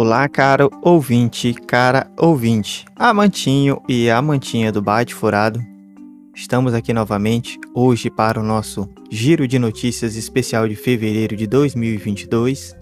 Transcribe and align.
Olá, 0.00 0.28
caro 0.28 0.70
ouvinte, 0.80 1.52
cara 1.52 2.08
ouvinte, 2.16 2.84
amantinho 2.94 3.82
e 3.88 4.08
amantinha 4.08 4.70
do 4.70 4.80
Bate 4.80 5.12
Furado. 5.12 5.60
Estamos 6.32 6.72
aqui 6.72 6.92
novamente 6.92 7.58
hoje 7.74 8.08
para 8.08 8.38
o 8.38 8.44
nosso 8.44 8.88
giro 9.10 9.48
de 9.48 9.58
notícias 9.58 10.14
especial 10.14 10.68
de 10.68 10.76
fevereiro 10.76 11.34
de 11.34 11.48
2022. 11.48 12.76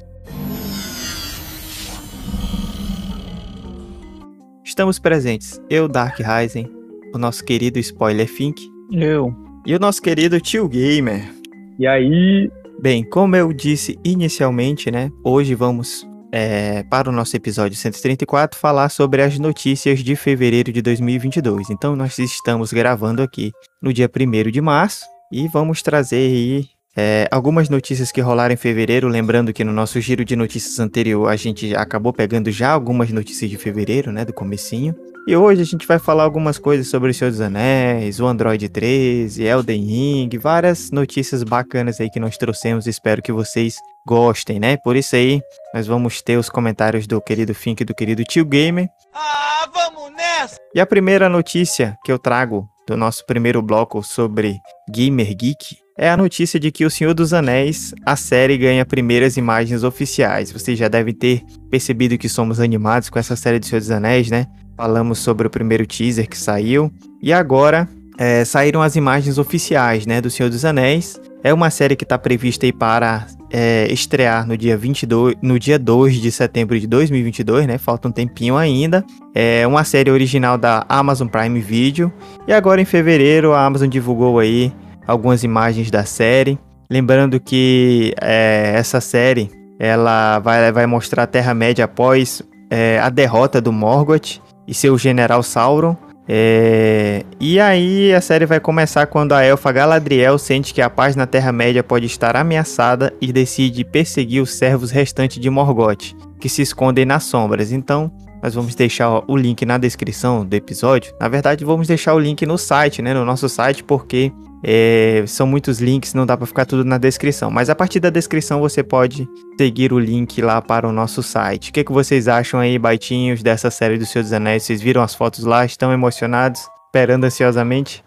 Estamos 4.62 4.98
presentes, 4.98 5.58
eu, 5.70 5.88
Dark 5.88 6.18
Ryzen, 6.18 6.70
o 7.14 7.18
nosso 7.18 7.42
querido 7.46 7.78
Spoiler 7.78 8.28
Fink. 8.28 8.62
Eu. 8.92 9.34
E 9.64 9.74
o 9.74 9.78
nosso 9.78 10.02
querido 10.02 10.38
Tio 10.38 10.68
Gamer. 10.68 11.32
E 11.78 11.86
aí? 11.86 12.50
Bem, 12.78 13.02
como 13.02 13.34
eu 13.34 13.54
disse 13.54 13.98
inicialmente, 14.04 14.90
né? 14.90 15.10
Hoje 15.24 15.54
vamos 15.54 16.06
é, 16.38 16.82
para 16.82 17.08
o 17.08 17.12
nosso 17.12 17.34
episódio 17.34 17.74
134 17.74 18.60
falar 18.60 18.90
sobre 18.90 19.22
as 19.22 19.38
notícias 19.38 20.00
de 20.00 20.14
fevereiro 20.14 20.70
de 20.70 20.82
2022. 20.82 21.70
Então, 21.70 21.96
nós 21.96 22.18
estamos 22.18 22.74
gravando 22.74 23.22
aqui 23.22 23.52
no 23.80 23.90
dia 23.90 24.06
1 24.06 24.50
de 24.50 24.60
março 24.60 25.06
e 25.32 25.48
vamos 25.48 25.80
trazer 25.80 26.16
aí 26.16 26.66
é, 26.94 27.26
algumas 27.30 27.70
notícias 27.70 28.12
que 28.12 28.20
rolaram 28.20 28.52
em 28.52 28.58
fevereiro. 28.58 29.08
Lembrando 29.08 29.50
que 29.50 29.64
no 29.64 29.72
nosso 29.72 29.98
giro 29.98 30.26
de 30.26 30.36
notícias 30.36 30.78
anterior 30.78 31.26
a 31.26 31.36
gente 31.36 31.74
acabou 31.74 32.12
pegando 32.12 32.50
já 32.50 32.70
algumas 32.70 33.10
notícias 33.10 33.50
de 33.50 33.56
fevereiro, 33.56 34.12
né, 34.12 34.22
do 34.22 34.34
comecinho. 34.34 34.94
E 35.28 35.36
hoje 35.36 35.60
a 35.60 35.64
gente 35.64 35.88
vai 35.88 35.98
falar 35.98 36.22
algumas 36.22 36.56
coisas 36.56 36.86
sobre 36.86 37.10
o 37.10 37.14
Senhor 37.14 37.32
dos 37.32 37.40
Anéis, 37.40 38.20
o 38.20 38.26
Android 38.26 38.68
13, 38.68 39.42
Elden 39.42 39.84
Ring, 39.84 40.38
várias 40.38 40.92
notícias 40.92 41.42
bacanas 41.42 42.00
aí 42.00 42.08
que 42.08 42.20
nós 42.20 42.38
trouxemos. 42.38 42.86
Espero 42.86 43.20
que 43.20 43.32
vocês 43.32 43.74
gostem, 44.06 44.60
né? 44.60 44.76
Por 44.76 44.94
isso 44.94 45.16
aí, 45.16 45.40
nós 45.74 45.84
vamos 45.84 46.22
ter 46.22 46.36
os 46.36 46.48
comentários 46.48 47.08
do 47.08 47.20
querido 47.20 47.52
Fink 47.56 47.80
e 47.80 47.84
do 47.84 47.92
querido 47.92 48.22
Tio 48.22 48.44
Gamer. 48.44 48.88
Ah, 49.12 49.68
vamos 49.74 50.12
nessa! 50.12 50.58
E 50.72 50.78
a 50.78 50.86
primeira 50.86 51.28
notícia 51.28 51.98
que 52.04 52.12
eu 52.12 52.20
trago 52.20 52.68
do 52.86 52.96
nosso 52.96 53.26
primeiro 53.26 53.60
bloco 53.60 54.04
sobre 54.04 54.60
Gamer 54.88 55.34
Geek 55.34 55.78
é 55.98 56.08
a 56.08 56.16
notícia 56.16 56.60
de 56.60 56.70
que 56.70 56.84
O 56.84 56.90
Senhor 56.90 57.14
dos 57.14 57.32
Anéis, 57.32 57.92
a 58.04 58.14
série 58.14 58.56
ganha 58.56 58.86
primeiras 58.86 59.36
imagens 59.36 59.82
oficiais. 59.82 60.52
Vocês 60.52 60.78
já 60.78 60.86
devem 60.86 61.12
ter 61.12 61.42
percebido 61.68 62.16
que 62.16 62.28
somos 62.28 62.60
animados 62.60 63.10
com 63.10 63.18
essa 63.18 63.34
série 63.34 63.58
do 63.58 63.66
Senhor 63.66 63.80
dos 63.80 63.90
Anéis, 63.90 64.30
né? 64.30 64.46
Falamos 64.76 65.18
sobre 65.18 65.46
o 65.46 65.50
primeiro 65.50 65.86
teaser 65.86 66.28
que 66.28 66.36
saiu. 66.36 66.92
E 67.22 67.32
agora 67.32 67.88
é, 68.18 68.44
saíram 68.44 68.82
as 68.82 68.96
imagens 68.96 69.38
oficiais, 69.38 70.06
né, 70.06 70.20
do 70.20 70.30
Senhor 70.30 70.50
dos 70.50 70.64
Anéis. 70.64 71.20
É 71.42 71.52
uma 71.54 71.70
série 71.70 71.96
que 71.96 72.04
está 72.04 72.18
prevista 72.18 72.66
para 72.78 73.26
é, 73.50 73.86
estrear 73.90 74.46
no 74.46 74.56
dia 74.56 74.76
22, 74.76 75.36
no 75.40 75.58
dia 75.58 75.78
2 75.78 76.16
de 76.16 76.30
setembro 76.32 76.78
de 76.78 76.86
2022, 76.86 77.66
né? 77.66 77.78
Falta 77.78 78.08
um 78.08 78.12
tempinho 78.12 78.56
ainda. 78.56 79.04
É 79.34 79.66
uma 79.66 79.84
série 79.84 80.10
original 80.10 80.58
da 80.58 80.84
Amazon 80.88 81.28
Prime 81.28 81.60
Video. 81.60 82.12
E 82.48 82.52
agora 82.52 82.80
em 82.80 82.84
fevereiro 82.84 83.52
a 83.52 83.64
Amazon 83.64 83.88
divulgou 83.88 84.38
aí 84.38 84.72
algumas 85.06 85.44
imagens 85.44 85.90
da 85.90 86.04
série. 86.04 86.58
Lembrando 86.90 87.38
que 87.38 88.12
é, 88.20 88.72
essa 88.74 89.00
série 89.00 89.50
ela 89.78 90.38
vai, 90.40 90.72
vai 90.72 90.86
mostrar 90.86 91.24
a 91.24 91.26
Terra-média 91.26 91.84
após 91.84 92.42
é, 92.70 92.98
a 92.98 93.08
derrota 93.08 93.60
do 93.60 93.72
Morgoth 93.72 94.40
e 94.66 94.74
seu 94.74 94.96
general 94.98 95.42
Sauron. 95.42 95.96
É... 96.28 97.24
E 97.38 97.60
aí 97.60 98.12
a 98.12 98.20
série 98.20 98.46
vai 98.46 98.58
começar 98.58 99.06
quando 99.06 99.32
a 99.32 99.42
elfa 99.42 99.70
Galadriel 99.70 100.38
sente 100.38 100.74
que 100.74 100.82
a 100.82 100.90
paz 100.90 101.14
na 101.14 101.26
Terra-média 101.26 101.84
pode 101.84 102.06
estar 102.06 102.36
ameaçada 102.36 103.12
e 103.20 103.32
decide 103.32 103.84
perseguir 103.84 104.42
os 104.42 104.54
servos 104.54 104.90
restantes 104.90 105.38
de 105.38 105.48
Morgoth, 105.48 106.14
que 106.40 106.48
se 106.48 106.62
escondem 106.62 107.04
nas 107.04 107.24
sombras. 107.24 107.70
Então, 107.70 108.10
nós 108.46 108.54
vamos 108.54 108.76
deixar 108.76 109.24
o 109.26 109.36
link 109.36 109.66
na 109.66 109.76
descrição 109.76 110.46
do 110.46 110.54
episódio. 110.54 111.12
Na 111.18 111.28
verdade, 111.28 111.64
vamos 111.64 111.88
deixar 111.88 112.14
o 112.14 112.18
link 112.20 112.46
no 112.46 112.56
site, 112.56 113.02
né, 113.02 113.12
no 113.12 113.24
nosso 113.24 113.48
site, 113.48 113.82
porque 113.82 114.30
é, 114.62 115.24
são 115.26 115.48
muitos 115.48 115.80
links, 115.80 116.14
não 116.14 116.24
dá 116.24 116.36
para 116.36 116.46
ficar 116.46 116.64
tudo 116.64 116.84
na 116.84 116.96
descrição. 116.96 117.50
Mas 117.50 117.68
a 117.68 117.74
partir 117.74 117.98
da 117.98 118.08
descrição 118.08 118.60
você 118.60 118.84
pode 118.84 119.28
seguir 119.58 119.92
o 119.92 119.98
link 119.98 120.40
lá 120.40 120.62
para 120.62 120.86
o 120.86 120.92
nosso 120.92 121.24
site. 121.24 121.70
O 121.70 121.72
que, 121.72 121.82
que 121.82 121.90
vocês 121.90 122.28
acham 122.28 122.60
aí, 122.60 122.78
baitinhos, 122.78 123.42
dessa 123.42 123.68
série 123.68 123.98
do 123.98 124.06
Senhor 124.06 124.22
dos 124.22 124.32
Anéis? 124.32 124.62
Vocês 124.62 124.80
viram 124.80 125.02
as 125.02 125.12
fotos 125.12 125.42
lá? 125.42 125.64
Estão 125.64 125.92
emocionados? 125.92 126.68
Esperando 126.86 127.24
ansiosamente? 127.24 128.04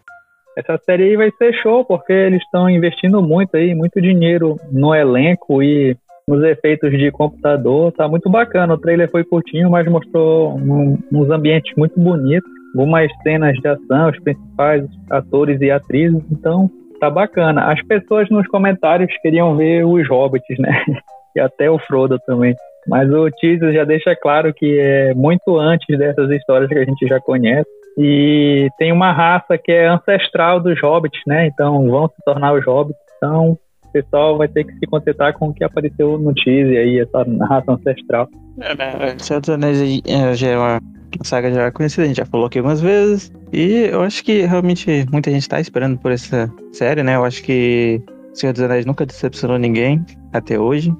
Essa 0.57 0.79
série 0.85 1.03
aí 1.03 1.17
vai 1.17 1.31
ser 1.37 1.53
show, 1.61 1.83
porque 1.83 2.13
eles 2.13 2.41
estão 2.43 2.69
investindo 2.69 3.21
muito 3.21 3.57
aí, 3.57 3.75
muito 3.75 4.01
dinheiro 4.01 4.55
no 4.71 4.95
elenco 4.95 5.61
e 5.61 5.97
nos 6.29 6.43
efeitos 6.43 6.91
de 6.91 7.11
computador. 7.11 7.91
Tá 7.91 8.07
muito 8.07 8.29
bacana. 8.29 8.75
O 8.75 8.77
trailer 8.77 9.09
foi 9.09 9.23
curtinho, 9.23 9.69
mas 9.69 9.87
mostrou 9.87 10.55
um, 10.55 10.97
uns 11.11 11.29
ambientes 11.29 11.75
muito 11.75 11.99
bonitos 11.99 12.49
algumas 12.75 13.11
cenas 13.23 13.55
de 13.57 13.67
ação, 13.67 14.09
os 14.09 14.19
principais 14.19 14.85
atores 15.09 15.59
e 15.61 15.71
atrizes, 15.71 16.23
então 16.31 16.69
tá 16.99 17.09
bacana. 17.09 17.71
As 17.71 17.81
pessoas 17.83 18.29
nos 18.29 18.47
comentários 18.47 19.11
queriam 19.21 19.55
ver 19.55 19.85
os 19.85 20.07
hobbits, 20.07 20.57
né? 20.59 20.83
e 21.35 21.39
até 21.39 21.69
o 21.69 21.79
Frodo 21.79 22.19
também. 22.19 22.55
Mas 22.87 23.11
o 23.11 23.29
teaser 23.31 23.73
já 23.73 23.83
deixa 23.83 24.15
claro 24.15 24.53
que 24.53 24.79
é 24.79 25.13
muito 25.13 25.57
antes 25.57 25.97
dessas 25.97 26.29
histórias 26.31 26.69
que 26.69 26.77
a 26.77 26.85
gente 26.85 27.07
já 27.07 27.19
conhece. 27.19 27.67
E 27.97 28.69
tem 28.77 28.91
uma 28.91 29.11
raça 29.11 29.57
que 29.57 29.71
é 29.71 29.87
ancestral 29.87 30.59
dos 30.59 30.79
hobbits, 30.81 31.21
né? 31.27 31.47
Então 31.47 31.87
vão 31.87 32.07
se 32.07 32.15
tornar 32.23 32.53
os 32.53 32.65
hobbits. 32.65 32.99
Então 33.17 33.57
o 33.89 33.91
pessoal 33.91 34.37
vai 34.37 34.47
ter 34.47 34.63
que 34.63 34.73
se 34.73 34.85
contentar 34.87 35.33
com 35.33 35.49
o 35.49 35.53
que 35.53 35.63
apareceu 35.63 36.17
no 36.17 36.33
teaser 36.33 36.77
aí, 36.77 36.99
essa 36.99 37.25
raça 37.47 37.71
ancestral. 37.71 38.27
É, 38.61 38.75
né? 38.75 39.15
Senhor 39.17 39.39
dos 39.39 39.49
Anéis 39.49 40.01
é, 40.05 40.33
já 40.35 40.47
é 40.47 40.57
uma 40.57 40.81
saga 41.23 41.51
já 41.51 41.71
conhecida, 41.71 42.03
a 42.03 42.07
gente 42.07 42.17
já 42.17 42.25
falou 42.25 42.47
aqui 42.47 42.59
algumas 42.59 42.81
vezes. 42.81 43.31
E 43.51 43.89
eu 43.91 44.01
acho 44.01 44.23
que 44.23 44.45
realmente 44.45 45.05
muita 45.11 45.31
gente 45.31 45.49
tá 45.49 45.59
esperando 45.59 45.97
por 45.97 46.11
essa 46.11 46.51
série, 46.71 47.03
né? 47.03 47.15
Eu 47.15 47.25
acho 47.25 47.41
que 47.43 48.01
Senhor 48.33 48.53
dos 48.53 48.61
Anéis 48.61 48.85
nunca 48.85 49.05
decepcionou 49.05 49.57
ninguém 49.57 50.03
até 50.33 50.59
hoje. 50.59 50.93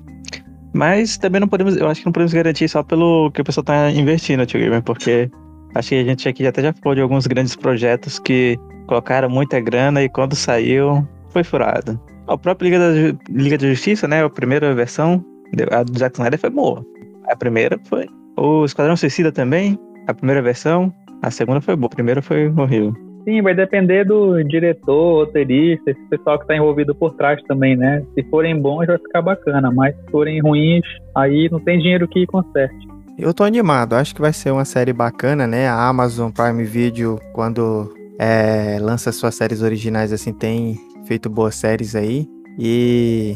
Mas 0.73 1.17
também 1.17 1.41
não 1.41 1.47
podemos, 1.47 1.75
eu 1.77 1.87
acho 1.87 2.01
que 2.01 2.05
não 2.05 2.13
podemos 2.13 2.33
garantir 2.33 2.67
só 2.67 2.83
pelo 2.83 3.31
que 3.31 3.41
o 3.41 3.43
pessoal 3.43 3.63
tá 3.63 3.89
investindo, 3.91 4.45
Tio 4.45 4.59
Gamer, 4.59 4.83
porque 4.83 5.29
acho 5.73 5.89
que 5.89 5.95
a 5.95 6.03
gente 6.03 6.29
aqui 6.29 6.45
até 6.45 6.61
já 6.61 6.73
falou 6.73 6.95
de 6.95 7.01
alguns 7.01 7.25
grandes 7.25 7.55
projetos 7.55 8.19
que 8.19 8.57
colocaram 8.87 9.29
muita 9.29 9.59
grana 9.59 10.03
e 10.03 10.09
quando 10.09 10.35
saiu 10.35 11.07
foi 11.29 11.43
furado. 11.43 11.99
A 12.29 12.37
própria 12.37 12.69
Liga 12.69 12.79
da, 12.79 13.17
Liga 13.27 13.57
da 13.57 13.67
Justiça, 13.67 14.07
né? 14.07 14.23
A 14.23 14.29
primeira 14.29 14.73
versão, 14.75 15.25
a 15.71 15.81
do 15.81 15.97
Zack 15.97 16.15
Snyder 16.15 16.39
foi 16.39 16.51
boa. 16.51 16.85
A 17.27 17.35
primeira 17.35 17.79
foi. 17.85 18.05
O 18.37 18.63
Esquadrão 18.63 18.95
Suicida 18.95 19.31
também, 19.31 19.79
a 20.07 20.13
primeira 20.13 20.39
versão, 20.39 20.93
a 21.23 21.31
segunda 21.31 21.59
foi 21.59 21.75
boa, 21.75 21.87
a 21.87 21.95
primeira 21.95 22.21
foi 22.21 22.47
horrível. 22.47 22.93
Sim, 23.25 23.41
vai 23.41 23.55
depender 23.55 24.05
do 24.05 24.43
diretor, 24.43 25.25
roteirista, 25.25 25.89
esse 25.89 26.01
pessoal 26.07 26.37
que 26.37 26.43
está 26.43 26.55
envolvido 26.55 26.93
por 26.93 27.15
trás 27.15 27.41
também, 27.47 27.75
né? 27.75 28.03
Se 28.13 28.23
forem 28.29 28.61
bons, 28.61 28.85
vai 28.85 28.99
ficar 28.99 29.23
bacana, 29.23 29.71
mas 29.71 29.95
se 29.95 30.11
forem 30.11 30.39
ruins, 30.39 30.85
aí 31.15 31.49
não 31.51 31.59
tem 31.59 31.79
dinheiro 31.79 32.07
que 32.07 32.27
conserte. 32.27 32.87
Eu 33.17 33.33
tô 33.33 33.43
animado, 33.43 33.93
acho 33.93 34.13
que 34.13 34.21
vai 34.21 34.31
ser 34.31 34.51
uma 34.51 34.65
série 34.65 34.93
bacana, 34.93 35.47
né? 35.47 35.67
A 35.67 35.87
Amazon 35.87 36.31
Prime 36.31 36.63
Video, 36.63 37.19
quando 37.33 37.91
é, 38.19 38.77
lança 38.79 39.11
suas 39.11 39.33
séries 39.33 39.61
originais, 39.61 40.13
assim, 40.13 40.31
tem 40.31 40.77
feito 41.09 41.27
boas 41.27 41.55
séries 41.55 41.95
aí. 41.95 42.29
E 42.59 43.35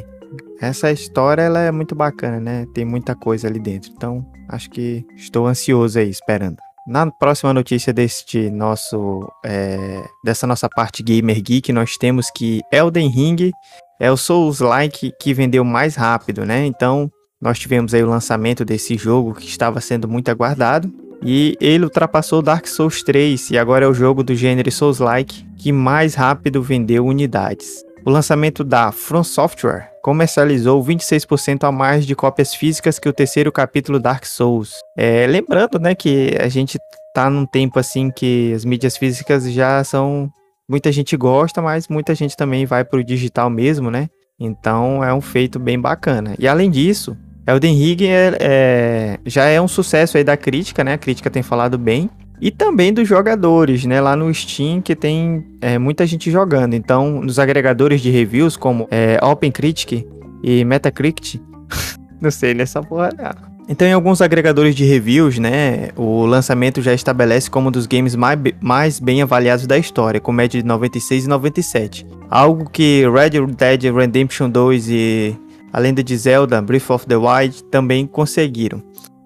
essa 0.61 0.91
história, 0.91 1.41
ela 1.41 1.59
é 1.59 1.71
muito 1.71 1.95
bacana, 1.95 2.39
né? 2.39 2.67
Tem 2.71 2.85
muita 2.85 3.15
coisa 3.15 3.47
ali 3.47 3.59
dentro. 3.59 3.91
Então, 3.91 4.23
acho 4.47 4.69
que 4.69 5.03
estou 5.15 5.47
ansioso 5.47 5.97
aí, 5.97 6.09
esperando. 6.09 6.57
Na 6.87 7.09
próxima 7.09 7.51
notícia 7.51 7.91
deste 7.91 8.51
nosso, 8.51 9.27
é, 9.43 10.03
dessa 10.23 10.45
nossa 10.45 10.69
parte 10.69 11.01
Gamer 11.01 11.41
Geek, 11.41 11.73
nós 11.73 11.97
temos 11.97 12.29
que 12.29 12.61
Elden 12.71 13.09
Ring 13.09 13.51
é 13.99 14.11
o 14.11 14.17
Souls-like 14.17 15.11
que 15.19 15.33
vendeu 15.33 15.63
mais 15.63 15.95
rápido, 15.95 16.45
né? 16.45 16.65
Então, 16.67 17.09
nós 17.41 17.57
tivemos 17.57 17.93
aí 17.93 18.03
o 18.03 18.09
lançamento 18.09 18.63
desse 18.63 18.97
jogo 18.97 19.33
que 19.33 19.47
estava 19.47 19.81
sendo 19.81 20.07
muito 20.07 20.29
aguardado. 20.29 20.93
E 21.25 21.57
ele 21.61 21.85
ultrapassou 21.85 22.41
Dark 22.41 22.67
Souls 22.67 23.01
3 23.01 23.51
e 23.51 23.57
agora 23.57 23.85
é 23.85 23.87
o 23.87 23.93
jogo 23.93 24.23
do 24.23 24.35
gênero 24.35 24.71
Souls-like 24.71 25.45
que 25.57 25.71
mais 25.71 26.15
rápido 26.15 26.61
vendeu 26.61 27.05
unidades. 27.05 27.83
O 28.05 28.09
lançamento 28.09 28.63
da 28.63 28.91
From 28.91 29.23
Software 29.23 29.89
comercializou 30.01 30.83
26% 30.83 31.63
a 31.63 31.71
mais 31.71 32.05
de 32.05 32.13
cópias 32.13 32.53
físicas 32.53 32.99
que 32.99 33.07
o 33.07 33.13
terceiro 33.13 33.49
capítulo 33.49 33.97
Dark 33.97 34.25
Souls. 34.25 34.73
É, 34.97 35.25
lembrando, 35.25 35.79
né, 35.79 35.95
que 35.95 36.35
a 36.37 36.49
gente 36.49 36.77
tá 37.13 37.29
num 37.29 37.45
tempo 37.45 37.79
assim 37.79 38.11
que 38.11 38.51
as 38.53 38.65
mídias 38.65 38.97
físicas 38.97 39.49
já 39.49 39.81
são 39.85 40.29
muita 40.69 40.91
gente 40.91 41.15
gosta, 41.15 41.61
mas 41.61 41.87
muita 41.87 42.13
gente 42.13 42.35
também 42.35 42.65
vai 42.65 42.83
pro 42.83 43.03
digital 43.03 43.49
mesmo, 43.49 43.89
né? 43.89 44.09
Então 44.37 45.01
é 45.01 45.13
um 45.13 45.21
feito 45.21 45.57
bem 45.57 45.79
bacana. 45.79 46.35
E 46.37 46.47
além 46.47 46.69
disso, 46.69 47.15
Elden 47.45 47.75
Ring 47.75 47.97
é, 48.05 48.37
é, 48.39 49.19
já 49.25 49.45
é 49.45 49.59
um 49.59 49.67
sucesso 49.67 50.17
aí 50.17 50.23
da 50.23 50.37
crítica, 50.37 50.83
né? 50.83 50.93
A 50.93 50.97
crítica 50.97 51.29
tem 51.29 51.43
falado 51.43 51.77
bem 51.77 52.09
e 52.39 52.51
também 52.51 52.93
dos 52.93 53.07
jogadores, 53.07 53.85
né? 53.85 53.99
Lá 53.99 54.15
no 54.15 54.33
Steam 54.33 54.81
que 54.81 54.95
tem 54.95 55.45
é, 55.61 55.77
muita 55.77 56.05
gente 56.05 56.31
jogando. 56.31 56.73
Então, 56.73 57.21
nos 57.21 57.39
agregadores 57.39 58.01
de 58.01 58.09
reviews 58.09 58.55
como 58.55 58.87
é, 58.89 59.19
OpenCritic 59.21 60.05
e 60.41 60.63
Metacritic, 60.63 61.41
não 62.21 62.31
sei 62.31 62.53
nessa 62.53 62.81
porra 62.81 63.09
não. 63.17 63.53
Então, 63.67 63.87
em 63.87 63.93
alguns 63.93 64.21
agregadores 64.21 64.75
de 64.75 64.83
reviews, 64.83 65.39
né, 65.39 65.89
o 65.95 66.25
lançamento 66.25 66.81
já 66.81 66.93
estabelece 66.93 67.49
como 67.49 67.69
um 67.69 67.71
dos 67.71 67.85
games 67.85 68.13
mais, 68.13 68.37
mais 68.59 68.99
bem 68.99 69.21
avaliados 69.21 69.65
da 69.65 69.77
história, 69.77 70.19
com 70.19 70.33
média 70.33 70.61
de 70.61 70.67
96 70.67 71.23
e 71.23 71.29
97. 71.29 72.05
Algo 72.29 72.69
que 72.69 73.03
Red 73.09 73.39
Dead 73.55 73.95
Redemption 73.95 74.49
2 74.49 74.89
e 74.89 75.37
a 75.73 75.79
Lenda 75.79 76.03
de 76.03 76.15
Zelda 76.15 76.61
Breath 76.61 76.91
of 76.91 77.07
the 77.07 77.17
Wild 77.17 77.63
também 77.65 78.05
conseguiram. 78.05 78.81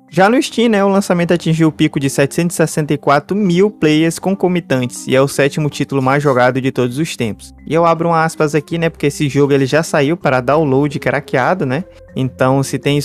Já 0.10 0.30
no 0.30 0.42
Steam, 0.42 0.70
né, 0.70 0.84
o 0.84 0.88
lançamento 0.88 1.34
atingiu 1.34 1.68
o 1.68 1.72
pico 1.72 2.00
de 2.00 2.10
764 2.10 3.36
mil 3.36 3.70
players 3.70 4.18
concomitantes 4.18 5.06
e 5.06 5.14
é 5.14 5.22
o 5.22 5.28
sétimo 5.28 5.70
título 5.70 6.02
mais 6.02 6.24
jogado 6.24 6.62
de 6.62 6.72
todos 6.72 6.98
os 6.98 7.16
tempos. 7.18 7.54
E 7.66 7.74
eu 7.74 7.86
abro 7.86 8.08
um 8.08 8.14
aspas 8.14 8.56
aqui, 8.56 8.78
né, 8.78 8.90
porque 8.90 9.08
esse 9.08 9.28
jogo 9.28 9.52
ele 9.52 9.66
já 9.66 9.84
saiu 9.84 10.16
para 10.16 10.40
download 10.40 10.98
craqueado, 10.98 11.66
né? 11.66 11.84
Então, 12.16 12.64
se 12.64 12.80
tem 12.80 12.98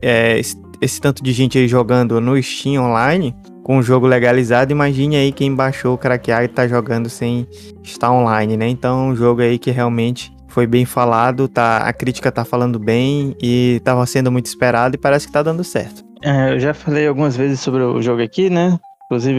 é, 0.00 0.40
esse 0.80 1.00
tanto 1.00 1.22
de 1.22 1.32
gente 1.32 1.58
aí 1.58 1.68
jogando 1.68 2.20
no 2.22 2.42
Steam 2.42 2.82
online, 2.82 3.34
com 3.62 3.78
o 3.78 3.82
jogo 3.82 4.06
legalizado, 4.06 4.72
imagine 4.72 5.16
aí 5.16 5.32
quem 5.32 5.54
baixou 5.54 5.94
o 5.94 5.98
craqueado 5.98 6.44
e 6.44 6.48
tá 6.48 6.66
jogando 6.66 7.10
sem 7.10 7.46
estar 7.82 8.10
online, 8.10 8.56
né? 8.56 8.66
Então, 8.68 9.08
um 9.08 9.16
jogo 9.16 9.42
aí 9.42 9.58
que 9.58 9.70
realmente 9.70 10.35
foi 10.56 10.66
bem 10.66 10.86
falado, 10.86 11.48
tá, 11.48 11.86
a 11.86 11.92
crítica 11.92 12.32
tá 12.32 12.42
falando 12.42 12.78
bem 12.78 13.36
e 13.42 13.78
tava 13.84 14.06
sendo 14.06 14.32
muito 14.32 14.46
esperado 14.46 14.94
e 14.94 14.98
parece 14.98 15.26
que 15.26 15.32
tá 15.34 15.42
dando 15.42 15.62
certo. 15.62 16.02
É, 16.22 16.54
eu 16.54 16.58
já 16.58 16.72
falei 16.72 17.06
algumas 17.06 17.36
vezes 17.36 17.60
sobre 17.60 17.82
o 17.82 18.00
jogo 18.00 18.22
aqui, 18.22 18.48
né? 18.48 18.78
Inclusive, 19.04 19.38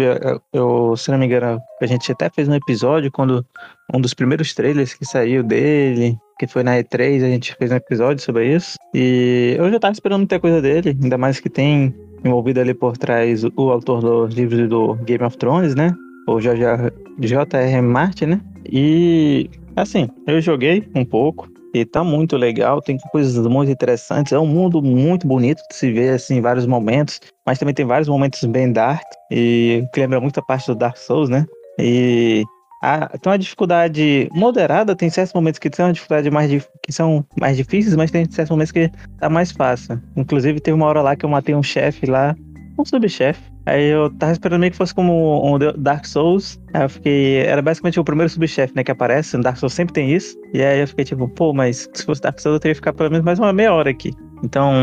eu, 0.53 0.95
se 0.95 1.09
não 1.09 1.17
me 1.17 1.25
engano, 1.25 1.59
a 1.81 1.85
gente 1.87 2.11
até 2.11 2.29
fez 2.29 2.47
um 2.47 2.53
episódio 2.53 3.11
quando 3.11 3.43
um 3.91 3.99
dos 3.99 4.13
primeiros 4.13 4.53
trailers 4.53 4.93
que 4.93 5.05
saiu 5.05 5.41
dele, 5.41 6.15
que 6.37 6.45
foi 6.45 6.61
na 6.61 6.77
E3, 6.77 7.23
a 7.23 7.29
gente 7.29 7.55
fez 7.55 7.71
um 7.71 7.77
episódio 7.77 8.23
sobre 8.23 8.53
isso. 8.53 8.77
E 8.93 9.55
eu 9.57 9.71
já 9.71 9.79
tava 9.79 9.93
esperando 9.93 10.19
muita 10.19 10.39
coisa 10.39 10.61
dele, 10.61 10.95
ainda 11.01 11.17
mais 11.17 11.39
que 11.39 11.49
tem 11.49 11.95
envolvido 12.23 12.59
ali 12.59 12.75
por 12.75 12.95
trás 12.95 13.43
o, 13.43 13.71
autor 13.71 14.01
dos 14.01 14.35
livros 14.35 14.69
do 14.69 14.93
Game 14.97 15.23
of 15.23 15.35
Thrones, 15.35 15.73
né? 15.73 15.95
O 16.27 16.39
J.R. 16.39 17.81
Martin, 17.81 18.25
né? 18.27 18.41
E 18.71 19.49
Assim, 19.77 20.09
eu 20.25 20.41
joguei 20.41 20.89
um 20.95 21.05
pouco 21.05 21.47
e 21.71 21.85
tá 21.85 22.03
muito 22.03 22.35
legal, 22.35 22.81
tem 22.81 22.97
coisas 23.11 23.45
muito 23.45 23.71
interessantes. 23.71 24.33
É 24.33 24.39
um 24.39 24.47
mundo 24.47 24.81
muito 24.81 25.27
bonito 25.27 25.61
de 25.69 25.75
se 25.75 25.91
ver 25.91 26.15
assim, 26.15 26.37
em 26.37 26.41
vários 26.41 26.65
momentos, 26.65 27.21
mas 27.45 27.59
também 27.59 27.75
tem 27.75 27.85
vários 27.85 28.09
momentos 28.09 28.43
bem 28.45 28.73
dark 28.73 29.05
e 29.29 29.87
que 29.93 29.99
lembra 29.99 30.19
muito 30.19 30.39
a 30.39 30.43
parte 30.43 30.65
do 30.65 30.73
Dark 30.73 30.97
Souls, 30.97 31.29
né? 31.29 31.45
E 31.77 32.43
a, 32.81 33.07
tem 33.19 33.31
uma 33.31 33.37
dificuldade 33.37 34.27
moderada, 34.33 34.95
tem 34.95 35.11
certos 35.11 35.33
momentos 35.33 35.59
que 35.59 35.69
tem 35.69 35.85
uma 35.85 35.93
dificuldade 35.93 36.31
mais 36.31 36.49
que 36.81 36.91
são 36.91 37.23
mais 37.39 37.55
difíceis, 37.55 37.95
mas 37.95 38.09
tem 38.09 38.25
certos 38.31 38.49
momentos 38.49 38.71
que 38.71 38.89
tá 39.19 39.29
mais 39.29 39.51
fácil. 39.51 40.01
Inclusive 40.15 40.59
teve 40.59 40.73
uma 40.73 40.87
hora 40.87 41.03
lá 41.03 41.15
que 41.15 41.23
eu 41.23 41.29
matei 41.29 41.53
um 41.53 41.61
chefe 41.61 42.07
lá, 42.07 42.35
um 42.77 42.85
subchefe, 42.85 43.41
Aí 43.67 43.89
eu 43.89 44.09
tava 44.11 44.31
esperando 44.31 44.61
meio 44.61 44.71
que 44.71 44.77
fosse 44.77 44.95
como 44.95 45.45
um 45.45 45.59
Dark 45.77 46.05
Souls. 46.05 46.57
Aí 46.73 46.83
eu 46.83 46.89
fiquei. 46.89 47.39
Era 47.39 47.61
basicamente 47.61 47.99
o 47.99 48.03
primeiro 48.03 48.29
subchefe, 48.29 48.73
né? 48.73 48.81
Que 48.81 48.91
aparece. 48.91 49.35
No 49.35 49.43
Dark 49.43 49.57
Souls 49.57 49.73
sempre 49.73 49.93
tem 49.93 50.13
isso. 50.13 50.37
E 50.53 50.63
aí 50.63 50.79
eu 50.79 50.87
fiquei 50.87 51.03
tipo, 51.03 51.27
pô, 51.27 51.53
mas 51.53 51.89
se 51.93 52.05
fosse 52.05 52.21
Dark 52.21 52.39
Souls 52.39 52.55
eu 52.55 52.59
teria 52.61 52.73
que 52.73 52.77
ficar 52.77 52.93
pelo 52.93 53.11
menos 53.11 53.25
mais 53.25 53.39
uma 53.39 53.51
meia 53.51 53.73
hora 53.73 53.89
aqui. 53.89 54.13
Então, 54.41 54.73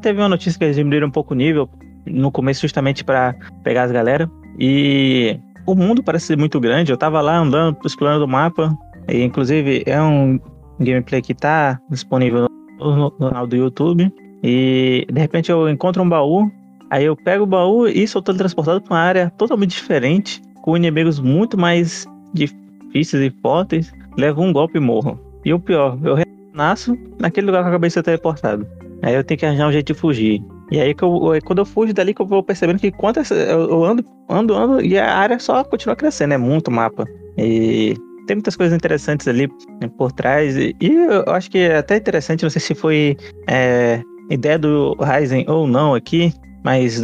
teve 0.00 0.18
uma 0.18 0.28
notícia 0.30 0.58
que 0.58 0.64
eles 0.64 0.76
diminuíram 0.76 1.08
um 1.08 1.10
pouco 1.10 1.34
o 1.34 1.36
nível 1.36 1.68
no 2.06 2.32
começo, 2.32 2.62
justamente 2.62 3.04
para 3.04 3.34
pegar 3.62 3.82
as 3.82 3.92
galera. 3.92 4.26
E 4.58 5.38
o 5.66 5.74
mundo 5.74 6.02
parece 6.02 6.28
ser 6.28 6.38
muito 6.38 6.58
grande. 6.58 6.92
Eu 6.92 6.96
tava 6.96 7.20
lá 7.20 7.36
andando, 7.36 7.76
explorando 7.84 8.24
o 8.24 8.28
mapa. 8.28 8.74
E 9.06 9.22
inclusive 9.22 9.82
é 9.84 10.00
um 10.00 10.40
gameplay 10.80 11.20
que 11.20 11.34
tá 11.34 11.78
disponível 11.90 12.46
no 12.78 13.10
canal 13.10 13.46
do 13.46 13.54
YouTube. 13.54 14.10
E 14.42 15.06
de 15.12 15.20
repente 15.20 15.52
eu 15.52 15.68
encontro 15.68 16.02
um 16.02 16.08
baú 16.08 16.50
Aí 16.92 17.06
eu 17.06 17.16
pego 17.16 17.44
o 17.44 17.46
baú 17.46 17.88
e 17.88 18.06
sou 18.06 18.20
transportado 18.20 18.78
para 18.82 18.94
uma 18.94 19.00
área 19.00 19.32
totalmente 19.38 19.70
diferente, 19.70 20.42
com 20.60 20.76
inimigos 20.76 21.18
muito 21.18 21.56
mais 21.56 22.06
difíceis 22.34 23.32
e 23.32 23.34
fortes, 23.40 23.90
levo 24.18 24.42
um 24.42 24.52
golpe 24.52 24.76
e 24.76 24.80
morro. 24.80 25.18
E 25.42 25.54
o 25.54 25.58
pior, 25.58 25.98
eu 26.04 26.14
renasço 26.14 26.94
naquele 27.18 27.46
lugar 27.46 27.62
que 27.62 27.68
eu 27.68 27.70
acabei 27.70 27.88
de 27.88 27.94
ser 27.94 28.02
teleportado. 28.02 28.66
Aí 29.02 29.14
eu 29.14 29.24
tenho 29.24 29.40
que 29.40 29.46
arranjar 29.46 29.68
um 29.68 29.72
jeito 29.72 29.86
de 29.86 29.98
fugir. 29.98 30.44
E 30.70 30.80
aí, 30.80 30.94
que 30.94 31.02
eu, 31.02 31.18
quando 31.46 31.60
eu 31.60 31.64
fujo 31.64 31.94
dali, 31.94 32.12
que 32.12 32.20
eu 32.20 32.26
vou 32.26 32.42
percebendo 32.42 32.78
que 32.78 32.92
quanto 32.92 33.20
eu 33.32 33.84
ando, 33.84 34.04
ando, 34.28 34.54
ando, 34.54 34.84
e 34.84 34.98
a 34.98 35.16
área 35.16 35.38
só 35.38 35.64
continua 35.64 35.96
crescendo, 35.96 36.34
é 36.34 36.38
muito 36.38 36.70
mapa. 36.70 37.06
E 37.38 37.94
tem 38.26 38.36
muitas 38.36 38.54
coisas 38.54 38.76
interessantes 38.76 39.26
ali 39.26 39.48
por 39.96 40.12
trás. 40.12 40.58
E, 40.58 40.76
eu 40.78 41.24
acho 41.32 41.50
que 41.50 41.56
é 41.56 41.78
até 41.78 41.96
interessante, 41.96 42.42
não 42.42 42.50
sei 42.50 42.60
se 42.60 42.74
foi 42.74 43.16
é, 43.48 44.02
ideia 44.28 44.58
do 44.58 44.94
Ryzen 45.00 45.46
ou 45.48 45.66
não 45.66 45.94
aqui, 45.94 46.34
mas 46.64 47.02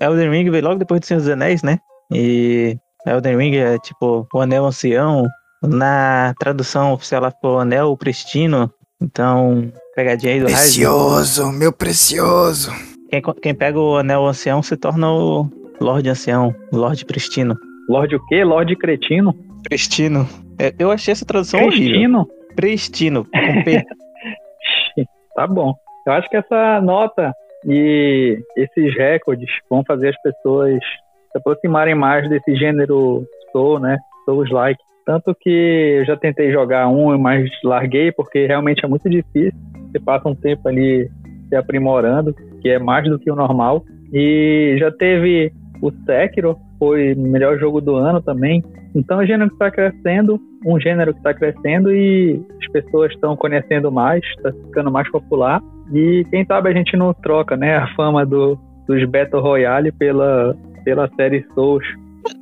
Elden 0.00 0.30
Ring 0.30 0.50
veio 0.50 0.64
logo 0.64 0.78
depois 0.78 1.00
do 1.00 1.06
Senhor 1.06 1.20
dos 1.20 1.28
Anéis, 1.28 1.62
né? 1.62 1.78
E 2.12 2.76
Elden 3.06 3.36
Ring 3.36 3.56
é 3.56 3.78
tipo 3.78 4.26
o 4.32 4.40
Anel 4.40 4.66
Ancião. 4.66 5.26
Na 5.62 6.34
tradução 6.38 6.92
oficial 6.92 7.22
lá 7.22 7.30
ficou 7.30 7.58
Anel 7.58 7.96
Pristino. 7.96 8.70
Então, 9.00 9.70
pegadinha 9.94 10.34
aí 10.34 10.40
do 10.40 10.46
Precioso, 10.46 11.52
meu 11.52 11.72
precioso. 11.72 12.70
Quem, 13.10 13.22
quem 13.42 13.54
pega 13.54 13.78
o 13.78 13.96
Anel 13.96 14.26
Ancião 14.26 14.62
se 14.62 14.76
torna 14.76 15.10
o 15.10 15.48
Lorde 15.80 16.08
Ancião, 16.08 16.54
Lorde 16.72 17.04
Pristino. 17.04 17.56
Lorde 17.88 18.16
o 18.16 18.26
quê? 18.26 18.42
Lorde 18.42 18.74
Cretino? 18.76 19.34
Pristino. 19.62 20.28
É, 20.58 20.74
eu 20.78 20.90
achei 20.90 21.12
essa 21.12 21.24
tradução 21.24 21.60
Pristino? 21.66 22.20
horrível. 22.20 22.36
Pristino. 22.56 23.24
Com 23.24 23.62
P. 23.64 23.84
tá 25.36 25.46
bom. 25.46 25.74
Eu 26.06 26.12
acho 26.14 26.28
que 26.28 26.36
essa 26.36 26.80
nota 26.80 27.32
e 27.64 28.38
esses 28.56 28.94
recordes 28.96 29.48
vão 29.70 29.84
fazer 29.84 30.08
as 30.08 30.22
pessoas 30.22 30.78
se 31.32 31.38
aproximarem 31.38 31.94
mais 31.94 32.28
desse 32.28 32.54
gênero 32.56 33.24
Soul, 33.52 33.80
né? 33.80 33.98
Souls-like. 34.24 34.80
Tanto 35.04 35.34
que 35.34 35.98
eu 36.00 36.04
já 36.04 36.16
tentei 36.16 36.50
jogar 36.50 36.88
um, 36.88 37.16
mas 37.16 37.48
larguei 37.62 38.10
porque 38.10 38.46
realmente 38.46 38.84
é 38.84 38.88
muito 38.88 39.08
difícil. 39.08 39.58
Você 39.90 40.00
passa 40.00 40.28
um 40.28 40.34
tempo 40.34 40.68
ali 40.68 41.08
se 41.48 41.54
aprimorando, 41.54 42.34
que 42.60 42.68
é 42.68 42.78
mais 42.78 43.08
do 43.08 43.18
que 43.18 43.30
o 43.30 43.36
normal. 43.36 43.84
E 44.12 44.76
já 44.78 44.90
teve 44.90 45.52
o 45.80 45.90
Sekiro, 46.04 46.56
foi 46.78 47.14
o 47.14 47.20
melhor 47.20 47.58
jogo 47.58 47.80
do 47.80 47.94
ano 47.94 48.20
também. 48.20 48.62
Então, 48.94 49.20
é 49.20 49.24
um 49.24 49.26
gênero 49.26 49.50
que 49.50 49.56
está 49.56 49.70
crescendo, 49.70 50.40
um 50.64 50.80
gênero 50.80 51.12
que 51.12 51.18
está 51.18 51.34
crescendo 51.34 51.94
e 51.94 52.42
as 52.60 52.72
pessoas 52.72 53.12
estão 53.12 53.36
conhecendo 53.36 53.92
mais, 53.92 54.24
está 54.36 54.52
ficando 54.52 54.90
mais 54.90 55.08
popular. 55.10 55.60
E 55.92 56.24
quem 56.30 56.44
sabe 56.44 56.70
a 56.70 56.72
gente 56.72 56.96
não 56.96 57.14
troca, 57.14 57.56
né, 57.56 57.76
a 57.76 57.94
fama 57.94 58.24
do, 58.24 58.58
dos 58.86 59.04
Battle 59.04 59.42
Royale 59.42 59.92
pela, 59.92 60.56
pela 60.84 61.08
série 61.16 61.46
Souls. 61.54 61.84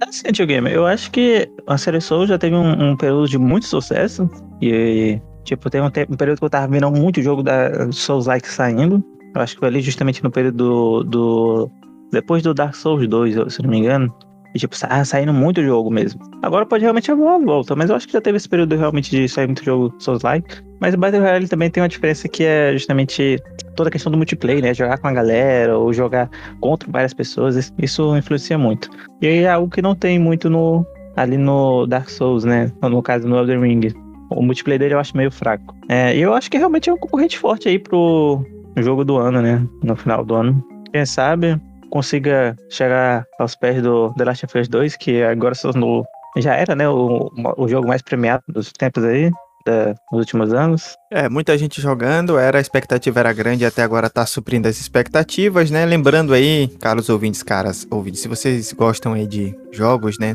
Assim, 0.01 0.33
Tio 0.33 0.47
Gamer, 0.47 0.73
eu 0.73 0.87
acho 0.87 1.11
que 1.11 1.49
a 1.67 1.77
série 1.77 2.01
Souls 2.01 2.29
já 2.29 2.39
teve 2.39 2.57
um, 2.57 2.91
um 2.91 2.97
período 2.97 3.29
de 3.29 3.39
muito 3.39 3.67
sucesso. 3.67 4.29
E, 4.63 5.21
tipo, 5.45 5.69
tem 5.69 5.81
um, 5.81 5.87
um, 5.87 6.17
período 6.17 6.39
que 6.39 6.45
eu 6.45 6.51
tava 6.51 6.69
vendo 6.69 6.91
muito 6.91 7.23
jogo 7.23 7.43
da 7.43 7.91
Souls-like 7.93 8.49
saindo. 8.49 9.05
Eu 9.35 9.43
acho 9.43 9.55
que 9.55 9.61
foi 9.61 9.69
ali 9.69 9.81
justamente 9.81 10.23
no 10.23 10.31
período 10.31 10.57
do, 10.57 11.05
do. 11.05 11.71
Depois 12.13 12.43
do 12.43 12.55
Dark 12.55 12.75
Souls 12.75 13.07
2, 13.07 13.53
se 13.53 13.63
não 13.63 13.71
me 13.71 13.79
engano. 13.79 14.15
E, 14.55 14.59
tipo, 14.59 14.77
ah, 14.89 15.05
saindo 15.05 15.33
muito 15.33 15.63
jogo 15.63 15.91
mesmo. 15.91 16.21
Agora 16.43 16.65
pode 16.65 16.83
realmente 16.83 17.11
haver 17.11 17.23
uma 17.23 17.39
volta, 17.39 17.75
mas 17.75 17.91
eu 17.91 17.97
acho 17.97 18.07
que 18.07 18.13
já 18.13 18.21
teve 18.21 18.37
esse 18.37 18.49
período 18.49 18.77
realmente 18.77 19.11
de 19.11 19.29
sair 19.29 19.47
muito 19.47 19.65
jogo 19.65 19.93
Souls-like. 19.99 20.63
Mas 20.81 20.95
o 20.95 20.99
Battle 20.99 21.21
Royale 21.21 21.49
também 21.49 21.71
tem 21.71 21.83
uma 21.83 21.89
diferença 21.89 22.29
que 22.29 22.45
é 22.45 22.73
justamente 22.73 23.43
toda 23.75 23.89
a 23.89 23.93
questão 23.93 24.13
do 24.13 24.19
multiplayer, 24.19 24.63
né? 24.63 24.73
Jogar 24.73 24.99
com 24.99 25.09
a 25.09 25.13
galera 25.13 25.77
ou 25.77 25.93
jogar 25.93 26.31
contra 26.61 26.91
várias 26.91 27.13
pessoas, 27.13 27.73
isso 27.79 28.17
influencia 28.17 28.57
muito. 28.57 28.89
E 29.21 29.27
aí 29.27 29.39
é 29.39 29.51
algo 29.51 29.69
que 29.69 29.83
não 29.83 29.95
tem 29.95 30.19
muito 30.19 30.49
no 30.49 30.87
ali 31.17 31.37
no 31.37 31.87
Dark 31.87 32.09
Souls, 32.09 32.45
né? 32.45 32.71
No 32.83 33.03
caso, 33.03 33.27
no 33.27 33.37
Elden 33.37 33.61
Ring. 33.61 33.93
O 34.31 34.43
multiplayer 34.43 34.81
dele 34.81 34.95
eu 34.95 34.99
acho 34.99 35.17
meio 35.17 35.31
fraco. 35.31 35.77
É, 35.89 36.17
e 36.17 36.23
eu 36.23 36.33
acho 36.33 36.51
que 36.51 36.59
realmente 36.59 36.89
é 36.89 36.93
um 36.93 36.99
concorrente 36.99 37.39
forte 37.39 37.69
aí 37.69 37.79
pro 37.79 38.45
jogo 38.77 39.05
do 39.05 39.17
ano, 39.17 39.41
né? 39.41 39.65
No 39.83 39.97
final 39.97 40.25
do 40.25 40.35
ano. 40.35 40.65
Quem 40.93 41.05
sabe 41.05 41.61
consiga 41.95 42.57
chegar 42.69 43.25
aos 43.39 43.55
pés 43.55 43.81
do 43.81 44.13
The 44.15 44.25
Last 44.25 44.45
of 44.47 44.59
Us 44.59 44.67
2, 44.67 44.97
que 44.97 45.23
agora 45.23 45.55
no, 45.77 46.05
já 46.37 46.53
era, 46.57 46.75
né, 46.75 46.89
o, 46.89 47.31
o 47.57 47.69
jogo 47.69 47.87
mais 47.87 48.03
premiado 48.03 48.43
dos 48.49 48.73
tempos 48.73 49.05
aí. 49.05 49.31
Da, 49.67 49.95
nos 50.13 50.21
últimos 50.21 50.53
anos. 50.53 50.95
É, 51.11 51.27
muita 51.27 51.57
gente 51.57 51.81
jogando, 51.81 52.39
era 52.39 52.59
a 52.59 52.61
expectativa 52.61 53.19
era 53.21 53.33
grande 53.33 53.65
até 53.65 53.83
agora 53.83 54.11
tá 54.11 54.27
suprindo 54.27 54.69
as 54.69 54.79
expectativas, 54.79 55.71
né? 55.71 55.87
Lembrando 55.87 56.35
aí, 56.35 56.69
caros 56.79 57.09
ouvintes, 57.09 57.43
caras, 57.43 57.87
ouvintes, 57.91 58.21
se 58.21 58.29
vocês 58.29 58.75
gostam 58.75 59.15
aí 59.15 59.27
de 59.27 59.57
jogos, 59.73 60.19
né? 60.19 60.35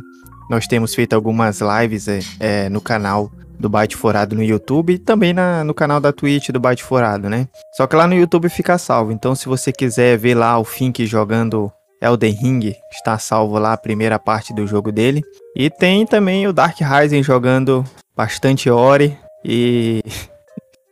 Nós 0.50 0.66
temos 0.66 0.96
feito 0.96 1.14
algumas 1.14 1.60
lives 1.62 2.08
é, 2.08 2.20
é, 2.40 2.70
no 2.70 2.82
canal 2.82 3.32
do 3.60 3.70
Byte 3.70 3.96
Forado 3.96 4.36
no 4.36 4.44
YouTube 4.44 4.94
e 4.94 4.98
também 4.98 5.34
na, 5.34 5.64
no 5.64 5.74
canal 5.74 6.00
da 6.00 6.14
Twitch 6.14 6.50
do 6.50 6.60
Byte 6.60 6.84
Forado, 6.84 7.30
né? 7.30 7.48
Só 7.76 7.86
que 7.86 7.96
lá 7.96 8.08
no 8.08 8.16
YouTube 8.16 8.50
fica 8.50 8.78
salvo. 8.78 9.12
Então, 9.12 9.36
se 9.36 9.48
você 9.48 9.72
quiser 9.72 10.18
ver 10.18 10.36
lá 10.36 10.58
o 10.58 10.64
Fink 10.64 11.06
jogando 11.06 11.72
Elden 12.02 12.34
Ring, 12.34 12.76
está 12.92 13.20
salvo 13.20 13.60
lá 13.60 13.74
a 13.74 13.78
primeira 13.78 14.18
parte 14.18 14.54
do 14.54 14.66
jogo 14.66 14.92
dele. 14.92 15.22
E 15.56 15.70
tem 15.70 16.06
também 16.06 16.48
o 16.48 16.54
Dark 16.54 16.78
Rising 16.80 17.22
jogando 17.22 17.84
bastante 18.16 18.70
Ori 18.70 19.18
e 19.44 20.02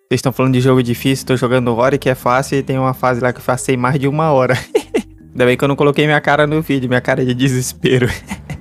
Vocês 0.07 0.19
estão 0.19 0.31
falando 0.31 0.53
de 0.53 0.61
jogo 0.61 0.81
difícil, 0.81 1.25
tô 1.25 1.35
jogando 1.35 1.75
Ori 1.75 1.97
que 1.97 2.09
é 2.09 2.15
fácil 2.15 2.57
e 2.57 2.63
tem 2.63 2.79
uma 2.79 2.93
fase 2.93 3.19
lá 3.19 3.33
que 3.33 3.39
eu 3.39 3.43
passei 3.43 3.75
mais 3.75 3.99
de 3.99 4.07
uma 4.07 4.31
hora. 4.31 4.57
Ainda 5.31 5.45
bem 5.45 5.57
que 5.57 5.63
eu 5.65 5.67
não 5.67 5.75
coloquei 5.75 6.05
minha 6.05 6.21
cara 6.21 6.47
no 6.47 6.61
vídeo, 6.61 6.87
minha 6.87 7.01
cara 7.01 7.25
de 7.25 7.33
desespero. 7.33 8.07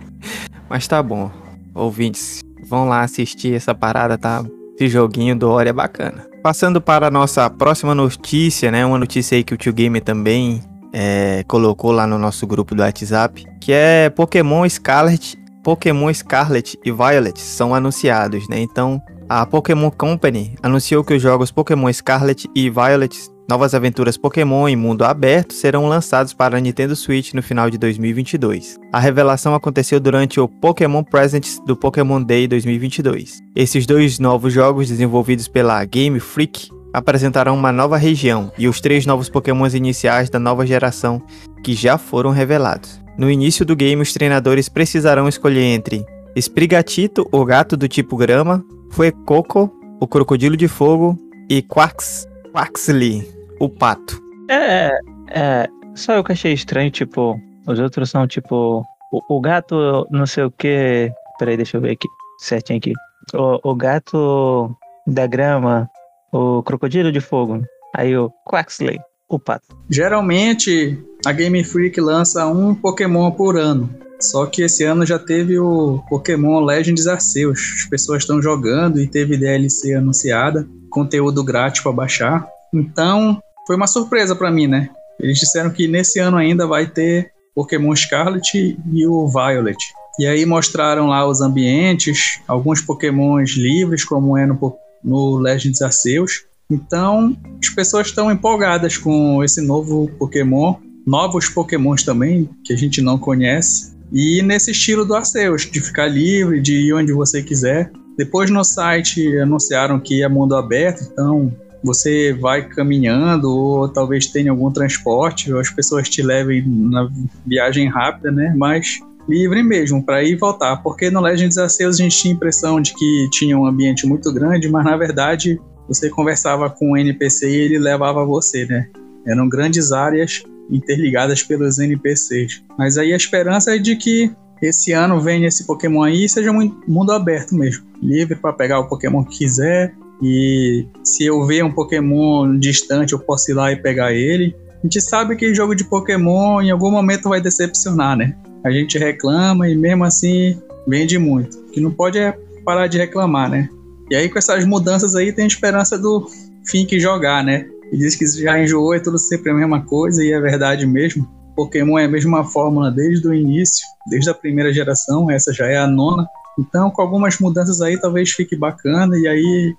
Mas 0.68 0.88
tá 0.88 1.00
bom. 1.00 1.30
Ouvintes, 1.72 2.36
vão 2.68 2.88
lá 2.88 3.02
assistir 3.02 3.54
essa 3.54 3.75
parada, 3.75 4.18
tá? 4.18 4.44
Esse 4.75 4.88
joguinho 4.88 5.37
do 5.37 5.49
Ori 5.49 5.70
é 5.70 5.73
bacana. 5.73 6.26
Passando 6.42 6.80
para 6.80 7.06
a 7.06 7.11
nossa 7.11 7.49
próxima 7.49 7.94
notícia, 7.94 8.70
né? 8.70 8.85
Uma 8.85 8.99
notícia 8.99 9.37
aí 9.37 9.42
que 9.42 9.54
o 9.54 9.56
Tio 9.56 9.73
Gamer 9.73 10.02
também 10.02 10.62
é, 10.92 11.44
colocou 11.46 11.92
lá 11.92 12.06
no 12.06 12.18
nosso 12.18 12.46
grupo 12.46 12.75
do 12.75 12.82
WhatsApp, 12.82 13.46
que 13.61 13.73
é 13.73 14.11
Pokémon 14.11 14.68
Scarlet, 14.68 15.38
Pokémon 15.62 16.12
Scarlet 16.12 16.78
e 16.85 16.92
Violet 16.92 17.40
são 17.40 17.75
anunciados, 17.75 18.49
né? 18.49 18.61
Então, 18.61 19.02
a 19.28 19.44
Pokémon 19.44 19.90
Company 19.90 20.54
anunciou 20.62 21.02
que 21.02 21.14
os 21.14 21.23
jogos 21.23 21.50
Pokémon 21.50 21.92
Scarlet 21.92 22.49
e 22.54 22.70
Violet 22.70 23.16
Novas 23.48 23.74
aventuras 23.74 24.16
Pokémon 24.16 24.68
em 24.68 24.74
mundo 24.74 25.04
aberto 25.04 25.54
serão 25.54 25.86
lançados 25.86 26.32
para 26.32 26.58
a 26.58 26.60
Nintendo 26.60 26.96
Switch 26.96 27.32
no 27.32 27.40
final 27.40 27.70
de 27.70 27.78
2022. 27.78 28.76
A 28.92 28.98
revelação 28.98 29.54
aconteceu 29.54 30.00
durante 30.00 30.40
o 30.40 30.48
Pokémon 30.48 31.04
Presents 31.04 31.60
do 31.64 31.76
Pokémon 31.76 32.20
Day 32.20 32.48
2022. 32.48 33.40
Esses 33.54 33.86
dois 33.86 34.18
novos 34.18 34.52
jogos, 34.52 34.88
desenvolvidos 34.88 35.46
pela 35.46 35.84
Game 35.84 36.18
Freak, 36.18 36.70
apresentarão 36.92 37.54
uma 37.54 37.70
nova 37.70 37.96
região 37.96 38.50
e 38.58 38.66
os 38.66 38.80
três 38.80 39.06
novos 39.06 39.28
Pokémons 39.28 39.74
iniciais 39.74 40.28
da 40.28 40.40
nova 40.40 40.66
geração 40.66 41.22
que 41.62 41.72
já 41.72 41.96
foram 41.96 42.30
revelados. 42.32 43.00
No 43.16 43.30
início 43.30 43.64
do 43.64 43.76
game, 43.76 44.02
os 44.02 44.12
treinadores 44.12 44.68
precisarão 44.68 45.28
escolher 45.28 45.62
entre 45.62 46.04
Sprigatito, 46.34 47.28
o 47.30 47.44
gato 47.44 47.76
do 47.76 47.86
tipo 47.86 48.16
grama, 48.16 48.64
Fuecoco, 48.90 49.72
o 50.00 50.08
crocodilo 50.08 50.56
de 50.56 50.66
fogo 50.66 51.16
e 51.48 51.62
Quax, 51.62 52.26
Quaxley, 52.52 53.36
o 53.58 53.68
pato. 53.68 54.20
É, 54.50 54.90
é, 55.30 55.68
só 55.94 56.14
eu 56.14 56.25
que 56.25 56.32
achei 56.32 56.52
estranho, 56.52 56.90
tipo, 56.90 57.40
os 57.66 57.78
outros 57.78 58.10
são 58.10 58.26
tipo, 58.26 58.82
o, 59.12 59.36
o 59.36 59.40
gato 59.40 60.06
não 60.10 60.26
sei 60.26 60.44
o 60.44 60.50
que, 60.50 61.10
peraí, 61.38 61.56
deixa 61.56 61.76
eu 61.76 61.80
ver 61.80 61.92
aqui, 61.92 62.08
certinho 62.38 62.78
aqui. 62.78 62.92
O, 63.34 63.70
o 63.70 63.75
gato 63.75 64.76
da 65.06 65.26
grama, 65.26 65.88
o 66.32 66.62
crocodilo 66.62 67.10
de 67.10 67.20
fogo, 67.20 67.62
aí 67.94 68.16
o 68.16 68.30
Quaxley, 68.48 68.98
o 69.28 69.38
pato. 69.38 69.76
Geralmente 69.90 70.98
a 71.25 71.32
Game 71.32 71.62
Freak 71.64 72.00
lança 72.00 72.46
um 72.46 72.75
Pokémon 72.75 73.30
por 73.32 73.56
ano. 73.56 73.90
Só 74.20 74.46
que 74.46 74.62
esse 74.62 74.84
ano 74.84 75.04
já 75.04 75.18
teve 75.18 75.58
o 75.58 76.02
Pokémon 76.08 76.60
Legends 76.60 77.06
Arceus. 77.06 77.60
As 77.82 77.84
pessoas 77.84 78.22
estão 78.22 78.40
jogando 78.40 79.00
e 79.00 79.06
teve 79.06 79.36
DLC 79.36 79.94
anunciada, 79.94 80.66
conteúdo 80.88 81.44
grátis 81.44 81.82
para 81.82 81.92
baixar. 81.92 82.46
Então, 82.72 83.40
foi 83.66 83.76
uma 83.76 83.87
surpresa 83.87 84.35
para 84.35 84.50
mim, 84.50 84.66
né? 84.66 84.88
Eles 85.18 85.38
disseram 85.38 85.70
que 85.70 85.88
nesse 85.88 86.18
ano 86.18 86.37
ainda 86.37 86.66
vai 86.66 86.87
ter 86.87 87.32
Pokémon 87.54 87.94
Scarlet 87.96 88.78
e 88.92 89.06
o 89.06 89.28
Violet. 89.28 89.78
E 90.18 90.26
aí 90.26 90.46
mostraram 90.46 91.08
lá 91.08 91.26
os 91.26 91.40
ambientes, 91.40 92.40
alguns 92.46 92.80
Pokémons 92.80 93.52
livres, 93.52 94.04
como 94.04 94.37
é 94.37 94.46
no, 94.46 94.76
no 95.02 95.37
Legends 95.38 95.82
Arceus. 95.82 96.44
Então, 96.70 97.37
as 97.62 97.68
pessoas 97.70 98.08
estão 98.08 98.30
empolgadas 98.30 98.96
com 98.96 99.42
esse 99.42 99.61
novo 99.61 100.08
Pokémon, 100.18 100.75
novos 101.06 101.49
Pokémons 101.49 102.02
também, 102.02 102.49
que 102.64 102.73
a 102.73 102.76
gente 102.76 103.00
não 103.00 103.18
conhece. 103.18 103.94
E 104.12 104.42
nesse 104.42 104.70
estilo 104.70 105.04
do 105.04 105.14
Arceus, 105.14 105.68
de 105.70 105.80
ficar 105.80 106.06
livre, 106.06 106.61
de 106.61 106.75
ir 106.88 106.92
onde 106.94 107.12
você 107.12 107.42
quiser. 107.42 107.90
Depois 108.16 108.50
no 108.50 108.64
site 108.64 109.37
anunciaram 109.38 110.00
que 110.00 110.23
é 110.23 110.28
mundo 110.28 110.56
aberto, 110.56 111.02
então 111.12 111.52
você 111.87 112.33
vai 112.33 112.69
caminhando 112.69 113.49
ou 113.49 113.88
talvez 113.88 114.26
tenha 114.26 114.50
algum 114.50 114.71
transporte, 114.71 115.52
ou 115.52 115.61
as 115.61 115.71
pessoas 115.71 116.09
te 116.09 116.21
levem 116.21 116.64
na 116.66 117.09
viagem 117.47 117.88
rápida, 117.88 118.33
né? 118.33 118.52
Mas 118.57 118.99
livre 119.28 119.62
mesmo 119.62 120.05
para 120.05 120.23
ir 120.23 120.33
e 120.33 120.37
voltar, 120.37 120.76
porque 120.78 121.11
no 121.11 121.21
Legends 121.21 121.57
Arceus 121.57 121.99
a 121.99 122.02
gente 122.02 122.19
tinha 122.19 122.35
a 122.35 122.37
impressão 122.37 122.81
de 122.81 122.93
que 122.93 123.28
tinha 123.31 123.57
um 123.57 123.66
ambiente 123.66 124.07
muito 124.07 124.33
grande, 124.33 124.69
mas 124.69 124.85
na 124.85 124.97
verdade 124.97 125.61
você 125.88 126.11
conversava 126.11 126.69
com 126.69 126.93
o 126.93 126.97
NPC 126.97 127.49
e 127.49 127.55
ele 127.55 127.78
levava 127.78 128.25
você, 128.25 128.66
né? 128.66 128.88
Eram 129.25 129.49
grandes 129.49 129.93
áreas 129.93 130.43
interligadas 130.71 131.43
pelos 131.43 131.78
NPCs. 131.78 132.62
Mas 132.76 132.99
aí 132.99 133.12
a 133.12 133.16
esperança 133.16 133.75
é 133.75 133.78
de 133.78 133.95
que 133.95 134.31
esse 134.61 134.93
ano 134.93 135.21
venha 135.21 135.47
esse 135.47 135.66
Pokémon 135.66 136.02
aí 136.02 136.25
e 136.25 136.28
seja 136.28 136.50
um 136.50 136.81
mundo 136.88 137.12
aberto 137.12 137.55
mesmo, 137.55 137.85
livre 138.02 138.35
para 138.35 138.52
pegar 138.52 138.81
o 138.81 138.88
Pokémon 138.88 139.23
que 139.25 139.38
quiser, 139.38 139.95
e 140.23 140.87
se 141.04 141.25
eu 141.25 141.44
ver 141.46 141.64
um 141.64 141.73
Pokémon 141.73 142.58
distante, 142.58 143.12
eu 143.12 143.18
posso 143.18 143.50
ir 143.50 143.54
lá 143.54 143.73
e 143.73 143.76
pegar 143.76 144.12
ele. 144.12 144.54
A 144.78 144.87
gente 144.87 145.00
sabe 145.00 145.37
que 145.37 145.54
jogo 145.54 145.75
de 145.75 145.85
Pokémon 145.85 146.61
em 146.62 146.70
algum 146.70 146.90
momento 146.90 147.28
vai 147.28 147.40
decepcionar, 147.40 148.16
né? 148.16 148.37
A 148.64 148.70
gente 148.70 148.99
reclama 148.99 149.68
e 149.68 149.76
mesmo 149.76 150.04
assim 150.04 150.61
vende 150.87 151.18
muito. 151.18 151.58
O 151.58 151.70
que 151.70 151.80
não 151.80 151.90
pode 151.90 152.18
é 152.18 152.37
parar 152.64 152.87
de 152.87 152.99
reclamar, 152.99 153.50
né? 153.50 153.68
E 154.11 154.14
aí 154.14 154.28
com 154.28 154.38
essas 154.38 154.64
mudanças 154.64 155.14
aí 155.14 155.32
tem 155.32 155.44
a 155.44 155.49
esperança 155.49 155.99
do 155.99 156.28
Fink 156.66 156.99
jogar, 156.99 157.44
né? 157.44 157.66
E 157.92 157.96
diz 157.96 158.16
que 158.16 158.26
já 158.26 158.58
enjoou, 158.61 158.94
é 158.94 158.99
tudo 158.99 159.18
sempre 159.18 159.50
a 159.50 159.54
mesma 159.54 159.85
coisa 159.85 160.25
e 160.25 160.32
é 160.32 160.40
verdade 160.40 160.87
mesmo. 160.87 161.28
Pokémon 161.54 161.99
é 161.99 162.04
a 162.04 162.08
mesma 162.08 162.44
fórmula 162.44 162.90
desde 162.90 163.26
o 163.26 163.35
início, 163.35 163.85
desde 164.08 164.28
a 164.28 164.35
primeira 164.35 164.73
geração, 164.73 165.30
essa 165.30 165.52
já 165.52 165.66
é 165.66 165.76
a 165.76 165.87
nona. 165.87 166.26
Então, 166.58 166.90
com 166.90 167.02
algumas 167.02 167.38
mudanças 167.38 167.80
aí, 167.80 167.99
talvez 168.00 168.30
fique 168.30 168.56
bacana 168.56 169.18
e 169.18 169.26
aí 169.26 169.75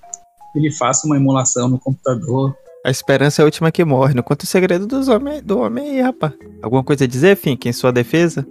ele 0.58 0.72
faça 0.72 1.06
uma 1.06 1.18
emulação 1.18 1.68
no 1.68 1.80
computador. 1.80 2.56
A 2.86 2.90
esperança 2.90 3.42
é 3.42 3.44
a 3.44 3.46
última 3.46 3.72
que 3.72 3.84
morre. 3.84 4.14
Não 4.14 4.24
conta 4.24 4.46
o 4.46 4.48
segredo 4.48 4.88
dos 4.88 5.08
do 5.44 5.60
homem 5.60 5.90
aí, 5.90 6.02
rapaz. 6.02 6.34
Alguma 6.62 6.84
coisa 6.84 7.04
a 7.04 7.08
dizer, 7.08 7.36
Fink, 7.36 7.68
em 7.68 7.74
sua 7.74 7.92
defesa? 7.92 8.48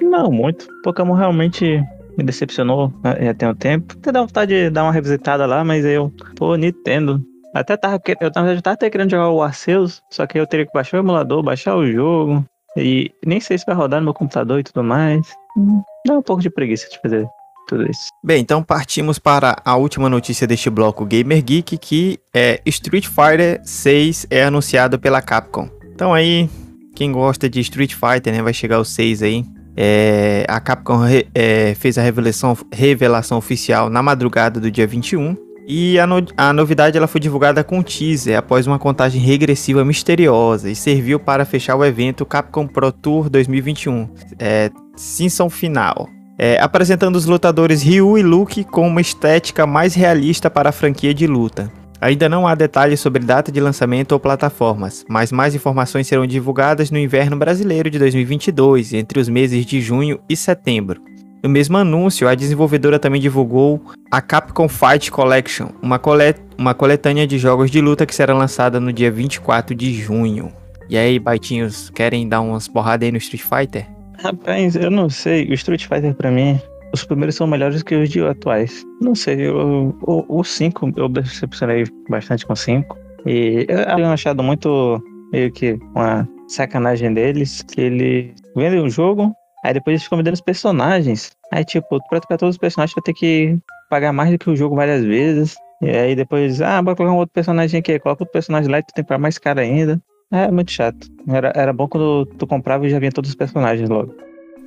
Não, 0.00 0.30
muito. 0.30 0.66
Pokémon 0.82 1.14
realmente 1.14 1.82
me 2.16 2.24
decepcionou 2.24 2.92
né, 3.02 3.26
já 3.26 3.34
tem 3.34 3.48
um 3.48 3.54
tempo. 3.54 3.94
Até 3.98 4.12
dá 4.12 4.20
vontade 4.20 4.54
de 4.54 4.70
dar 4.70 4.82
uma 4.82 4.92
revisitada 4.92 5.46
lá, 5.46 5.64
mas 5.64 5.84
eu, 5.84 6.12
pô, 6.36 6.54
Nintendo. 6.56 7.24
Até 7.54 7.76
tava, 7.76 8.00
eu 8.20 8.30
tava, 8.30 8.62
tava 8.62 8.74
até 8.74 8.90
querendo 8.90 9.10
jogar 9.10 9.30
o 9.30 9.42
Arceus, 9.42 10.02
só 10.10 10.26
que 10.26 10.38
eu 10.38 10.46
teria 10.46 10.66
que 10.66 10.72
baixar 10.72 10.98
o 10.98 11.00
emulador, 11.00 11.42
baixar 11.42 11.76
o 11.76 11.90
jogo. 11.90 12.44
E 12.76 13.10
nem 13.26 13.40
sei 13.40 13.58
se 13.58 13.66
vai 13.66 13.74
rodar 13.74 14.00
no 14.00 14.04
meu 14.04 14.14
computador 14.14 14.60
e 14.60 14.62
tudo 14.62 14.84
mais. 14.84 15.34
Hum, 15.56 15.82
dá 16.06 16.18
um 16.18 16.22
pouco 16.22 16.42
de 16.42 16.50
preguiça 16.50 16.88
de 16.88 17.00
fazer 17.00 17.26
tudo 17.66 17.88
isso. 17.88 18.08
Bem, 18.22 18.40
então 18.40 18.62
partimos 18.62 19.18
para 19.18 19.56
a 19.64 19.76
última 19.76 20.08
notícia 20.08 20.46
deste 20.46 20.68
bloco 20.68 21.06
Gamer 21.06 21.42
Geek, 21.42 21.78
que 21.78 22.18
é 22.34 22.60
Street 22.66 23.06
Fighter 23.06 23.60
6 23.64 24.26
é 24.30 24.44
anunciado 24.44 24.98
pela 24.98 25.22
Capcom. 25.22 25.68
Então 25.94 26.12
aí, 26.12 26.48
quem 26.94 27.12
gosta 27.12 27.48
de 27.48 27.60
Street 27.60 27.94
Fighter, 27.94 28.32
né, 28.32 28.42
vai 28.42 28.52
chegar 28.52 28.78
o 28.78 28.84
6 28.84 29.22
aí. 29.22 29.44
É, 29.76 30.44
a 30.48 30.60
Capcom 30.60 30.98
re, 30.98 31.28
é, 31.34 31.74
fez 31.74 31.96
a 31.96 32.02
revelação, 32.02 32.56
revelação 32.72 33.38
oficial 33.38 33.88
na 33.88 34.02
madrugada 34.02 34.58
do 34.58 34.70
dia 34.70 34.86
21. 34.86 35.36
E 35.66 36.00
a, 36.00 36.06
no, 36.06 36.16
a 36.36 36.52
novidade 36.52 36.98
ela 36.98 37.06
foi 37.06 37.20
divulgada 37.20 37.62
com 37.62 37.80
teaser 37.80 38.36
após 38.36 38.66
uma 38.66 38.78
contagem 38.78 39.20
regressiva 39.20 39.84
misteriosa 39.84 40.68
e 40.68 40.74
serviu 40.74 41.20
para 41.20 41.44
fechar 41.44 41.76
o 41.76 41.84
evento 41.84 42.26
Capcom 42.26 42.66
Pro 42.66 42.90
Tour 42.90 43.30
2021, 43.30 44.08
é, 44.38 44.70
Season 44.96 45.48
Final. 45.48 46.08
É, 46.42 46.58
apresentando 46.58 47.16
os 47.16 47.26
lutadores 47.26 47.82
Ryu 47.82 48.16
e 48.16 48.22
Luke 48.22 48.64
com 48.64 48.88
uma 48.88 49.02
estética 49.02 49.66
mais 49.66 49.94
realista 49.94 50.48
para 50.48 50.70
a 50.70 50.72
franquia 50.72 51.12
de 51.12 51.26
luta. 51.26 51.70
Ainda 52.00 52.30
não 52.30 52.46
há 52.46 52.54
detalhes 52.54 52.98
sobre 52.98 53.22
data 53.22 53.52
de 53.52 53.60
lançamento 53.60 54.12
ou 54.12 54.18
plataformas, 54.18 55.04
mas 55.06 55.30
mais 55.30 55.54
informações 55.54 56.06
serão 56.06 56.26
divulgadas 56.26 56.90
no 56.90 56.96
inverno 56.96 57.36
brasileiro 57.36 57.90
de 57.90 57.98
2022, 57.98 58.94
entre 58.94 59.20
os 59.20 59.28
meses 59.28 59.66
de 59.66 59.82
junho 59.82 60.18
e 60.30 60.34
setembro. 60.34 61.02
No 61.42 61.50
mesmo 61.50 61.76
anúncio, 61.76 62.26
a 62.26 62.34
desenvolvedora 62.34 62.98
também 62.98 63.20
divulgou 63.20 63.78
a 64.10 64.22
Capcom 64.22 64.66
Fight 64.66 65.10
Collection, 65.10 65.68
uma, 65.82 65.98
colet 65.98 66.40
uma 66.56 66.72
coletânea 66.72 67.26
de 67.26 67.38
jogos 67.38 67.70
de 67.70 67.82
luta 67.82 68.06
que 68.06 68.14
será 68.14 68.32
lançada 68.32 68.80
no 68.80 68.94
dia 68.94 69.10
24 69.10 69.74
de 69.74 69.92
junho. 69.92 70.50
E 70.88 70.96
aí, 70.96 71.18
baitinhos, 71.18 71.90
querem 71.90 72.26
dar 72.26 72.40
umas 72.40 72.66
porradas 72.66 73.04
aí 73.04 73.12
no 73.12 73.18
Street 73.18 73.42
Fighter? 73.42 73.99
Rapaz, 74.22 74.76
eu 74.76 74.90
não 74.90 75.08
sei. 75.08 75.48
O 75.48 75.54
Street 75.54 75.86
Fighter 75.86 76.14
pra 76.14 76.30
mim, 76.30 76.60
os 76.92 77.04
primeiros 77.04 77.36
são 77.36 77.46
melhores 77.46 77.82
que 77.82 77.94
os 77.94 78.08
de 78.08 78.20
atuais. 78.20 78.84
Não 79.00 79.14
sei, 79.14 79.48
o 79.48 80.44
5 80.44 80.92
eu 80.96 81.08
decepcionei 81.08 81.84
bastante 82.08 82.46
com 82.46 82.52
o 82.52 82.56
5. 82.56 82.98
E 83.26 83.66
eu 83.68 83.96
tenho 83.96 84.08
achado 84.08 84.42
muito 84.42 85.02
meio 85.32 85.50
que 85.50 85.78
uma 85.94 86.28
sacanagem 86.48 87.14
deles, 87.14 87.62
que 87.62 87.80
eles 87.80 88.34
vendem 88.54 88.80
um 88.80 88.90
jogo, 88.90 89.32
aí 89.64 89.72
depois 89.72 89.94
eles 89.94 90.02
ficam 90.02 90.18
vendendo 90.18 90.34
os 90.34 90.40
personagens. 90.40 91.30
Aí, 91.52 91.64
tipo, 91.64 91.98
pra 92.08 92.20
trocar 92.20 92.36
todos 92.36 92.54
os 92.56 92.58
personagens, 92.58 92.94
vai 92.94 93.02
ter 93.02 93.14
que 93.14 93.58
pagar 93.88 94.12
mais 94.12 94.30
do 94.30 94.38
que 94.38 94.50
o 94.50 94.56
jogo 94.56 94.76
várias 94.76 95.04
vezes. 95.04 95.56
E 95.82 95.88
aí 95.88 96.14
depois, 96.14 96.60
ah, 96.60 96.82
bora 96.82 96.96
colocar 96.96 97.14
um 97.14 97.18
outro 97.18 97.32
personagem 97.32 97.80
aqui, 97.80 97.98
coloca 97.98 98.22
outro 98.22 98.32
personagem 98.32 98.70
lá 98.70 98.80
e 98.80 98.82
tu 98.82 98.92
tem 98.94 99.02
que 99.02 99.08
pagar 99.08 99.18
mais 99.18 99.38
caro 99.38 99.60
ainda. 99.60 100.00
É 100.32 100.50
muito 100.50 100.70
chato. 100.70 101.08
Era, 101.28 101.52
era 101.54 101.72
bom 101.72 101.88
quando 101.88 102.24
tu 102.38 102.46
comprava 102.46 102.86
e 102.86 102.90
já 102.90 102.98
vinha 102.98 103.12
todos 103.12 103.30
os 103.30 103.36
personagens 103.36 103.88
logo. 103.88 104.14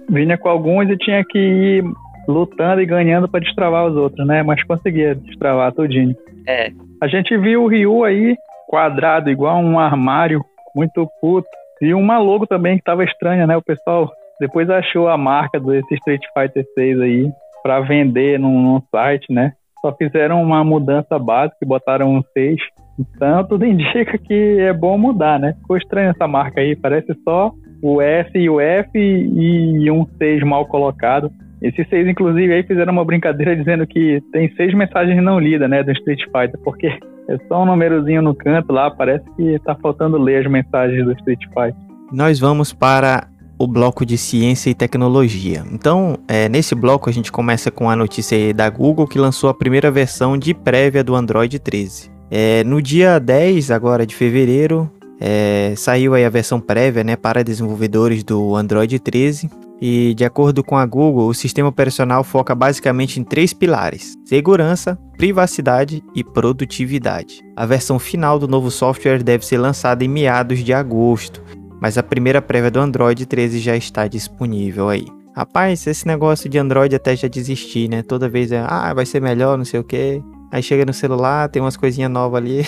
Vinha 0.10 0.38
com 0.38 0.50
alguns 0.50 0.90
e 0.90 0.98
tinha 0.98 1.24
que 1.24 1.40
ir 1.40 1.84
lutando 2.28 2.82
e 2.82 2.86
ganhando 2.86 3.28
para 3.28 3.40
destravar 3.40 3.86
os 3.86 3.96
outros, 3.96 4.26
né? 4.28 4.44
Mas 4.44 4.64
conseguia 4.64 5.16
destravar 5.16 5.72
tudinho. 5.72 6.16
É. 6.48 6.72
A 7.02 7.08
gente 7.08 7.38
viu 7.38 7.64
o 7.64 7.68
Ryu 7.68 8.04
aí 8.04 8.36
quadrado, 8.68 9.30
igual 9.30 9.58
um 9.58 9.80
armário, 9.80 10.44
muito 10.76 11.08
puto. 11.22 11.48
E 11.82 11.94
uma 11.94 12.18
logo 12.18 12.48
também 12.48 12.78
que 12.78 12.84
tava 12.84 13.04
estranha, 13.04 13.46
né? 13.46 13.56
O 13.56 13.62
pessoal 13.62 14.12
depois 14.40 14.70
achou 14.70 15.08
a 15.08 15.18
marca 15.18 15.60
desse 15.60 15.94
Street 15.96 16.24
Fighter 16.34 16.66
6 16.74 17.00
aí 17.02 17.32
para 17.62 17.80
vender 17.82 18.40
num, 18.40 18.62
num, 18.62 18.82
site, 18.92 19.32
né? 19.32 19.54
Só 19.82 19.94
fizeram 19.96 20.42
uma 20.42 20.64
mudança 20.64 21.18
básica 21.20 21.58
e 21.62 21.66
botaram 21.66 22.14
um 22.16 22.24
6. 22.34 22.58
Então 23.00 23.44
tudo 23.46 23.66
indica 23.66 24.18
que 24.18 24.60
é 24.60 24.74
bom 24.74 24.98
mudar, 24.98 25.40
né? 25.40 25.54
Ficou 25.62 25.78
estranha 25.78 26.10
essa 26.10 26.28
marca 26.28 26.62
aí, 26.62 26.76
parece 26.76 27.14
só 27.24 27.52
o 27.82 28.02
S 28.02 28.32
e 28.36 28.50
o 28.50 28.62
F 28.62 28.98
e 28.98 29.92
um 29.92 30.06
6 30.18 30.44
mal 30.44 30.66
colocado. 30.66 31.32
Esses 31.62 31.88
seis, 31.88 32.06
inclusive, 32.06 32.54
aí 32.54 32.64
fizeram 32.64 32.92
uma 32.92 33.06
brincadeira 33.06 33.56
dizendo 33.58 33.88
que 33.88 34.22
tem 34.34 34.54
seis 34.56 34.74
mensagens 34.74 35.24
não 35.24 35.40
lidas, 35.40 35.70
né, 35.70 35.82
do 35.82 35.94
Street 35.94 36.22
Fighter, 36.26 36.60
porque 36.62 36.88
é 36.88 37.38
só 37.48 37.64
um 37.64 37.66
númerozinho 37.66 38.22
no 38.22 38.36
canto 38.36 38.74
lá, 38.74 38.92
parece 38.92 39.24
que 39.38 39.58
tá 39.60 39.74
faltando 39.76 40.18
ler 40.18 40.46
as 40.46 40.52
mensagens 40.52 41.06
do 41.06 41.14
Street 41.14 41.40
Fighter. 41.48 41.76
Nós 42.12 42.38
vamos 42.38 42.74
para 42.74 43.28
o 43.58 43.66
bloco 43.66 44.06
de 44.06 44.18
ciência 44.18 44.70
e 44.70 44.76
tecnologia. 44.76 45.64
Então, 45.72 46.18
é, 46.28 46.50
nesse 46.50 46.76
bloco 46.76 47.10
a 47.10 47.14
gente 47.14 47.32
começa 47.32 47.72
com 47.72 47.90
a 47.90 47.96
notícia 47.96 48.54
da 48.54 48.70
Google 48.70 49.08
que 49.08 49.18
lançou 49.18 49.50
a 49.50 49.54
primeira 49.54 49.90
versão 49.90 50.38
de 50.38 50.54
prévia 50.54 51.02
do 51.02 51.16
Android 51.16 51.58
13. 51.60 52.13
É, 52.30 52.64
no 52.64 52.82
dia 52.82 53.20
10 53.20 53.72
agora 53.72 54.06
de 54.06 54.16
fevereiro, 54.16 54.90
é, 55.20 55.74
saiu 55.78 56.14
aí 56.14 56.26
a 56.26 56.30
versão 56.30 56.60
prévia 56.60 57.04
né, 57.04 57.16
para 57.16 57.44
desenvolvedores 57.44 58.24
do 58.24 58.56
Android 58.56 59.00
13 59.00 59.50
e, 59.86 60.14
de 60.14 60.24
acordo 60.24 60.64
com 60.64 60.78
a 60.78 60.86
Google, 60.86 61.28
o 61.28 61.34
sistema 61.34 61.70
operacional 61.70 62.24
foca 62.24 62.56
basicamente 62.56 63.20
em 63.20 63.24
três 63.24 63.54
pilares: 63.54 64.16
segurança, 64.26 64.98
privacidade 65.18 66.04
e 66.16 66.24
produtividade. 66.24 67.42
A 67.56 67.66
versão 67.66 68.00
final 68.00 68.40
do 68.40 68.48
novo 68.48 68.72
software 68.72 69.22
deve 69.22 69.46
ser 69.46 69.58
lançada 69.58 70.04
em 70.04 70.08
meados 70.08 70.60
de 70.60 70.74
agosto, 70.74 71.44
mas 71.82 71.98
a 71.98 72.04
primeira 72.04 72.42
prévia 72.42 72.72
do 72.72 72.80
Android 72.80 73.26
13 73.26 73.60
já 73.60 73.76
está 73.76 74.08
disponível 74.08 74.90
aí. 74.90 75.06
Rapaz, 75.36 75.86
esse 75.88 76.06
negócio 76.06 76.50
de 76.50 76.58
Android 76.58 76.96
até 76.96 77.16
já 77.16 77.28
desisti, 77.28 77.88
né? 77.88 78.04
Toda 78.04 78.30
vez 78.30 78.52
é, 78.52 78.64
ah, 78.66 78.94
vai 78.94 79.06
ser 79.06 79.22
melhor, 79.22 79.58
não 79.58 79.66
sei 79.66 79.80
o 79.80 79.84
que. 79.84 80.22
Aí 80.54 80.62
chega 80.62 80.86
no 80.86 80.94
celular, 80.94 81.50
tem 81.50 81.60
umas 81.60 81.76
coisinhas 81.76 82.12
novas 82.12 82.40
ali. 82.40 82.62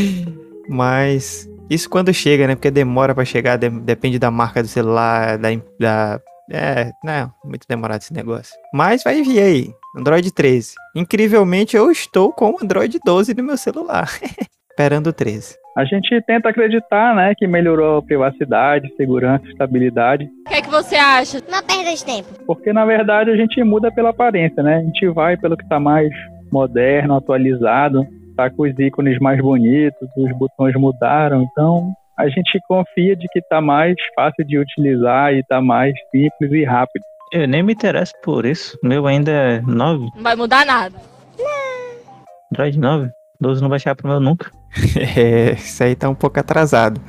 Mas 0.66 1.46
isso 1.68 1.90
quando 1.90 2.12
chega, 2.14 2.46
né? 2.46 2.54
Porque 2.54 2.70
demora 2.70 3.14
para 3.14 3.26
chegar, 3.26 3.58
de 3.58 3.68
depende 3.68 4.18
da 4.18 4.30
marca 4.30 4.62
do 4.62 4.68
celular, 4.68 5.36
da, 5.36 5.50
da 5.78 6.20
é, 6.50 6.90
não, 7.04 7.30
muito 7.44 7.66
demorado 7.68 8.00
esse 8.00 8.14
negócio. 8.14 8.56
Mas 8.72 9.02
vai 9.04 9.22
vir 9.22 9.40
aí, 9.40 9.70
Android 9.94 10.32
13. 10.32 10.74
Incrivelmente, 10.96 11.76
eu 11.76 11.90
estou 11.90 12.32
com 12.32 12.52
o 12.52 12.58
Android 12.62 12.98
12 13.04 13.34
no 13.34 13.42
meu 13.42 13.58
celular. 13.58 14.08
Esperando 14.70 15.08
o 15.08 15.12
13. 15.12 15.54
A 15.76 15.84
gente 15.84 16.20
tenta 16.22 16.48
acreditar, 16.48 17.14
né, 17.14 17.34
que 17.36 17.46
melhorou 17.46 17.98
a 17.98 18.02
privacidade, 18.02 18.90
segurança, 18.96 19.44
estabilidade. 19.48 20.24
O 20.46 20.48
que 20.48 20.54
é 20.54 20.62
que 20.62 20.70
você 20.70 20.96
acha? 20.96 21.42
Não 21.50 21.62
perda 21.62 21.94
de 21.94 22.04
tempo. 22.04 22.28
Porque, 22.46 22.72
na 22.72 22.86
verdade, 22.86 23.30
a 23.30 23.36
gente 23.36 23.62
muda 23.62 23.92
pela 23.92 24.10
aparência, 24.10 24.62
né? 24.62 24.76
A 24.76 24.82
gente 24.82 25.06
vai 25.08 25.36
pelo 25.36 25.56
que 25.56 25.64
está 25.64 25.78
mais 25.78 26.10
moderno, 26.52 27.16
atualizado, 27.16 28.06
tá 28.36 28.50
com 28.50 28.62
os 28.62 28.78
ícones 28.78 29.18
mais 29.18 29.40
bonitos, 29.40 30.08
os 30.16 30.38
botões 30.38 30.74
mudaram, 30.74 31.42
então 31.42 31.92
a 32.18 32.28
gente 32.28 32.58
confia 32.66 33.14
de 33.14 33.26
que 33.28 33.38
está 33.38 33.60
mais 33.60 33.94
fácil 34.14 34.44
de 34.44 34.58
utilizar 34.58 35.32
e 35.32 35.40
está 35.40 35.60
mais 35.60 35.94
simples 36.10 36.52
e 36.52 36.64
rápido. 36.64 37.04
Eu 37.32 37.46
nem 37.46 37.62
me 37.62 37.72
interesso 37.72 38.14
por 38.22 38.46
isso. 38.46 38.78
O 38.82 38.88
meu 38.88 39.06
ainda 39.06 39.30
é 39.30 39.60
9. 39.60 40.08
Não 40.16 40.22
vai 40.22 40.34
mudar 40.34 40.64
nada. 40.64 40.96
Android 42.50 42.78
9. 42.78 43.10
12 43.40 43.62
não 43.62 43.68
vai 43.68 43.78
chegar 43.78 43.94
pro 43.94 44.08
meu 44.08 44.18
nunca. 44.18 44.50
é, 45.16 45.52
isso 45.52 45.82
aí 45.82 45.94
tá 45.94 46.08
um 46.08 46.14
pouco 46.14 46.40
atrasado. 46.40 47.00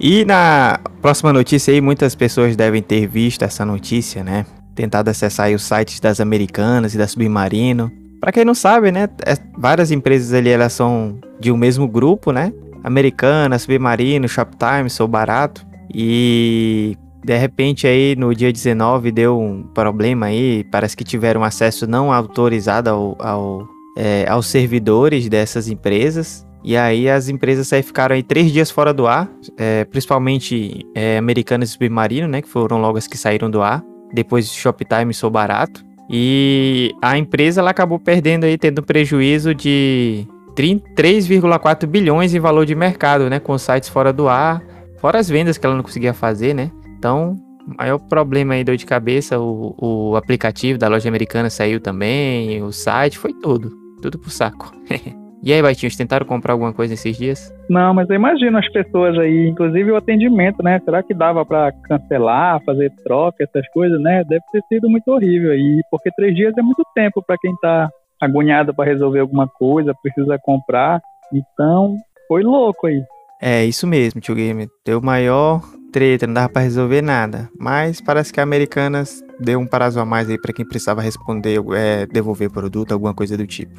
E 0.00 0.24
na 0.24 0.80
próxima 1.02 1.32
notícia 1.32 1.72
aí, 1.72 1.80
muitas 1.80 2.14
pessoas 2.14 2.56
devem 2.56 2.82
ter 2.82 3.06
visto 3.06 3.42
essa 3.42 3.64
notícia, 3.64 4.24
né? 4.24 4.46
Tentado 4.74 5.10
acessar 5.10 5.50
os 5.52 5.62
sites 5.62 6.00
das 6.00 6.20
Americanas 6.20 6.94
e 6.94 6.98
da 6.98 7.06
Submarino. 7.06 7.92
Para 8.24 8.32
quem 8.32 8.42
não 8.42 8.54
sabe, 8.54 8.90
né? 8.90 9.06
É, 9.26 9.36
várias 9.54 9.90
empresas 9.90 10.32
ali, 10.32 10.48
elas 10.48 10.72
são 10.72 11.18
de 11.38 11.52
um 11.52 11.58
mesmo 11.58 11.86
grupo, 11.86 12.32
né? 12.32 12.54
Americana, 12.82 13.58
Submarino, 13.58 14.26
Shoptime, 14.26 14.88
Sou 14.88 15.06
Barato. 15.06 15.66
E 15.94 16.96
de 17.22 17.36
repente 17.36 17.86
aí 17.86 18.16
no 18.16 18.34
dia 18.34 18.50
19 18.50 19.12
deu 19.12 19.38
um 19.38 19.62
problema 19.62 20.24
aí, 20.24 20.64
parece 20.72 20.96
que 20.96 21.04
tiveram 21.04 21.44
acesso 21.44 21.86
não 21.86 22.10
autorizado 22.10 22.88
ao, 22.88 23.16
ao 23.20 23.68
é, 23.94 24.24
aos 24.26 24.46
servidores 24.46 25.28
dessas 25.28 25.68
empresas. 25.68 26.46
E 26.64 26.78
aí 26.78 27.10
as 27.10 27.28
empresas 27.28 27.70
aí 27.74 27.82
ficaram 27.82 28.14
aí 28.14 28.22
três 28.22 28.50
dias 28.50 28.70
fora 28.70 28.94
do 28.94 29.06
ar, 29.06 29.30
é, 29.58 29.84
principalmente 29.84 30.86
é, 30.94 31.18
Americanas 31.18 31.68
e 31.68 31.72
Submarino, 31.72 32.26
né, 32.26 32.40
que 32.40 32.48
foram 32.48 32.80
logo 32.80 32.96
as 32.96 33.06
que 33.06 33.18
saíram 33.18 33.50
do 33.50 33.60
ar. 33.60 33.84
Depois 34.14 34.50
Shoptime 34.50 35.12
Sou 35.12 35.28
Barato. 35.28 35.84
E 36.08 36.92
a 37.00 37.16
empresa 37.16 37.60
ela 37.60 37.70
acabou 37.70 37.98
perdendo 37.98 38.44
aí, 38.44 38.58
tendo 38.58 38.82
prejuízo 38.82 39.54
de 39.54 40.26
3,4 40.54 41.86
bilhões 41.86 42.34
em 42.34 42.40
valor 42.40 42.66
de 42.66 42.74
mercado, 42.74 43.28
né? 43.30 43.40
Com 43.40 43.56
sites 43.56 43.88
fora 43.88 44.12
do 44.12 44.28
ar, 44.28 44.62
fora 45.00 45.18
as 45.18 45.28
vendas 45.28 45.58
que 45.58 45.66
ela 45.66 45.74
não 45.74 45.82
conseguia 45.82 46.12
fazer, 46.12 46.54
né? 46.54 46.70
Então, 46.98 47.36
maior 47.78 47.98
problema 47.98 48.54
aí, 48.54 48.64
dor 48.64 48.76
de 48.76 48.86
cabeça, 48.86 49.38
o, 49.38 49.74
o 49.78 50.16
aplicativo 50.16 50.78
da 50.78 50.88
loja 50.88 51.08
americana 51.08 51.48
saiu 51.48 51.80
também, 51.80 52.62
o 52.62 52.70
site, 52.70 53.18
foi 53.18 53.32
tudo. 53.32 53.72
Tudo 54.02 54.18
pro 54.18 54.30
saco. 54.30 54.72
e 55.44 55.52
aí, 55.52 55.60
Baitinhos, 55.60 55.96
tentaram 55.96 56.24
comprar 56.24 56.54
alguma 56.54 56.72
coisa 56.72 56.94
esses 56.94 57.16
dias? 57.16 57.54
Não, 57.68 57.92
mas 57.92 58.08
eu 58.08 58.16
imagino 58.16 58.56
as 58.56 58.68
pessoas 58.70 59.18
aí, 59.18 59.48
inclusive 59.48 59.90
o 59.92 59.96
atendimento, 59.96 60.62
né? 60.62 60.80
Será 60.84 61.02
que 61.02 61.12
dava 61.12 61.44
para 61.44 61.72
cancelar, 61.72 62.62
fazer 62.64 62.90
troca, 63.04 63.44
essas 63.44 63.68
coisas, 63.68 64.00
né? 64.00 64.24
Deve 64.24 64.42
ter 64.52 64.62
sido 64.68 64.88
muito 64.88 65.08
horrível 65.08 65.52
aí, 65.52 65.80
porque 65.90 66.10
três 66.12 66.34
dias 66.34 66.56
é 66.56 66.62
muito 66.62 66.82
tempo 66.94 67.22
para 67.22 67.36
quem 67.38 67.54
tá 67.56 67.90
agoniado 68.20 68.74
para 68.74 68.90
resolver 68.90 69.20
alguma 69.20 69.46
coisa, 69.46 69.94
precisa 70.02 70.38
comprar. 70.42 71.00
Então, 71.32 71.96
foi 72.26 72.42
louco 72.42 72.86
aí. 72.86 73.02
É, 73.40 73.64
isso 73.64 73.86
mesmo, 73.86 74.20
tio 74.20 74.34
Game. 74.34 74.66
Deu 74.84 75.02
maior 75.02 75.60
treta, 75.92 76.26
não 76.26 76.34
dava 76.34 76.48
para 76.48 76.62
resolver 76.62 77.02
nada. 77.02 77.48
Mas 77.58 78.00
parece 78.00 78.32
que 78.32 78.40
a 78.40 78.42
Americanas 78.42 79.22
deu 79.38 79.60
um 79.60 79.66
prazo 79.66 80.00
a 80.00 80.04
mais 80.04 80.28
aí 80.28 80.40
para 80.40 80.52
quem 80.52 80.66
precisava 80.66 81.02
responder, 81.02 81.60
é, 81.76 82.06
devolver 82.06 82.50
produto, 82.50 82.92
alguma 82.92 83.14
coisa 83.14 83.36
do 83.36 83.46
tipo. 83.46 83.74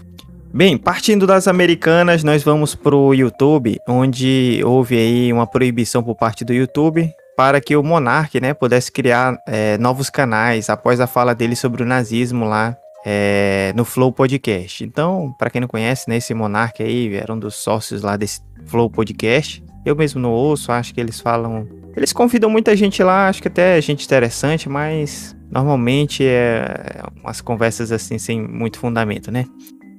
Bem, 0.56 0.78
partindo 0.78 1.28
das 1.28 1.50
Americanas, 1.50 2.24
nós 2.24 2.42
vamos 2.42 2.76
pro 2.76 3.14
YouTube, 3.14 3.78
onde 3.86 4.62
houve 4.64 4.98
aí 4.98 5.34
uma 5.34 5.46
proibição 5.46 6.02
por 6.02 6.16
parte 6.16 6.46
do 6.46 6.54
YouTube 6.54 7.12
para 7.36 7.60
que 7.60 7.76
o 7.76 7.84
Monark, 7.84 8.40
né, 8.40 8.54
pudesse 8.54 8.90
criar 8.90 9.38
é, 9.46 9.78
novos 9.78 10.10
canais 10.10 10.70
após 10.70 11.02
a 11.02 11.08
fala 11.08 11.36
dele 11.36 11.58
sobre 11.58 11.84
o 11.84 11.86
nazismo 11.86 12.46
lá 12.46 12.74
é, 13.06 13.74
no 13.76 13.84
Flow 13.84 14.14
Podcast. 14.14 14.82
Então, 14.86 15.36
para 15.38 15.50
quem 15.50 15.60
não 15.60 15.68
conhece, 15.68 16.10
né, 16.10 16.16
esse 16.16 16.34
Monark 16.34 16.82
aí 16.82 17.14
era 17.14 17.34
um 17.34 17.38
dos 17.38 17.56
sócios 17.56 18.02
lá 18.02 18.16
desse 18.16 18.40
Flow 18.66 18.90
Podcast. 18.90 19.62
Eu 19.86 19.94
mesmo 19.94 20.22
não 20.22 20.32
ouço, 20.32 20.72
acho 20.72 20.94
que 20.94 21.02
eles 21.02 21.20
falam. 21.20 21.68
Eles 21.98 22.14
convidam 22.14 22.50
muita 22.50 22.78
gente 22.78 23.04
lá, 23.04 23.28
acho 23.28 23.42
que 23.42 23.50
até 23.50 23.82
gente 23.82 24.06
interessante, 24.06 24.70
mas 24.70 25.36
normalmente 25.52 26.24
é 26.26 27.04
umas 27.22 27.42
conversas 27.42 27.92
assim 27.92 28.18
sem 28.18 28.42
muito 28.42 28.80
fundamento, 28.80 29.30
né? 29.30 29.46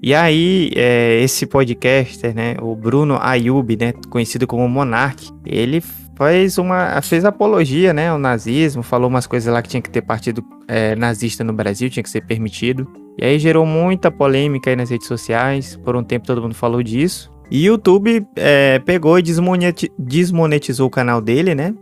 E 0.03 0.15
aí, 0.15 0.71
é, 0.77 1.21
esse 1.23 1.47
podcaster, 1.47 2.35
né, 2.35 2.57
o 2.61 2.77
Bruno 2.77 3.19
Ayub, 3.21 3.77
né, 3.77 3.93
conhecido 4.11 4.47
como 4.47 4.69
Monark, 4.69 5.31
ele 5.45 5.83
fez 6.17 6.59
uma 6.59 7.01
fez 7.03 7.25
apologia, 7.25 7.93
né, 7.93 8.09
ao 8.09 8.19
nazismo, 8.19 8.83
falou 8.83 9.09
umas 9.09 9.27
coisas 9.27 9.53
lá 9.53 9.61
que 9.63 9.69
tinha 9.69 9.83
que 9.83 9.91
ter 9.91 10.03
partido 10.03 10.45
é, 10.69 10.95
nazista 10.95 11.43
no 11.43 11.53
Brasil, 11.53 11.91
tinha 11.91 12.03
que 12.03 12.11
ser 12.11 12.23
permitido. 12.23 12.87
E 13.19 13.25
aí 13.25 13.39
gerou 13.39 13.65
muita 13.65 14.11
polêmica 14.11 14.71
aí 14.71 14.77
nas 14.77 14.91
redes 14.91 15.07
sociais. 15.07 15.77
Por 15.77 15.97
um 15.97 16.05
tempo 16.05 16.27
todo 16.27 16.43
mundo 16.43 16.55
falou 16.55 16.83
disso. 16.83 17.33
E 17.51 17.67
YouTube 17.67 18.27
é, 18.37 18.79
pegou 18.81 19.19
e 19.19 19.23
desmonetizou 19.23 20.87
o 20.87 20.91
canal 20.91 21.21
dele, 21.21 21.55
né? 21.55 21.75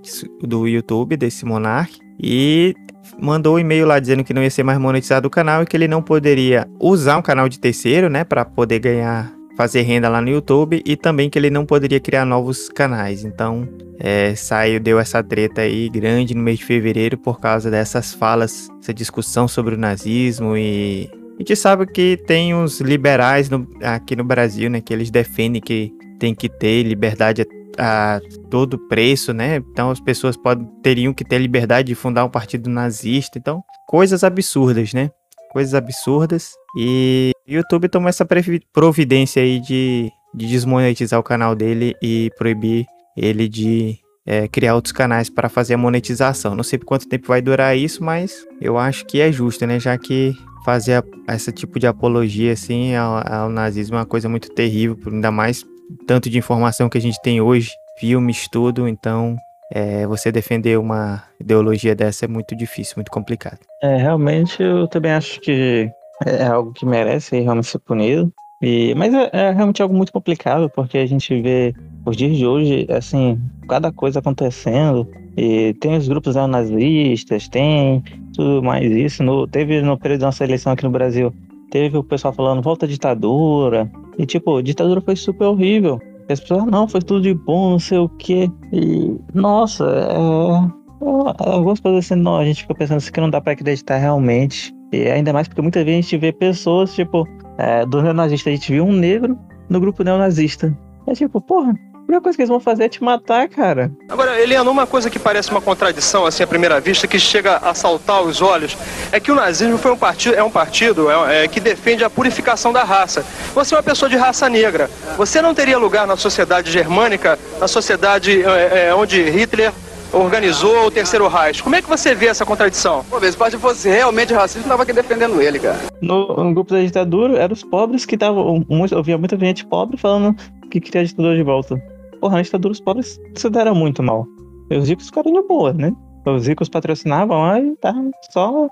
Do 0.43 0.69
YouTube, 0.69 1.17
desse 1.17 1.45
Monark. 1.45 1.99
E 2.23 2.75
mandou 3.21 3.57
um 3.57 3.59
e-mail 3.59 3.87
lá 3.87 3.99
dizendo 3.99 4.25
que 4.25 4.35
não 4.35 4.43
ia 4.43 4.51
ser 4.51 4.63
mais 4.63 4.79
monetizado 4.79 5.29
o 5.29 5.31
canal 5.31 5.63
e 5.63 5.67
que 5.67 5.77
ele 5.77 5.89
não 5.89 6.03
poderia 6.03 6.69
usar 6.81 7.19
um 7.19 7.23
canal 7.23 7.49
de 7.49 7.59
terceiro, 7.59 8.09
né? 8.09 8.25
Para 8.25 8.45
poder 8.45 8.79
ganhar 8.79 9.33
fazer 9.57 9.83
renda 9.83 10.09
lá 10.09 10.21
no 10.21 10.29
YouTube 10.29 10.83
e 10.85 10.97
também 10.97 11.31
que 11.31 11.39
ele 11.39 11.49
não 11.49 11.65
poderia 11.65 12.01
criar 12.01 12.25
novos 12.25 12.69
canais. 12.69 13.25
Então, 13.25 13.69
é, 13.99 14.35
saiu, 14.35 14.81
deu 14.81 14.99
essa 14.99 15.23
treta 15.23 15.63
aí 15.63 15.89
grande 15.89 16.35
no 16.35 16.43
mês 16.43 16.59
de 16.59 16.65
fevereiro 16.65 17.17
por 17.17 17.41
causa 17.41 17.71
dessas 17.71 18.13
falas, 18.13 18.69
essa 18.81 18.93
discussão 18.93 19.47
sobre 19.47 19.75
o 19.75 19.79
nazismo 19.79 20.57
e 20.57 21.09
a 21.37 21.39
gente 21.39 21.57
sabe 21.57 21.87
que 21.87 22.17
tem 22.27 22.55
uns 22.55 22.81
liberais 22.81 23.51
no, 23.51 23.69
aqui 23.83 24.15
no 24.15 24.25
Brasil, 24.25 24.71
né, 24.71 24.81
que 24.81 24.93
eles 24.93 25.11
defendem 25.11 25.61
que 25.61 25.93
tem 26.19 26.35
que 26.35 26.49
ter 26.49 26.85
liberdade 26.85 27.45
a, 27.79 28.21
todo 28.51 28.79
preço, 28.79 29.33
né? 29.33 29.57
Então 29.57 29.91
as 29.91 30.01
pessoas 30.01 30.37
podem, 30.37 30.67
teriam 30.83 31.15
que 31.15 31.25
ter 31.25 31.39
liberdade 31.39 31.89
de 31.89 31.95
fundar 31.95 32.25
um 32.25 32.31
partido 32.31 32.71
nazista. 32.71 33.39
Então, 33.39 33.63
coisas 33.87 34.25
absurdas, 34.25 34.93
né? 34.93 35.11
Coisas 35.53 35.75
absurdas. 35.75 36.53
E 36.77 37.33
o 37.49 37.53
YouTube 37.53 37.89
tomou 37.89 38.09
essa 38.09 38.27
providência 38.73 39.43
aí 39.43 39.61
de 39.61 40.11
de 40.35 40.49
desmonetizar 40.49 41.19
o 41.21 41.23
canal 41.23 41.55
dele 41.55 41.95
e 42.03 42.31
proibir 42.37 42.87
ele 43.17 43.49
de 43.49 43.99
é, 44.27 44.49
criar 44.49 44.75
outros 44.75 44.93
canais 44.93 45.31
para 45.31 45.49
fazer 45.49 45.75
a 45.75 45.79
monetização. 45.79 46.55
Não 46.55 46.65
sei 46.65 46.79
por 46.79 46.87
quanto 46.87 47.09
tempo 47.09 47.29
vai 47.29 47.41
durar 47.41 47.77
isso, 47.77 48.03
mas 48.03 48.45
eu 48.61 48.77
acho 48.77 49.07
que 49.07 49.21
é 49.21 49.31
justo, 49.31 49.65
né? 49.67 49.79
Já 49.79 49.97
que 49.97 50.35
fazer 50.65 51.05
a, 51.29 51.35
esse 51.35 51.53
tipo 51.53 51.79
de 51.79 51.87
apologia 51.87 52.53
assim 52.53 52.97
ao, 52.97 53.23
ao, 53.33 53.49
nazismo 53.49 53.97
é 53.97 54.01
uma 54.01 54.07
coisa 54.07 54.29
muito 54.29 54.49
terrível, 54.51 54.99
ainda 55.07 55.31
mais 55.31 55.65
tanto 56.07 56.31
de 56.31 56.39
informação 56.39 56.89
que 56.89 56.99
a 56.99 57.01
gente 57.01 57.21
tem 57.23 57.41
hoje, 57.41 57.71
filmes, 57.99 58.49
tudo. 58.49 58.89
Então, 58.89 59.37
é, 59.73 60.07
você 60.07 60.31
defender 60.31 60.79
uma 60.79 61.23
ideologia 61.41 61.95
dessa 61.95 62.25
é 62.25 62.29
muito 62.29 62.55
difícil, 62.57 62.95
muito 62.97 63.11
complicado. 63.11 63.59
É, 63.83 63.97
realmente 63.97 64.63
eu 64.63 64.87
também 64.89 65.13
acho 65.13 65.41
que 65.41 65.91
é 66.27 66.47
algo 66.47 66.73
que 66.73 66.87
merece 66.87 67.41
realmente 67.41 67.69
ser 67.69 67.79
punido. 67.79 68.33
E, 68.63 68.95
mas 68.95 69.13
é, 69.13 69.31
é, 69.33 69.51
realmente 69.51 69.83
algo 69.83 69.95
muito 69.95 70.13
complicado, 70.13 70.71
porque 70.71 70.97
a 70.99 71.07
gente 71.07 71.41
vê 71.43 71.75
os 72.07 72.17
dias 72.17 72.37
de 72.37 72.47
hoje, 72.47 72.87
assim, 72.89 73.39
cada 73.69 73.93
coisa 73.93 74.21
acontecendo. 74.21 75.07
E 75.37 75.75
tem 75.75 75.97
os 75.97 76.07
grupos 76.07 76.37
neonazistas, 76.37 77.49
tem 77.49 78.03
tudo 78.35 78.63
mais 78.63 78.91
isso. 78.91 79.23
No, 79.23 79.47
teve 79.47 79.83
no 79.83 79.99
período 79.99 80.21
da 80.21 80.27
nossa 80.27 80.45
eleição 80.45 80.73
aqui 80.73 80.85
no 80.85 80.91
Brasil, 80.91 81.35
teve 81.71 81.99
o 81.99 82.05
pessoal 82.05 82.33
falando 82.33 82.63
volta 82.63 82.87
à 82.87 82.89
ditadura. 82.89 83.91
E 84.19 84.27
tipo, 84.27 84.63
ditadura 84.63 85.01
foi 85.01 85.17
super 85.17 85.47
horrível. 85.47 86.01
E 86.29 86.33
as 86.33 86.41
pessoas, 86.41 86.65
não, 86.67 86.89
foi 86.89 87.01
tudo 87.01 87.23
de 87.23 87.35
bom, 87.35 87.71
não 87.71 87.79
sei 87.79 87.99
o 87.99 88.09
quê. 88.09 88.51
E, 88.73 89.17
nossa, 89.35 89.85
é, 89.85 91.05
é, 91.05 91.51
algumas 91.51 91.81
coisas 91.81 92.05
assim, 92.05 92.21
não, 92.21 92.37
a 92.37 92.45
gente 92.45 92.63
fica 92.63 92.75
pensando 92.75 92.99
assim 92.99 93.13
que 93.13 93.21
não 93.21 93.31
dá 93.31 93.41
pra 93.41 93.53
acreditar 93.53 93.99
realmente. 93.99 94.75
E 94.93 95.09
ainda 95.09 95.33
mais 95.33 95.49
porque 95.49 95.61
muitas 95.61 95.85
vezes 95.85 95.99
a 95.99 96.03
gente 96.03 96.17
vê 96.19 96.33
pessoas, 96.33 96.95
tipo, 96.95 97.27
é, 97.59 97.85
do 97.85 98.03
neonazista, 98.03 98.51
a 98.51 98.53
gente 98.53 98.73
viu 98.73 98.85
um 98.85 98.93
negro 98.93 99.39
no 99.69 99.81
grupo 99.81 100.03
neonazista. 100.03 100.77
É 101.07 101.13
tipo, 101.13 101.41
porra, 101.41 101.75
a 102.05 102.07
primeira 102.07 102.23
coisa 102.23 102.37
que 102.37 102.43
eles 102.43 102.51
vão 102.51 102.61
fazer 102.61 102.85
é 102.85 102.89
te 102.89 103.03
matar, 103.03 103.49
cara. 103.49 103.91
Agora, 104.11 104.39
Eliana, 104.39 104.71
uma 104.71 104.87
coisa 104.87 105.09
que 105.09 105.19
parece 105.19 105.51
uma 105.51 105.61
contradição, 105.63 106.27
assim, 106.27 106.43
à 106.43 106.47
primeira 106.47 106.79
vista, 106.79 107.09
que 107.09 107.19
chega 107.19 107.57
a 107.57 107.73
saltar 107.73 108.23
os 108.23 108.43
olhos, 108.43 108.77
é 109.11 109.19
que 109.19 109.33
o 109.33 109.35
nazismo 109.35 109.79
foi 109.79 109.91
um 109.91 109.97
partido, 109.97 110.35
é 110.35 110.43
um 110.43 110.51
partido 110.51 111.11
é, 111.11 111.45
é, 111.45 111.49
que 111.49 111.59
defende 111.61 112.05
a 112.05 112.11
purificação 112.11 112.75
da 112.75 112.85
raça. 112.85 113.25
Você 113.55 113.75
é 113.75 113.79
uma 113.79 113.83
pessoa 113.83 114.11
de 114.11 114.17
raça 114.17 114.51
negra. 114.51 114.91
Você 115.17 115.41
não 115.41 115.55
teria 115.55 115.79
lugar 115.79 116.07
na 116.07 116.15
sociedade 116.15 116.71
germânica, 116.71 117.39
na 117.59 117.67
sociedade 117.67 118.43
é, 118.43 118.89
é 118.89 118.95
onde 118.95 119.23
Hitler 119.23 119.73
organizou 120.13 120.87
o 120.87 120.91
Terceiro 120.91 121.27
Reich. 121.27 121.63
Como 121.63 121.75
é 121.75 121.81
que 121.81 121.89
você 121.89 122.15
vê 122.15 122.27
essa 122.27 122.45
contradição? 122.45 123.03
Pô, 123.09 123.19
se 123.19 123.31
o 123.31 123.39
partido 123.39 123.61
fosse 123.61 123.89
realmente 123.89 124.35
racista, 124.35 124.61
não 124.61 124.69
tava 124.69 124.83
aqui 124.83 124.93
defendendo 124.93 125.41
ele, 125.41 125.59
cara. 125.59 125.79
No, 126.03 126.37
no 126.37 126.53
grupo 126.53 126.75
da 126.75 126.81
ditadura, 126.81 127.39
eram 127.39 127.55
os 127.55 127.65
pobres 127.65 128.05
que 128.05 128.15
estavam. 128.15 128.65
Eu 128.91 129.03
via 129.03 129.17
muita 129.17 129.39
gente 129.39 129.65
pobre 129.65 129.97
falando 129.97 130.37
que 130.71 130.81
queria 130.81 131.01
a 131.01 131.05
ditadura 131.05 131.35
de 131.35 131.43
volta. 131.43 131.94
Porra, 132.21 132.37
na 132.37 132.43
ditadura 132.43 132.73
os 132.73 132.81
pobres 132.81 133.21
se 133.35 133.51
deram 133.51 133.75
muito 133.75 134.03
mal. 134.03 134.27
E 134.71 134.77
os 134.77 134.89
ricos 134.89 135.07
ficaram 135.07 135.33
de 135.33 135.43
boa, 135.47 135.73
né? 135.73 135.93
Os 136.27 136.47
ricos 136.47 136.69
patrocinavam, 136.69 137.45
aí 137.45 137.77
tá 137.77 137.95
só, 138.31 138.67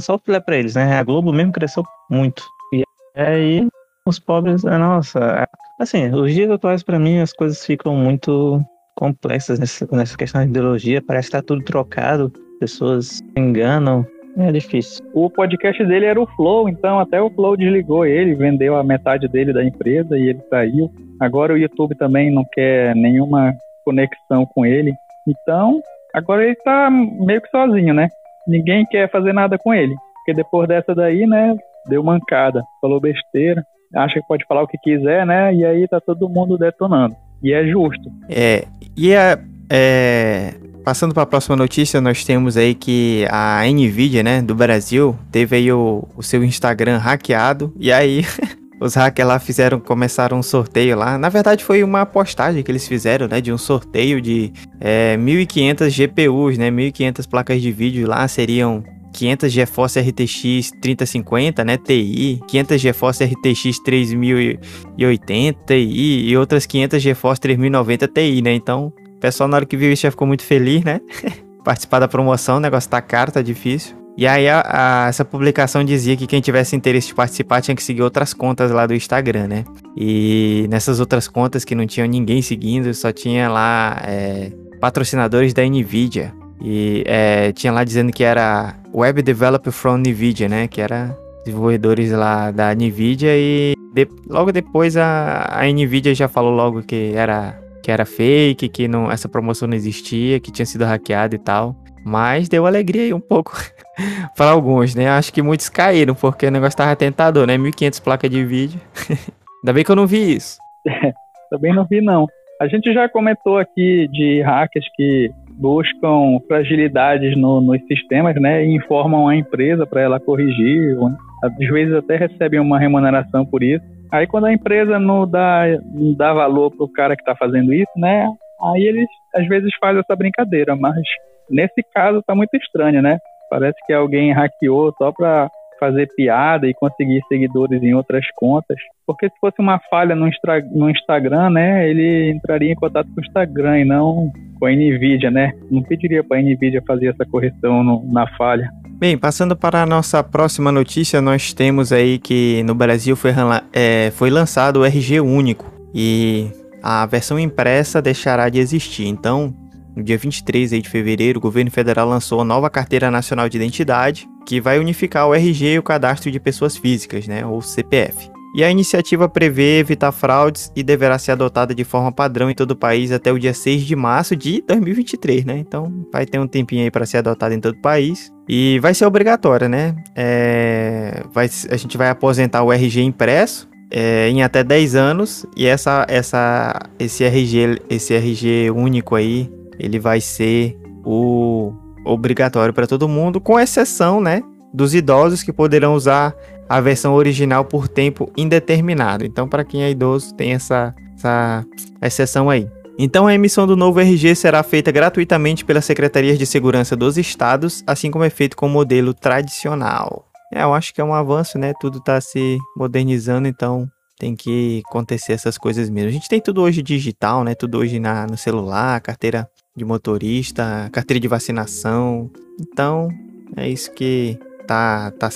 só 0.00 0.14
o 0.14 0.18
filé 0.18 0.40
pra 0.40 0.56
eles, 0.56 0.74
né? 0.74 0.98
A 0.98 1.02
Globo 1.02 1.32
mesmo 1.32 1.52
cresceu 1.52 1.84
muito. 2.10 2.42
E 2.72 2.82
aí 3.14 3.68
os 4.06 4.18
pobres, 4.18 4.62
nossa. 4.64 5.46
Assim, 5.78 6.08
os 6.14 6.32
dias 6.32 6.50
atuais 6.50 6.82
para 6.82 6.98
mim 6.98 7.18
as 7.18 7.32
coisas 7.32 7.64
ficam 7.64 7.94
muito 7.94 8.62
complexas 8.96 9.58
nessa, 9.58 9.86
nessa 9.92 10.16
questão 10.16 10.42
de 10.42 10.48
ideologia. 10.48 11.02
Parece 11.02 11.28
que 11.28 11.32
tá 11.32 11.42
tudo 11.42 11.62
trocado, 11.62 12.32
pessoas 12.58 13.20
enganam. 13.36 14.06
É 14.36 14.52
difícil. 14.52 15.04
O 15.14 15.30
podcast 15.30 15.82
dele 15.86 16.04
era 16.04 16.20
o 16.20 16.26
Flow, 16.26 16.68
então 16.68 16.98
até 16.98 17.20
o 17.20 17.30
Flow 17.30 17.56
desligou 17.56 18.04
ele, 18.04 18.34
vendeu 18.34 18.76
a 18.76 18.84
metade 18.84 19.26
dele 19.28 19.52
da 19.52 19.64
empresa 19.64 20.18
e 20.18 20.28
ele 20.28 20.40
saiu. 20.50 20.90
Agora 21.18 21.54
o 21.54 21.58
YouTube 21.58 21.94
também 21.94 22.30
não 22.30 22.44
quer 22.52 22.94
nenhuma 22.94 23.54
conexão 23.84 24.44
com 24.44 24.66
ele. 24.66 24.92
Então, 25.26 25.80
agora 26.12 26.44
ele 26.44 26.54
tá 26.56 26.90
meio 26.90 27.40
que 27.40 27.48
sozinho, 27.48 27.94
né? 27.94 28.08
Ninguém 28.46 28.84
quer 28.86 29.10
fazer 29.10 29.32
nada 29.32 29.56
com 29.56 29.72
ele. 29.72 29.94
Porque 30.16 30.34
depois 30.34 30.68
dessa 30.68 30.94
daí, 30.94 31.26
né, 31.26 31.56
deu 31.88 32.02
mancada, 32.02 32.62
falou 32.80 33.00
besteira, 33.00 33.64
acha 33.94 34.20
que 34.20 34.26
pode 34.26 34.44
falar 34.46 34.62
o 34.62 34.68
que 34.68 34.78
quiser, 34.78 35.24
né? 35.24 35.54
E 35.54 35.64
aí 35.64 35.88
tá 35.88 36.00
todo 36.00 36.28
mundo 36.28 36.58
detonando. 36.58 37.16
E 37.42 37.52
é 37.52 37.66
justo. 37.66 38.10
É, 38.28 38.64
e 38.96 39.14
a, 39.14 39.38
é, 39.70 40.54
passando 40.86 41.12
para 41.12 41.24
a 41.24 41.26
próxima 41.26 41.56
notícia, 41.56 42.00
nós 42.00 42.24
temos 42.24 42.56
aí 42.56 42.72
que 42.72 43.26
a 43.28 43.64
Nvidia, 43.66 44.22
né, 44.22 44.40
do 44.40 44.54
Brasil, 44.54 45.18
teve 45.32 45.56
aí 45.56 45.72
o, 45.72 46.06
o 46.16 46.22
seu 46.22 46.44
Instagram 46.44 46.98
hackeado 46.98 47.74
e 47.76 47.90
aí 47.90 48.24
os 48.80 48.94
hackers 48.94 49.26
lá 49.26 49.40
fizeram, 49.40 49.80
começaram 49.80 50.38
um 50.38 50.44
sorteio 50.44 50.96
lá. 50.96 51.18
Na 51.18 51.28
verdade 51.28 51.64
foi 51.64 51.82
uma 51.82 52.06
postagem 52.06 52.62
que 52.62 52.70
eles 52.70 52.86
fizeram, 52.86 53.26
né, 53.26 53.40
de 53.40 53.52
um 53.52 53.58
sorteio 53.58 54.20
de 54.20 54.52
é, 54.80 55.16
1.500 55.16 55.90
GPUs, 55.90 56.56
né, 56.56 56.70
1.500 56.70 57.28
placas 57.28 57.60
de 57.60 57.72
vídeo 57.72 58.06
lá 58.06 58.28
seriam 58.28 58.84
500 59.12 59.50
GeForce 59.50 59.98
RTX 59.98 60.70
3050, 60.80 61.64
né, 61.64 61.78
TI, 61.78 62.40
500 62.46 62.80
GeForce 62.80 63.24
RTX 63.24 63.82
3080 63.82 65.64
Ti 65.66 66.28
e 66.28 66.36
outras 66.36 66.64
500 66.64 67.02
GeForce 67.02 67.40
3090 67.40 68.06
Ti, 68.06 68.40
né? 68.40 68.54
Então, 68.54 68.92
o 69.16 69.20
pessoal 69.20 69.48
na 69.48 69.56
hora 69.56 69.66
que 69.66 69.76
viu 69.76 69.92
isso 69.92 70.02
já 70.02 70.10
ficou 70.10 70.26
muito 70.26 70.42
feliz, 70.42 70.84
né? 70.84 71.00
Participar 71.64 71.98
da 71.98 72.06
promoção, 72.06 72.58
o 72.58 72.60
negócio 72.60 72.88
tá 72.88 73.00
caro, 73.00 73.32
tá 73.32 73.42
difícil. 73.42 73.96
E 74.16 74.26
aí 74.26 74.48
a, 74.48 74.62
a, 74.66 75.08
essa 75.08 75.24
publicação 75.24 75.84
dizia 75.84 76.16
que 76.16 76.26
quem 76.26 76.40
tivesse 76.40 76.74
interesse 76.74 77.08
de 77.08 77.14
participar 77.14 77.60
tinha 77.60 77.74
que 77.74 77.82
seguir 77.82 78.02
outras 78.02 78.32
contas 78.32 78.70
lá 78.70 78.86
do 78.86 78.94
Instagram, 78.94 79.46
né? 79.46 79.64
E 79.96 80.66
nessas 80.70 81.00
outras 81.00 81.28
contas 81.28 81.64
que 81.64 81.74
não 81.74 81.86
tinham 81.86 82.08
ninguém 82.08 82.40
seguindo, 82.40 82.92
só 82.94 83.12
tinha 83.12 83.48
lá 83.48 84.00
é, 84.06 84.52
patrocinadores 84.80 85.52
da 85.52 85.62
Nvidia. 85.62 86.32
E 86.62 87.04
é, 87.06 87.52
tinha 87.52 87.72
lá 87.72 87.84
dizendo 87.84 88.10
que 88.10 88.24
era 88.24 88.74
Web 88.94 89.20
Developer 89.20 89.72
from 89.72 89.98
Nvidia, 89.98 90.48
né? 90.48 90.66
Que 90.66 90.80
era 90.80 91.16
desenvolvedores 91.44 92.10
lá 92.10 92.50
da 92.50 92.74
Nvidia 92.74 93.36
e 93.36 93.74
de, 93.92 94.08
logo 94.28 94.50
depois 94.50 94.96
a, 94.96 95.46
a 95.48 95.64
Nvidia 95.66 96.14
já 96.14 96.26
falou 96.26 96.52
logo 96.52 96.82
que 96.82 97.12
era 97.14 97.58
que 97.86 97.92
era 97.92 98.04
fake, 98.04 98.68
que 98.68 98.88
não, 98.88 99.12
essa 99.12 99.28
promoção 99.28 99.68
não 99.68 99.76
existia, 99.76 100.40
que 100.40 100.50
tinha 100.50 100.66
sido 100.66 100.84
hackeada 100.84 101.36
e 101.36 101.38
tal. 101.38 101.76
Mas 102.04 102.48
deu 102.48 102.66
alegria 102.66 103.02
aí 103.02 103.14
um 103.14 103.20
pouco 103.20 103.52
para 104.36 104.50
alguns, 104.50 104.96
né? 104.96 105.08
Acho 105.08 105.32
que 105.32 105.40
muitos 105.40 105.68
caíram 105.68 106.12
porque 106.12 106.48
o 106.48 106.50
negócio 106.50 106.76
tava 106.76 106.96
tentador, 106.96 107.46
né? 107.46 107.56
1500 107.56 108.00
placas 108.00 108.28
de 108.28 108.44
vídeo. 108.44 108.80
Ainda 109.62 109.72
bem 109.72 109.84
que 109.84 109.90
eu 109.92 109.94
não 109.94 110.04
vi 110.04 110.34
isso. 110.34 110.58
também 111.48 111.72
não 111.72 111.86
vi 111.86 112.00
não. 112.00 112.26
A 112.60 112.66
gente 112.66 112.92
já 112.92 113.08
comentou 113.08 113.56
aqui 113.56 114.08
de 114.10 114.42
hackers 114.42 114.86
que 114.96 115.30
buscam 115.52 116.40
fragilidades 116.48 117.38
no, 117.38 117.60
nos 117.60 117.80
sistemas, 117.86 118.34
né, 118.34 118.66
e 118.66 118.74
informam 118.74 119.28
a 119.28 119.36
empresa 119.36 119.86
para 119.86 120.00
ela 120.00 120.18
corrigir. 120.18 120.96
Às 121.44 121.56
vezes 121.56 121.94
até 121.94 122.16
recebem 122.16 122.58
uma 122.58 122.80
remuneração 122.80 123.46
por 123.46 123.62
isso. 123.62 123.84
Aí 124.12 124.26
quando 124.26 124.46
a 124.46 124.52
empresa 124.52 124.98
não 124.98 125.28
dá, 125.28 125.64
não 125.84 126.14
dá 126.14 126.32
valor 126.32 126.70
pro 126.70 126.88
cara 126.88 127.16
que 127.16 127.22
está 127.22 127.34
fazendo 127.34 127.72
isso, 127.72 127.92
né, 127.96 128.28
aí 128.60 128.82
eles 128.82 129.08
às 129.34 129.46
vezes 129.46 129.70
fazem 129.80 130.00
essa 130.00 130.16
brincadeira, 130.16 130.74
mas 130.76 131.02
nesse 131.50 131.82
caso 131.94 132.22
tá 132.22 132.34
muito 132.34 132.56
estranho, 132.56 133.02
né? 133.02 133.18
Parece 133.50 133.78
que 133.86 133.92
alguém 133.92 134.32
hackeou 134.32 134.92
só 134.98 135.12
para 135.12 135.48
fazer 135.78 136.08
piada 136.14 136.66
e 136.66 136.74
conseguir 136.74 137.22
seguidores 137.28 137.82
em 137.82 137.94
outras 137.94 138.24
contas. 138.36 138.76
Porque 139.06 139.28
se 139.28 139.34
fosse 139.40 139.60
uma 139.60 139.80
falha 139.90 140.14
no, 140.14 140.28
no 140.74 140.90
Instagram, 140.90 141.50
né, 141.50 141.88
ele 141.88 142.30
entraria 142.30 142.72
em 142.72 142.76
contato 142.76 143.08
com 143.14 143.20
o 143.20 143.24
Instagram 143.24 143.80
e 143.80 143.84
não 143.84 144.32
com 144.58 144.66
a 144.66 144.70
Nvidia, 144.70 145.30
né? 145.30 145.52
Não 145.70 145.82
pediria 145.82 146.24
para 146.24 146.38
a 146.38 146.42
Nvidia 146.42 146.82
fazer 146.86 147.08
essa 147.08 147.24
correção 147.26 147.82
no, 147.84 148.04
na 148.10 148.26
falha. 148.36 148.70
Bem, 148.98 149.18
passando 149.18 149.54
para 149.54 149.82
a 149.82 149.86
nossa 149.86 150.24
próxima 150.24 150.72
notícia, 150.72 151.20
nós 151.20 151.52
temos 151.52 151.92
aí 151.92 152.18
que 152.18 152.62
no 152.62 152.74
Brasil 152.74 153.14
foi, 153.14 153.30
é, 153.72 154.10
foi 154.12 154.30
lançado 154.30 154.80
o 154.80 154.84
RG 154.84 155.20
único 155.20 155.70
e 155.94 156.50
a 156.82 157.04
versão 157.04 157.38
impressa 157.38 158.00
deixará 158.00 158.48
de 158.48 158.58
existir. 158.58 159.06
Então, 159.06 159.54
no 159.96 160.02
dia 160.02 160.18
23 160.18 160.70
de 160.70 160.88
fevereiro, 160.88 161.38
o 161.38 161.42
governo 161.42 161.70
federal 161.70 162.06
lançou 162.06 162.42
a 162.42 162.44
nova 162.44 162.68
Carteira 162.68 163.10
Nacional 163.10 163.48
de 163.48 163.56
Identidade, 163.56 164.28
que 164.46 164.60
vai 164.60 164.78
unificar 164.78 165.26
o 165.26 165.34
RG 165.34 165.72
e 165.72 165.78
o 165.78 165.82
Cadastro 165.82 166.30
de 166.30 166.38
Pessoas 166.38 166.76
Físicas, 166.76 167.26
né, 167.26 167.44
ou 167.46 167.62
CPF. 167.62 168.30
E 168.54 168.62
a 168.64 168.70
iniciativa 168.70 169.28
prevê 169.28 169.78
evitar 169.78 170.12
fraudes 170.12 170.70
e 170.74 170.82
deverá 170.82 171.18
ser 171.18 171.32
adotada 171.32 171.74
de 171.74 171.84
forma 171.84 172.10
padrão 172.10 172.50
em 172.50 172.54
todo 172.54 172.70
o 172.70 172.76
país 172.76 173.12
até 173.12 173.30
o 173.30 173.38
dia 173.38 173.52
6 173.52 173.82
de 173.82 173.94
março 173.94 174.34
de 174.34 174.62
2023, 174.66 175.44
né? 175.44 175.58
Então 175.58 175.92
vai 176.10 176.24
ter 176.24 176.38
um 176.38 176.46
tempinho 176.46 176.82
aí 176.84 176.90
para 176.90 177.04
ser 177.04 177.18
adotada 177.18 177.54
em 177.54 177.60
todo 177.60 177.74
o 177.74 177.82
país. 177.82 178.32
E 178.48 178.78
vai 178.78 178.94
ser 178.94 179.04
obrigatória, 179.04 179.68
né? 179.68 179.94
É... 180.14 181.22
Vai... 181.34 181.50
A 181.70 181.76
gente 181.76 181.98
vai 181.98 182.08
aposentar 182.08 182.62
o 182.62 182.72
RG 182.72 183.02
impresso 183.02 183.68
é, 183.90 184.28
em 184.28 184.42
até 184.42 184.64
10 184.64 184.94
anos 184.94 185.46
e 185.56 185.66
essa, 185.66 186.06
essa, 186.08 186.80
esse, 186.98 187.24
RG, 187.24 187.80
esse 187.88 188.14
RG 188.14 188.70
único 188.70 189.14
aí, 189.14 189.50
ele 189.78 189.98
vai 189.98 190.20
ser 190.20 190.78
o 191.04 191.72
obrigatório 192.04 192.72
para 192.72 192.86
todo 192.86 193.08
mundo, 193.08 193.40
com 193.40 193.58
exceção, 193.58 194.20
né? 194.20 194.42
dos 194.76 194.94
idosos 194.94 195.42
que 195.42 195.54
poderão 195.54 195.94
usar 195.94 196.36
a 196.68 196.80
versão 196.82 197.14
original 197.14 197.64
por 197.64 197.88
tempo 197.88 198.30
indeterminado. 198.36 199.24
Então, 199.24 199.48
para 199.48 199.64
quem 199.64 199.82
é 199.82 199.90
idoso, 199.90 200.34
tem 200.34 200.52
essa, 200.52 200.94
essa 201.16 201.64
exceção 202.02 202.50
aí. 202.50 202.68
Então, 202.98 203.26
a 203.26 203.34
emissão 203.34 203.66
do 203.66 203.74
novo 203.74 204.00
RG 204.00 204.34
será 204.34 204.62
feita 204.62 204.92
gratuitamente 204.92 205.64
pelas 205.64 205.86
secretarias 205.86 206.38
de 206.38 206.44
segurança 206.44 206.94
dos 206.94 207.16
estados, 207.16 207.82
assim 207.86 208.10
como 208.10 208.24
é 208.24 208.30
feito 208.30 208.54
com 208.54 208.66
o 208.66 208.70
modelo 208.70 209.14
tradicional. 209.14 210.26
É, 210.52 210.62
eu 210.62 210.74
acho 210.74 210.92
que 210.92 211.00
é 211.00 211.04
um 211.04 211.14
avanço, 211.14 211.58
né? 211.58 211.72
Tudo 211.80 211.98
está 211.98 212.20
se 212.20 212.58
modernizando, 212.76 213.48
então 213.48 213.88
tem 214.18 214.36
que 214.36 214.82
acontecer 214.88 215.32
essas 215.32 215.56
coisas 215.56 215.88
mesmo. 215.88 216.08
A 216.08 216.12
gente 216.12 216.28
tem 216.28 216.40
tudo 216.40 216.62
hoje 216.62 216.82
digital, 216.82 217.44
né? 217.44 217.54
Tudo 217.54 217.78
hoje 217.78 217.98
na, 217.98 218.26
no 218.26 218.36
celular, 218.36 219.00
carteira 219.00 219.48
de 219.76 219.84
motorista, 219.84 220.88
carteira 220.90 221.20
de 221.20 221.28
vacinação. 221.28 222.30
Então, 222.60 223.08
é 223.56 223.68
isso 223.68 223.92
que 223.92 224.38
tá, 224.66 225.10
tá 225.12 225.28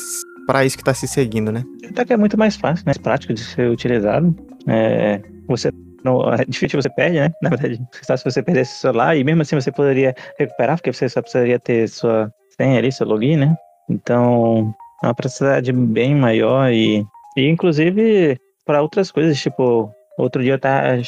para 0.46 0.64
isso 0.64 0.76
que 0.76 0.84
tá 0.84 0.94
se 0.94 1.06
seguindo, 1.06 1.52
né? 1.52 1.62
Até 1.88 2.04
que 2.04 2.12
é 2.12 2.16
muito 2.16 2.38
mais 2.38 2.56
fácil, 2.56 2.84
mais 2.86 2.98
prático 2.98 3.34
de 3.34 3.40
ser 3.40 3.70
utilizado. 3.70 4.34
É, 4.66 5.20
você 5.46 5.70
não, 6.02 6.32
é 6.32 6.44
difícil 6.44 6.80
você 6.80 6.90
perde, 6.90 7.20
né? 7.20 7.30
Na 7.42 7.50
verdade, 7.50 7.80
se 7.92 8.24
você 8.24 8.42
perdesse 8.42 8.74
o 8.74 8.80
celular 8.80 9.16
e 9.16 9.22
mesmo 9.22 9.42
assim 9.42 9.56
você 9.56 9.70
poderia 9.70 10.14
recuperar, 10.38 10.76
porque 10.76 10.92
você 10.92 11.08
só 11.08 11.20
precisaria 11.20 11.58
ter 11.58 11.88
sua 11.88 12.32
senha 12.56 12.78
ali, 12.78 12.90
seu 12.90 13.06
login, 13.06 13.36
né? 13.36 13.54
Então, 13.88 14.74
é 15.02 15.06
uma 15.06 15.14
praticidade 15.14 15.72
bem 15.72 16.14
maior 16.14 16.72
e, 16.72 17.04
e 17.36 17.48
inclusive 17.48 18.38
para 18.64 18.82
outras 18.82 19.10
coisas, 19.10 19.38
tipo, 19.40 19.90
outro 20.20 20.42
dia 20.42 20.54
eu 20.54 20.58
tava, 20.58 20.98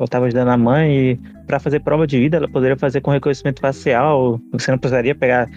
eu 0.00 0.08
tava 0.08 0.26
ajudando 0.26 0.48
a 0.48 0.56
mãe 0.56 0.90
e 0.90 1.20
para 1.46 1.58
fazer 1.58 1.80
prova 1.80 2.06
de 2.06 2.18
vida, 2.18 2.36
ela 2.36 2.48
poderia 2.48 2.76
fazer 2.76 3.00
com 3.00 3.10
reconhecimento 3.10 3.60
facial, 3.60 4.40
você 4.52 4.70
não 4.70 4.78
precisaria 4.78 5.14
pegar, 5.14 5.48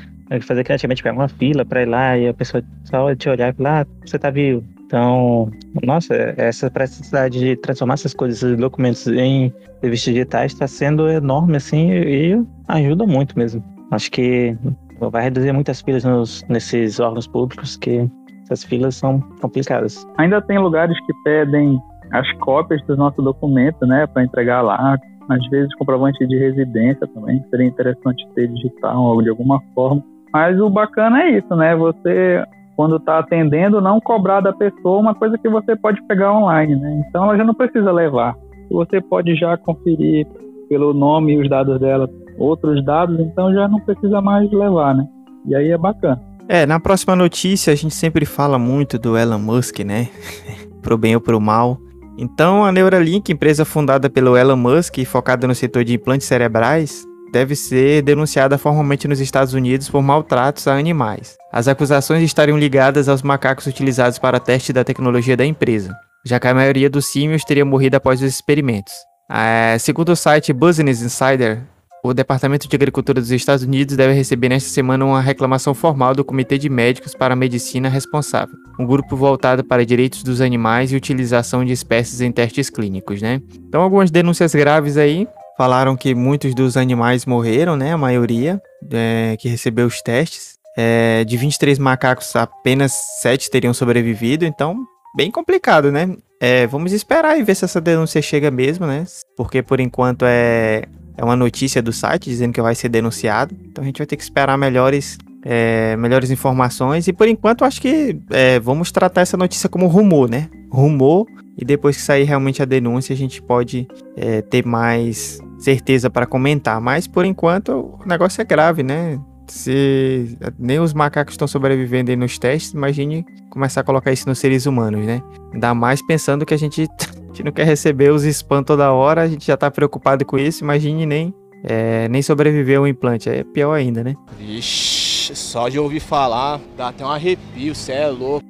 fazer 0.42 0.64
criativamente, 0.64 1.04
pegar 1.04 1.16
uma 1.16 1.28
fila 1.28 1.66
para 1.66 1.84
ir 1.84 1.86
lá 1.86 2.18
e 2.18 2.28
a 2.28 2.34
pessoa 2.34 2.64
só 2.86 3.14
te 3.16 3.30
olhar 3.30 3.54
e 3.54 3.58
falar, 3.58 3.82
ah, 3.82 3.88
você 4.06 4.18
tá 4.18 4.30
vivo. 4.30 4.64
Então, 4.86 5.50
nossa, 5.84 6.14
essa 6.36 6.70
praticidade 6.70 7.40
de 7.40 7.56
transformar 7.56 7.94
essas 7.94 8.14
coisas, 8.14 8.44
esses 8.44 8.58
documentos 8.58 9.08
em 9.08 9.54
revistas 9.82 10.14
digitais 10.14 10.52
está 10.52 10.68
sendo 10.68 11.08
enorme, 11.10 11.56
assim, 11.56 11.92
e 11.92 12.38
ajuda 12.68 13.06
muito 13.06 13.38
mesmo. 13.38 13.64
Acho 13.90 14.12
que 14.12 14.56
vai 15.00 15.24
reduzir 15.24 15.54
muitas 15.54 15.82
filas 15.82 16.04
nos, 16.04 16.44
nesses 16.50 17.00
órgãos 17.00 17.26
públicos, 17.26 17.78
que 17.78 18.06
essas 18.44 18.66
filas 18.66 18.96
são 18.96 19.22
complicadas. 19.42 20.06
Ainda 20.18 20.42
tem 20.42 20.60
lugares 20.60 20.98
que 21.06 21.14
pedem 21.24 21.80
as 22.12 22.32
cópias 22.40 22.82
do 22.86 22.96
nosso 22.96 23.22
documento, 23.22 23.86
né, 23.86 24.08
para 24.08 24.24
entregar 24.24 24.62
lá. 24.62 24.98
Às 25.30 25.48
vezes, 25.50 25.74
comprovante 25.76 26.26
de 26.28 26.38
residência 26.38 27.08
também, 27.08 27.44
seria 27.50 27.68
interessante 27.68 28.28
ter 28.36 28.48
digital 28.50 29.02
ou 29.02 29.22
de 29.22 29.30
alguma 29.30 29.62
forma. 29.74 30.04
Mas 30.34 30.60
o 30.60 30.70
bacana 30.70 31.24
é 31.24 31.38
isso, 31.38 31.56
né? 31.56 31.76
Você 31.76 32.44
quando 32.76 32.96
está 32.96 33.20
atendendo, 33.20 33.82
não 33.82 34.00
cobrar 34.00 34.42
da 34.42 34.52
pessoa 34.52 35.00
uma 35.00 35.14
coisa 35.14 35.38
que 35.38 35.48
você 35.48 35.76
pode 35.76 36.02
pegar 36.08 36.34
online, 36.34 36.76
né? 36.76 37.04
Então 37.08 37.26
ela 37.26 37.38
já 37.38 37.44
não 37.44 37.54
precisa 37.54 37.92
levar. 37.92 38.36
Você 38.72 39.00
pode 39.02 39.36
já 39.36 39.56
conferir 39.58 40.26
pelo 40.68 40.94
nome 40.94 41.34
e 41.34 41.38
os 41.38 41.50
dados 41.50 41.80
dela 41.80 42.10
outros 42.40 42.84
dados, 42.84 43.20
então 43.20 43.54
já 43.54 43.68
não 43.68 43.80
precisa 43.82 44.22
mais 44.22 44.50
levar, 44.52 44.96
né? 44.96 45.06
E 45.46 45.54
aí 45.54 45.70
é 45.70 45.78
bacana. 45.78 46.20
É, 46.48 46.66
na 46.66 46.80
próxima 46.80 47.16
notícia 47.16 47.72
a 47.72 47.76
gente 47.76 47.94
sempre 47.94 48.26
fala 48.26 48.58
muito 48.58 48.98
do 48.98 49.18
Elon 49.18 49.38
Musk, 49.38 49.80
né? 49.80 50.10
pro 50.82 50.98
bem 50.98 51.14
ou 51.14 51.22
pro 51.22 51.40
mal. 51.40 51.78
Então 52.22 52.64
a 52.64 52.72
Neuralink, 52.72 53.32
empresa 53.32 53.66
fundada 53.66 54.08
pelo 54.08 54.38
Elon 54.38 54.56
Musk 54.56 55.00
e 55.00 55.06
focada 55.06 55.48
no 55.48 55.56
setor 55.56 55.84
de 55.84 55.96
implantes 55.96 56.28
cerebrais, 56.28 57.04
deve 57.34 57.56
ser 57.56 58.04
denunciada 58.04 58.60
formalmente 58.60 59.08
nos 59.08 59.20
Estados 59.20 59.56
Unidos 59.56 59.90
por 59.90 60.04
maltratos 60.04 60.68
a 60.68 60.76
animais. 60.76 61.36
As 61.52 61.68
acusações 61.68 62.22
estariam 62.22 62.60
ligadas 62.60 63.10
aos 63.10 63.24
macacos 63.24 63.66
utilizados 63.66 64.20
para 64.20 64.40
teste 64.40 64.72
da 64.72 64.84
tecnologia 64.84 65.36
da 65.36 65.44
empresa, 65.44 65.96
já 66.24 66.40
que 66.40 66.48
a 66.48 66.54
maioria 66.54 66.92
dos 66.92 67.08
símios 67.08 67.44
teria 67.44 67.66
morrido 67.66 67.98
após 67.98 68.22
os 68.22 68.30
experimentos. 68.30 68.94
É, 69.28 69.76
segundo 69.80 70.10
o 70.10 70.16
site 70.16 70.54
Business 70.54 71.02
Insider, 71.02 71.64
o 72.04 72.14
Departamento 72.14 72.68
de 72.68 72.76
Agricultura 72.76 73.22
dos 73.22 73.32
Estados 73.32 73.64
Unidos 73.64 73.96
deve 73.96 74.14
receber 74.14 74.50
nesta 74.50 74.70
semana 74.70 75.06
uma 75.06 75.22
reclamação 75.22 75.74
formal 75.74 76.16
do 76.16 76.26
Comitê 76.26 76.58
de 76.58 76.70
Médicos 76.70 77.14
para 77.14 77.34
a 77.34 77.38
Medicina 77.38 77.90
Responsável, 77.90 78.56
um 78.80 78.86
grupo 78.86 79.16
voltado 79.16 79.64
para 79.64 79.86
direitos 79.86 80.24
dos 80.24 80.42
animais 80.42 80.92
e 80.92 80.96
utilização 80.96 81.64
de 81.64 81.72
espécies 81.72 82.22
em 82.22 82.32
testes 82.32 82.70
clínicos, 82.70 83.22
né? 83.22 83.42
Então, 83.68 83.82
algumas 83.82 84.10
denúncias 84.10 84.54
graves 84.56 84.98
aí, 84.98 85.28
Falaram 85.62 85.96
que 85.96 86.16
muitos 86.16 86.56
dos 86.56 86.76
animais 86.76 87.24
morreram, 87.24 87.76
né? 87.76 87.94
A 87.94 87.98
maioria 87.98 88.60
é, 88.92 89.36
que 89.40 89.48
recebeu 89.48 89.86
os 89.86 90.02
testes. 90.02 90.56
É, 90.76 91.24
de 91.24 91.38
23 91.38 91.78
macacos, 91.78 92.36
apenas 92.36 92.94
7 93.22 93.52
teriam 93.52 93.72
sobrevivido, 93.72 94.44
então 94.44 94.76
bem 95.16 95.30
complicado, 95.30 95.92
né? 95.92 96.16
É, 96.40 96.66
vamos 96.66 96.94
esperar 96.94 97.38
e 97.38 97.44
ver 97.44 97.54
se 97.54 97.66
essa 97.66 97.80
denúncia 97.80 98.22
chega 98.24 98.50
mesmo, 98.50 98.88
né? 98.88 99.06
Porque 99.38 99.62
por 99.62 99.80
enquanto 99.80 100.24
é, 100.26 100.86
é 101.22 101.24
uma 101.24 101.36
notícia 101.36 101.84
do 101.84 101.94
site 101.94 102.32
dizendo 102.32 102.52
que 102.52 102.62
vai 102.62 102.74
ser 102.74 102.90
denunciado. 102.90 103.56
Então 103.70 103.84
a 103.84 103.86
gente 103.86 104.00
vai 104.00 104.08
ter 104.08 104.18
que 104.18 104.24
esperar 104.24 104.58
melhores, 104.58 105.20
é, 105.46 105.96
melhores 105.96 106.32
informações. 106.32 107.08
E 107.08 107.14
por 107.14 107.28
enquanto 107.28 107.64
acho 107.64 107.80
que 107.80 108.20
é, 108.32 108.60
vamos 108.60 108.92
tratar 108.92 109.22
essa 109.22 109.38
notícia 109.38 109.70
como 109.70 109.86
rumor, 109.86 110.28
né? 110.28 110.50
Rumor. 110.72 111.28
E 111.56 111.64
depois 111.64 111.96
que 111.96 112.02
sair 112.02 112.24
realmente 112.24 112.64
a 112.64 112.66
denúncia, 112.66 113.14
a 113.14 113.16
gente 113.16 113.40
pode 113.40 113.88
é, 114.18 114.42
ter 114.42 114.66
mais 114.66 115.38
certeza 115.60 116.10
para 116.10 116.26
comentar, 116.26 116.82
mas 116.82 117.06
por 117.06 117.24
enquanto 117.24 117.70
o 118.04 118.08
negócio 118.08 118.42
é 118.42 118.44
grave, 118.44 118.82
né? 118.82 119.20
Se 119.46 120.36
nem 120.58 120.80
os 120.80 120.92
macacos 120.92 121.36
estão 121.36 121.48
sobrevivendo 121.48 122.10
aí 122.10 122.18
nos 122.18 122.40
testes, 122.40 122.74
imagine 122.74 123.24
começar 123.52 123.82
a 123.82 123.84
colocar 123.84 124.12
isso 124.12 124.28
nos 124.28 124.40
seres 124.40 124.66
humanos, 124.66 125.06
né? 125.06 125.22
Ainda 125.54 125.76
mais 125.76 126.04
pensando 126.04 126.48
que 126.48 126.54
a 126.56 126.58
gente, 126.58 126.88
gente 127.32 127.44
não 127.44 127.52
quer 127.52 127.66
receber 127.66 128.12
os 128.12 128.24
spam 128.24 128.62
toda 128.62 128.92
hora, 128.92 129.22
a 129.22 129.28
gente 129.28 129.48
já 129.48 129.58
tá 129.58 129.72
preocupado 129.72 130.26
com 130.26 130.38
isso, 130.38 130.64
imagine 130.64 131.06
nem, 131.06 131.34
é, 131.64 132.08
nem 132.10 132.22
sobreviver 132.22 132.78
ao 132.78 132.88
implante, 132.88 133.30
é 133.30 133.44
pior 133.44 133.74
ainda, 133.74 134.04
né? 134.04 134.16
Ixi, 134.40 135.36
só 135.36 135.70
de 135.70 135.80
ouvir 135.80 136.02
falar, 136.02 136.60
dá 136.78 136.90
até 136.90 137.06
um 137.06 137.10
arrepio, 137.10 137.74
cê 137.74 137.94
é 137.94 138.08
louco. 138.08 138.46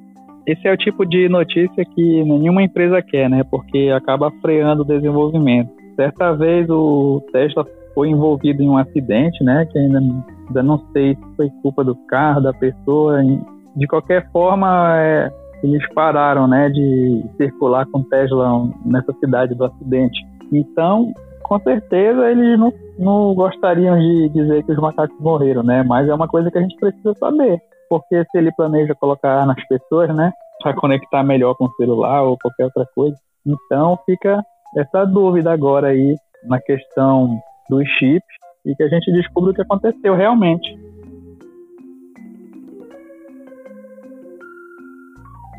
Esse 0.46 0.66
é 0.66 0.72
o 0.72 0.76
tipo 0.76 1.06
de 1.06 1.28
notícia 1.28 1.84
que 1.84 2.24
nenhuma 2.24 2.64
empresa 2.64 3.00
quer, 3.00 3.30
né? 3.30 3.44
Porque 3.48 3.90
acaba 3.96 4.30
freando 4.42 4.82
o 4.82 4.84
desenvolvimento. 4.84 5.70
Certa 5.94 6.32
vez 6.32 6.68
o 6.68 7.22
Tesla 7.32 7.64
foi 7.94 8.08
envolvido 8.08 8.60
em 8.60 8.68
um 8.68 8.76
acidente, 8.76 9.44
né? 9.44 9.64
Que 9.70 9.78
ainda, 9.78 10.00
ainda 10.00 10.62
não 10.64 10.84
sei 10.92 11.14
se 11.14 11.36
foi 11.36 11.48
culpa 11.62 11.84
do 11.84 11.94
carro, 12.08 12.40
da 12.40 12.52
pessoa. 12.52 13.22
De 13.76 13.86
qualquer 13.86 14.28
forma, 14.32 14.96
é, 14.98 15.30
eles 15.62 15.86
pararam, 15.94 16.48
né? 16.48 16.68
De 16.68 17.24
circular 17.36 17.86
com 17.86 18.02
Tesla 18.02 18.68
nessa 18.84 19.12
cidade 19.14 19.54
do 19.54 19.64
acidente. 19.64 20.20
Então, 20.52 21.12
com 21.42 21.58
certeza, 21.60 22.30
eles 22.30 22.58
não, 22.58 22.72
não 22.98 23.34
gostariam 23.34 23.98
de 23.98 24.28
dizer 24.30 24.64
que 24.64 24.72
os 24.72 24.78
macacos 24.78 25.18
morreram, 25.20 25.62
né? 25.62 25.82
Mas 25.82 26.08
é 26.08 26.14
uma 26.14 26.28
coisa 26.28 26.50
que 26.50 26.58
a 26.58 26.62
gente 26.62 26.76
precisa 26.76 27.14
saber. 27.14 27.60
Porque 27.88 28.24
se 28.24 28.38
ele 28.38 28.52
planeja 28.52 28.94
colocar 28.94 29.46
nas 29.46 29.62
pessoas, 29.66 30.14
né? 30.14 30.32
Para 30.62 30.74
conectar 30.74 31.22
melhor 31.22 31.54
com 31.54 31.66
o 31.66 31.74
celular 31.76 32.22
ou 32.22 32.38
qualquer 32.38 32.64
outra 32.64 32.86
coisa. 32.94 33.16
Então, 33.46 33.98
fica 34.06 34.42
essa 34.76 35.04
dúvida 35.04 35.52
agora 35.52 35.88
aí 35.88 36.16
na 36.44 36.60
questão 36.60 37.38
dos 37.68 37.86
chips 37.98 38.34
e 38.64 38.74
que 38.74 38.82
a 38.82 38.88
gente 38.88 39.12
descubra 39.12 39.50
o 39.50 39.54
que 39.54 39.62
aconteceu 39.62 40.14
realmente. 40.14 40.78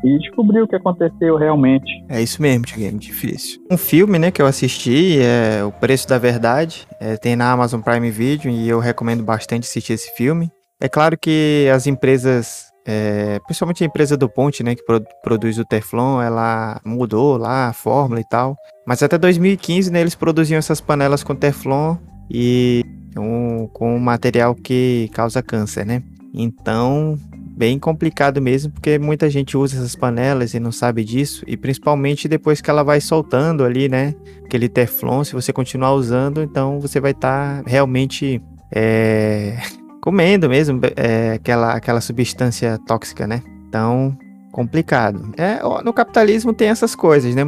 E 0.04 0.18
descobrir 0.18 0.60
o 0.60 0.68
que 0.68 0.76
aconteceu 0.76 1.36
realmente. 1.36 1.90
É 2.10 2.22
isso 2.22 2.42
mesmo, 2.42 2.66
Tiaguinho, 2.66 2.98
difícil. 2.98 3.58
Um 3.70 3.78
filme, 3.78 4.18
né, 4.18 4.30
que 4.30 4.42
eu 4.42 4.46
assisti, 4.46 5.18
é 5.18 5.64
O 5.64 5.72
Preço 5.72 6.06
da 6.06 6.18
Verdade, 6.18 6.86
é, 7.00 7.16
tem 7.16 7.34
na 7.34 7.50
Amazon 7.50 7.80
Prime 7.80 8.10
Video 8.10 8.50
e 8.50 8.68
eu 8.68 8.78
recomendo 8.78 9.24
bastante 9.24 9.64
assistir 9.64 9.94
esse 9.94 10.14
filme. 10.14 10.50
É 10.78 10.88
claro 10.88 11.16
que 11.16 11.66
as 11.74 11.86
empresas 11.86 12.66
é, 12.86 13.38
principalmente 13.46 13.82
a 13.82 13.86
empresa 13.86 14.16
do 14.16 14.28
Ponte, 14.28 14.62
né, 14.62 14.74
que 14.74 14.84
pro, 14.84 15.02
produz 15.22 15.58
o 15.58 15.64
Teflon, 15.64 16.20
ela 16.20 16.80
mudou 16.84 17.38
lá 17.38 17.68
a 17.68 17.72
fórmula 17.72 18.20
e 18.20 18.28
tal. 18.28 18.56
Mas 18.86 19.02
até 19.02 19.16
2015, 19.16 19.90
né, 19.90 20.00
eles 20.00 20.14
produziam 20.14 20.58
essas 20.58 20.80
panelas 20.80 21.24
com 21.24 21.34
Teflon 21.34 21.96
e 22.30 22.84
um, 23.16 23.66
com 23.68 23.96
um 23.96 23.98
material 23.98 24.54
que 24.54 25.08
causa 25.14 25.42
câncer, 25.42 25.86
né? 25.86 26.02
Então, 26.34 27.18
bem 27.56 27.78
complicado 27.78 28.42
mesmo, 28.42 28.72
porque 28.72 28.98
muita 28.98 29.30
gente 29.30 29.56
usa 29.56 29.76
essas 29.76 29.94
panelas 29.94 30.54
e 30.54 30.60
não 30.60 30.72
sabe 30.72 31.04
disso, 31.04 31.44
e 31.46 31.56
principalmente 31.56 32.26
depois 32.26 32.60
que 32.60 32.68
ela 32.68 32.82
vai 32.82 33.00
soltando 33.00 33.64
ali, 33.64 33.88
né, 33.88 34.14
aquele 34.44 34.68
Teflon, 34.68 35.22
se 35.22 35.32
você 35.32 35.52
continuar 35.52 35.92
usando, 35.92 36.42
então 36.42 36.80
você 36.80 37.00
vai 37.00 37.12
estar 37.12 37.62
tá 37.62 37.70
realmente 37.70 38.42
é, 38.74 39.56
comendo 40.02 40.48
mesmo 40.48 40.80
é, 40.96 41.32
aquela, 41.32 41.74
aquela 41.74 42.00
substância 42.00 42.78
tóxica, 42.86 43.26
né? 43.26 43.42
Então, 43.68 44.16
complicado. 44.52 45.32
É, 45.36 45.60
no 45.82 45.92
capitalismo 45.92 46.52
tem 46.52 46.68
essas 46.68 46.94
coisas, 46.94 47.34
né? 47.34 47.42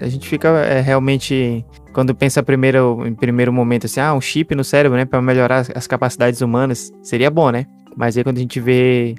A 0.00 0.08
gente 0.08 0.28
fica 0.28 0.48
é, 0.48 0.80
realmente, 0.80 1.64
quando 1.92 2.14
pensa 2.14 2.42
primeiro, 2.42 3.04
em 3.04 3.14
primeiro 3.14 3.52
momento 3.52 3.86
assim, 3.86 4.00
ah, 4.00 4.14
um 4.14 4.20
chip 4.20 4.54
no 4.54 4.62
cérebro, 4.62 4.96
né, 4.96 5.04
para 5.04 5.20
melhorar 5.20 5.66
as 5.74 5.86
capacidades 5.88 6.40
humanas, 6.40 6.92
seria 7.02 7.30
bom, 7.30 7.50
né? 7.50 7.66
Mas 7.96 8.16
aí 8.16 8.22
quando 8.22 8.36
a 8.36 8.40
gente 8.40 8.60
vê 8.60 9.16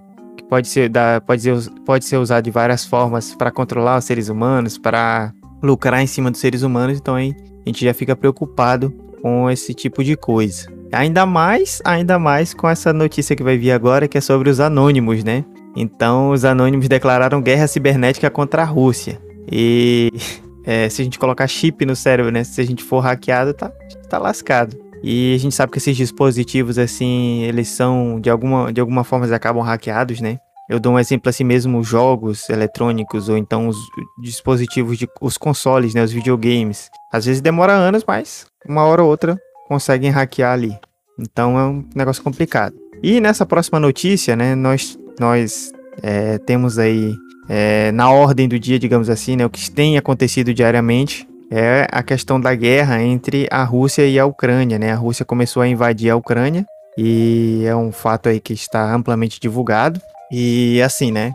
pode 0.50 0.68
ser, 0.68 0.90
da, 0.90 1.22
pode 1.22 1.42
ser, 1.42 1.56
pode 1.86 2.06
ser 2.06 2.18
usado 2.18 2.44
de 2.44 2.52
várias 2.52 2.84
formas 2.84 3.36
para 3.36 3.52
controlar 3.52 3.98
os 3.98 4.06
seres 4.06 4.28
humanos, 4.28 4.78
para 4.78 5.32
lucrar 5.62 6.02
em 6.02 6.08
cima 6.08 6.32
dos 6.32 6.40
seres 6.40 6.64
humanos, 6.64 6.98
então 6.98 7.16
aí 7.16 7.36
a 7.66 7.70
gente 7.70 7.86
já 7.86 7.94
fica 7.94 8.16
preocupado 8.16 8.92
com 9.22 9.50
esse 9.50 9.74
tipo 9.74 10.04
de 10.04 10.18
coisa. 10.18 10.68
Ainda 10.92 11.26
mais, 11.26 11.82
ainda 11.86 12.18
mais 12.18 12.54
com 12.54 12.68
essa 12.68 12.92
notícia 12.92 13.36
que 13.36 13.44
vai 13.44 13.58
vir 13.58 13.72
agora, 13.72 14.08
que 14.08 14.18
é 14.18 14.22
sobre 14.22 14.50
os 14.50 14.60
anônimos, 14.60 15.24
né? 15.24 15.46
Então, 15.76 16.32
os 16.32 16.44
anônimos 16.44 16.88
declararam 16.88 17.42
guerra 17.42 17.68
cibernética 17.68 18.30
contra 18.30 18.64
a 18.64 18.66
Rússia. 18.66 19.22
E 19.52 20.12
é, 20.66 20.90
se 20.90 21.02
a 21.02 21.06
gente 21.06 21.20
colocar 21.20 21.48
chip 21.48 21.86
no 21.86 21.96
cérebro, 21.96 22.32
né? 22.32 22.44
Se 22.44 22.60
a 22.60 22.66
gente 22.66 22.84
for 22.84 23.02
hackeado, 23.02 23.54
tá, 23.54 23.72
tá 24.10 24.18
lascado. 24.18 24.76
E 25.04 25.34
a 25.36 25.38
gente 25.40 25.56
sabe 25.56 25.72
que 25.72 25.78
esses 25.78 25.96
dispositivos, 25.96 26.78
assim, 26.78 27.44
eles 27.44 27.70
são, 27.70 28.20
de 28.20 28.30
alguma, 28.30 28.72
de 28.72 28.82
alguma 28.82 29.04
forma, 29.04 29.26
eles 29.26 29.34
acabam 29.34 29.64
hackeados, 29.64 30.20
né? 30.20 30.40
Eu 30.70 30.80
dou 30.80 30.94
um 30.94 31.00
exemplo 31.00 31.30
assim 31.30 31.44
mesmo, 31.44 31.84
jogos 31.84 32.48
eletrônicos 32.48 33.28
ou 33.28 33.36
então 33.36 33.68
os 33.68 33.76
dispositivos 34.22 35.00
de 35.00 35.08
os 35.20 35.36
consoles, 35.36 35.96
né, 35.96 36.04
os 36.04 36.12
videogames. 36.12 36.92
Às 37.12 37.26
vezes 37.26 37.42
demora 37.42 37.74
anos, 37.74 38.04
mas 38.08 38.46
uma 38.68 38.84
hora 38.84 39.02
ou 39.02 39.10
outra 39.10 39.36
conseguem 39.68 40.12
hackear 40.12 40.54
ali. 40.54 40.78
Então 41.20 41.58
é 41.58 41.66
um 41.66 41.84
negócio 41.96 42.24
complicado. 42.24 42.76
E 43.02 43.20
nessa 43.20 43.48
próxima 43.48 43.80
notícia, 43.80 44.36
né, 44.36 44.54
nós 44.54 44.96
nós 45.20 45.72
é, 46.04 46.38
temos 46.38 46.78
aí 46.78 47.16
é, 47.50 47.92
na 47.92 48.12
ordem 48.12 48.48
do 48.48 48.60
dia, 48.60 48.78
digamos 48.78 49.10
assim, 49.10 49.36
né, 49.36 49.48
o 49.48 49.50
que 49.50 49.72
tem 49.72 49.98
acontecido 49.98 50.54
diariamente 50.54 51.28
é 51.52 51.88
a 51.92 52.04
questão 52.04 52.40
da 52.40 52.54
guerra 52.54 53.02
entre 53.02 53.48
a 53.50 53.64
Rússia 53.64 54.06
e 54.06 54.20
a 54.20 54.26
Ucrânia, 54.26 54.78
né? 54.78 54.92
A 54.92 54.96
Rússia 54.96 55.26
começou 55.26 55.62
a 55.62 55.68
invadir 55.68 56.10
a 56.10 56.16
Ucrânia 56.16 56.66
e 56.98 57.64
é 57.66 57.76
um 57.76 57.92
fato 57.92 58.30
aí 58.30 58.40
que 58.40 58.54
está 58.54 58.94
amplamente 58.94 59.40
divulgado. 59.40 60.00
E 60.32 60.82
assim, 60.82 61.12
né? 61.12 61.34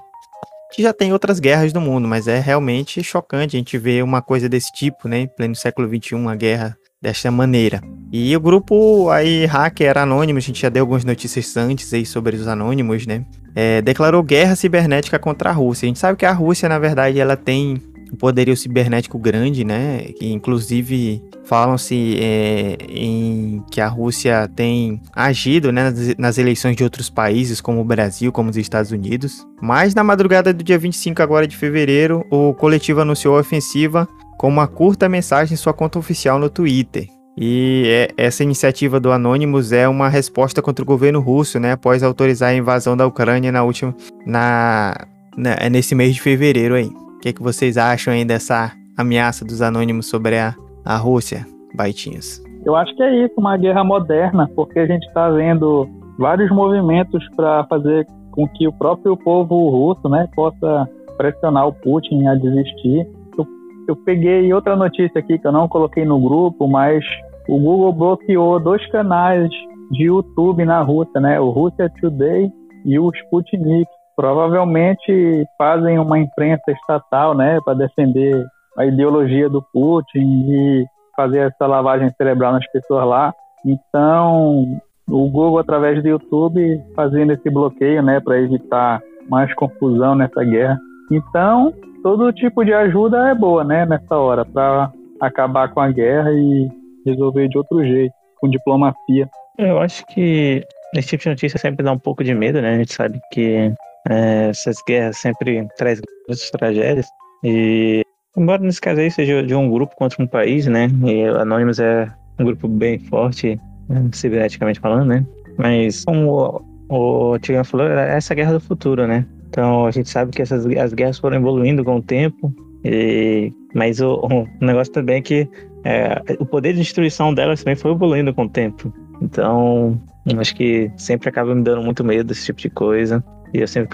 Que 0.72 0.82
já 0.82 0.92
tem 0.92 1.12
outras 1.12 1.40
guerras 1.40 1.72
no 1.72 1.80
mundo, 1.80 2.06
mas 2.06 2.28
é 2.28 2.38
realmente 2.38 3.02
chocante 3.02 3.56
a 3.56 3.58
gente 3.58 3.76
ver 3.78 4.02
uma 4.02 4.22
coisa 4.22 4.48
desse 4.48 4.72
tipo, 4.72 5.08
né? 5.08 5.20
Em 5.20 5.26
pleno 5.26 5.54
século 5.54 5.88
XXI, 5.88 6.14
uma 6.14 6.36
guerra 6.36 6.76
desta 7.02 7.30
maneira. 7.30 7.80
E 8.12 8.34
o 8.36 8.40
grupo 8.40 9.10
aí, 9.10 9.46
Hacker 9.46 9.98
Anônimo, 9.98 10.38
a 10.38 10.42
gente 10.42 10.60
já 10.60 10.68
deu 10.68 10.82
algumas 10.82 11.04
notícias 11.04 11.56
antes 11.56 11.92
aí 11.92 12.06
sobre 12.06 12.36
os 12.36 12.46
anônimos, 12.46 13.06
né? 13.06 13.24
É, 13.54 13.82
declarou 13.82 14.22
guerra 14.22 14.56
cibernética 14.56 15.18
contra 15.18 15.50
a 15.50 15.52
Rússia. 15.52 15.86
A 15.86 15.88
gente 15.88 15.98
sabe 15.98 16.18
que 16.18 16.26
a 16.26 16.32
Rússia, 16.32 16.68
na 16.68 16.78
verdade, 16.78 17.20
ela 17.20 17.36
tem 17.36 17.80
um 18.12 18.16
poderio 18.16 18.56
cibernético 18.56 19.18
grande, 19.18 19.64
né? 19.64 20.04
Que 20.18 20.32
inclusive 20.32 21.22
falam-se 21.44 22.16
é, 22.20 22.76
em 22.88 23.62
que 23.70 23.80
a 23.80 23.86
Rússia 23.86 24.48
tem 24.54 25.00
agido 25.14 25.70
né, 25.70 25.92
nas, 26.18 26.38
eleições 26.38 26.76
de 26.76 26.82
outros 26.82 27.10
países, 27.10 27.60
como 27.60 27.80
o 27.80 27.84
Brasil, 27.84 28.32
como 28.32 28.50
os 28.50 28.56
Estados 28.56 28.90
Unidos. 28.90 29.46
Mas 29.60 29.94
na 29.94 30.02
madrugada 30.02 30.52
do 30.52 30.64
dia 30.64 30.78
25 30.78 31.22
agora 31.22 31.46
de 31.46 31.56
fevereiro, 31.56 32.24
o 32.30 32.54
coletivo 32.54 33.00
anunciou 33.00 33.36
a 33.36 33.40
ofensiva 33.40 34.08
com 34.38 34.48
uma 34.48 34.66
curta 34.66 35.08
mensagem 35.08 35.54
em 35.54 35.58
sua 35.58 35.72
conta 35.72 35.98
oficial 35.98 36.38
no 36.38 36.48
Twitter. 36.48 37.08
E 37.36 37.84
é, 37.88 38.08
essa 38.16 38.42
iniciativa 38.42 39.00
do 39.00 39.10
Anonymous 39.10 39.72
é 39.72 39.88
uma 39.88 40.08
resposta 40.08 40.62
contra 40.62 40.82
o 40.82 40.86
governo 40.86 41.20
russo, 41.20 41.58
né, 41.58 41.72
após 41.72 42.02
autorizar 42.02 42.50
a 42.50 42.54
invasão 42.54 42.96
da 42.96 43.06
Ucrânia 43.06 43.50
na 43.50 43.64
última, 43.64 43.94
na, 44.24 44.94
na 45.36 45.68
nesse 45.68 45.94
mês 45.94 46.14
de 46.14 46.22
fevereiro 46.22 46.74
aí 46.74 46.90
que, 47.24 47.32
que 47.32 47.42
vocês 47.42 47.78
acham 47.78 48.12
aí 48.12 48.22
dessa 48.22 48.72
ameaça 48.98 49.46
dos 49.46 49.62
anônimos 49.62 50.10
sobre 50.10 50.38
a, 50.38 50.54
a 50.84 50.98
Rússia, 50.98 51.46
Baitinhos? 51.74 52.42
Eu 52.66 52.76
acho 52.76 52.94
que 52.94 53.02
é 53.02 53.24
isso, 53.24 53.32
uma 53.38 53.56
guerra 53.56 53.82
moderna, 53.82 54.46
porque 54.54 54.78
a 54.78 54.86
gente 54.86 55.06
está 55.06 55.30
vendo 55.30 55.88
vários 56.18 56.50
movimentos 56.50 57.26
para 57.34 57.64
fazer 57.64 58.06
com 58.30 58.46
que 58.48 58.68
o 58.68 58.72
próprio 58.74 59.16
povo 59.16 59.70
russo 59.70 60.06
né, 60.06 60.28
possa 60.34 60.86
pressionar 61.16 61.66
o 61.66 61.72
Putin 61.72 62.26
a 62.26 62.34
desistir. 62.34 63.08
Eu, 63.38 63.46
eu 63.88 63.96
peguei 63.96 64.52
outra 64.52 64.76
notícia 64.76 65.18
aqui 65.18 65.38
que 65.38 65.46
eu 65.46 65.52
não 65.52 65.66
coloquei 65.66 66.04
no 66.04 66.20
grupo, 66.20 66.68
mas 66.68 67.02
o 67.48 67.58
Google 67.58 67.92
bloqueou 67.94 68.60
dois 68.60 68.86
canais 68.90 69.48
de 69.92 70.04
YouTube 70.04 70.62
na 70.66 70.82
Rússia, 70.82 71.18
né? 71.20 71.40
O 71.40 71.48
Russia 71.48 71.90
Today 72.00 72.52
e 72.84 72.98
o 72.98 73.10
Sputnik 73.10 73.88
provavelmente 74.16 75.44
fazem 75.58 75.98
uma 75.98 76.18
imprensa 76.18 76.70
estatal, 76.70 77.34
né, 77.34 77.58
para 77.64 77.74
defender 77.74 78.44
a 78.76 78.84
ideologia 78.84 79.48
do 79.48 79.62
Putin 79.72 80.44
e 80.48 80.86
fazer 81.16 81.40
essa 81.40 81.66
lavagem 81.66 82.10
cerebral 82.16 82.52
nas 82.52 82.66
pessoas 82.72 83.06
lá. 83.06 83.34
Então, 83.64 84.80
o 85.08 85.30
Google 85.30 85.58
através 85.58 86.02
do 86.02 86.08
YouTube 86.08 86.82
fazendo 86.94 87.32
esse 87.32 87.48
bloqueio, 87.50 88.02
né, 88.02 88.20
para 88.20 88.40
evitar 88.40 89.00
mais 89.28 89.52
confusão 89.54 90.14
nessa 90.14 90.42
guerra. 90.44 90.78
Então, 91.10 91.72
todo 92.02 92.32
tipo 92.32 92.64
de 92.64 92.72
ajuda 92.72 93.30
é 93.30 93.34
boa, 93.34 93.64
né, 93.64 93.86
nessa 93.86 94.16
hora 94.16 94.44
para 94.44 94.90
acabar 95.20 95.68
com 95.72 95.80
a 95.80 95.90
guerra 95.90 96.32
e 96.32 96.68
resolver 97.06 97.48
de 97.48 97.58
outro 97.58 97.84
jeito, 97.84 98.12
com 98.40 98.48
diplomacia. 98.48 99.28
Eu 99.58 99.78
acho 99.78 100.04
que 100.06 100.62
esse 100.94 101.08
tipo 101.08 101.22
de 101.22 101.28
notícia 101.30 101.58
sempre 101.58 101.84
dá 101.84 101.92
um 101.92 101.98
pouco 101.98 102.24
de 102.24 102.34
medo, 102.34 102.60
né? 102.60 102.74
A 102.74 102.78
gente 102.78 102.92
sabe 102.92 103.20
que 103.30 103.72
é, 104.08 104.48
essas 104.48 104.76
guerras 104.86 105.16
sempre 105.18 105.66
trazem 105.76 106.04
muitas 106.28 106.50
tragédias. 106.50 107.06
E, 107.42 108.02
embora 108.36 108.62
nesse 108.62 108.80
caso 108.80 109.00
aí 109.00 109.10
seja 109.10 109.42
de 109.42 109.54
um 109.54 109.70
grupo 109.70 109.94
contra 109.96 110.22
um 110.22 110.26
país, 110.26 110.66
né? 110.66 110.88
E 111.04 111.24
Anonymous 111.24 111.78
é 111.78 112.10
um 112.38 112.44
grupo 112.44 112.68
bem 112.68 112.98
forte, 112.98 113.60
né, 113.88 114.08
ciberneticamente 114.12 114.80
falando, 114.80 115.08
né? 115.08 115.26
Mas, 115.56 116.04
como 116.04 116.64
o, 116.88 117.38
Tigan 117.38 117.64
falou, 117.64 117.86
é 117.86 118.16
essa 118.16 118.34
guerra 118.34 118.54
do 118.54 118.60
futuro, 118.60 119.06
né? 119.06 119.26
Então, 119.48 119.86
a 119.86 119.90
gente 119.90 120.08
sabe 120.08 120.32
que 120.32 120.42
essas 120.42 120.66
as 120.66 120.92
guerras 120.92 121.18
foram 121.18 121.36
evoluindo 121.36 121.84
com 121.84 121.96
o 121.96 122.02
tempo. 122.02 122.52
E, 122.84 123.52
mas 123.72 124.00
o, 124.00 124.14
o 124.16 124.64
negócio 124.64 124.92
também 124.92 125.16
é 125.16 125.20
que 125.20 125.48
é, 125.84 126.20
o 126.40 126.46
poder 126.46 126.72
de 126.72 126.80
destruição 126.80 127.32
delas 127.32 127.62
também 127.62 127.76
foi 127.76 127.92
evoluindo 127.92 128.34
com 128.34 128.44
o 128.44 128.48
tempo. 128.48 128.92
Então, 129.22 130.00
acho 130.38 130.56
que 130.56 130.90
sempre 130.96 131.28
acaba 131.28 131.54
me 131.54 131.62
dando 131.62 131.82
muito 131.82 132.02
medo 132.02 132.24
desse 132.24 132.46
tipo 132.46 132.60
de 132.60 132.70
coisa. 132.70 133.22
E 133.54 133.60
eu 133.60 133.68
sempre 133.68 133.88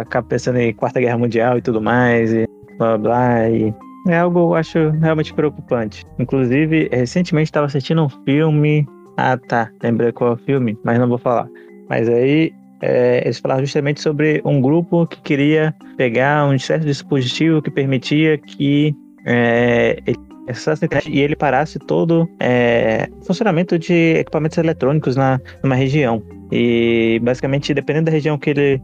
acabo 0.00 0.28
pensando 0.28 0.58
em 0.58 0.72
Quarta 0.72 1.00
Guerra 1.00 1.18
Mundial 1.18 1.58
e 1.58 1.62
tudo 1.62 1.82
mais, 1.82 2.32
e 2.32 2.46
blá 2.78 2.96
blá. 2.96 3.50
E 3.50 3.74
é 4.08 4.18
algo 4.18 4.38
eu 4.38 4.54
acho 4.54 4.90
realmente 5.00 5.34
preocupante. 5.34 6.06
Inclusive, 6.20 6.88
recentemente 6.92 7.48
estava 7.48 7.66
assistindo 7.66 8.04
um 8.04 8.08
filme. 8.08 8.86
Ah, 9.16 9.36
tá. 9.36 9.68
Lembrei 9.82 10.12
qual 10.12 10.30
é 10.30 10.34
o 10.34 10.36
filme, 10.38 10.78
mas 10.84 11.00
não 11.00 11.08
vou 11.08 11.18
falar. 11.18 11.48
Mas 11.88 12.08
aí 12.08 12.52
é, 12.80 13.22
eles 13.24 13.40
falaram 13.40 13.64
justamente 13.64 14.00
sobre 14.00 14.40
um 14.44 14.60
grupo 14.60 15.06
que 15.06 15.20
queria 15.20 15.74
pegar 15.96 16.46
um 16.46 16.58
certo 16.58 16.84
dispositivo 16.84 17.60
que 17.60 17.70
permitia 17.70 18.38
que 18.38 18.94
é, 19.26 19.98
e 21.06 21.20
ele 21.20 21.36
parasse 21.36 21.78
todo 21.78 22.28
é, 22.40 23.08
funcionamento 23.24 23.78
de 23.78 24.16
equipamentos 24.18 24.58
eletrônicos 24.58 25.16
na, 25.16 25.40
numa 25.62 25.74
região. 25.74 26.22
E 26.50 27.20
basicamente, 27.22 27.72
dependendo 27.72 28.06
da 28.06 28.12
região 28.12 28.36
que 28.38 28.50
ele 28.50 28.82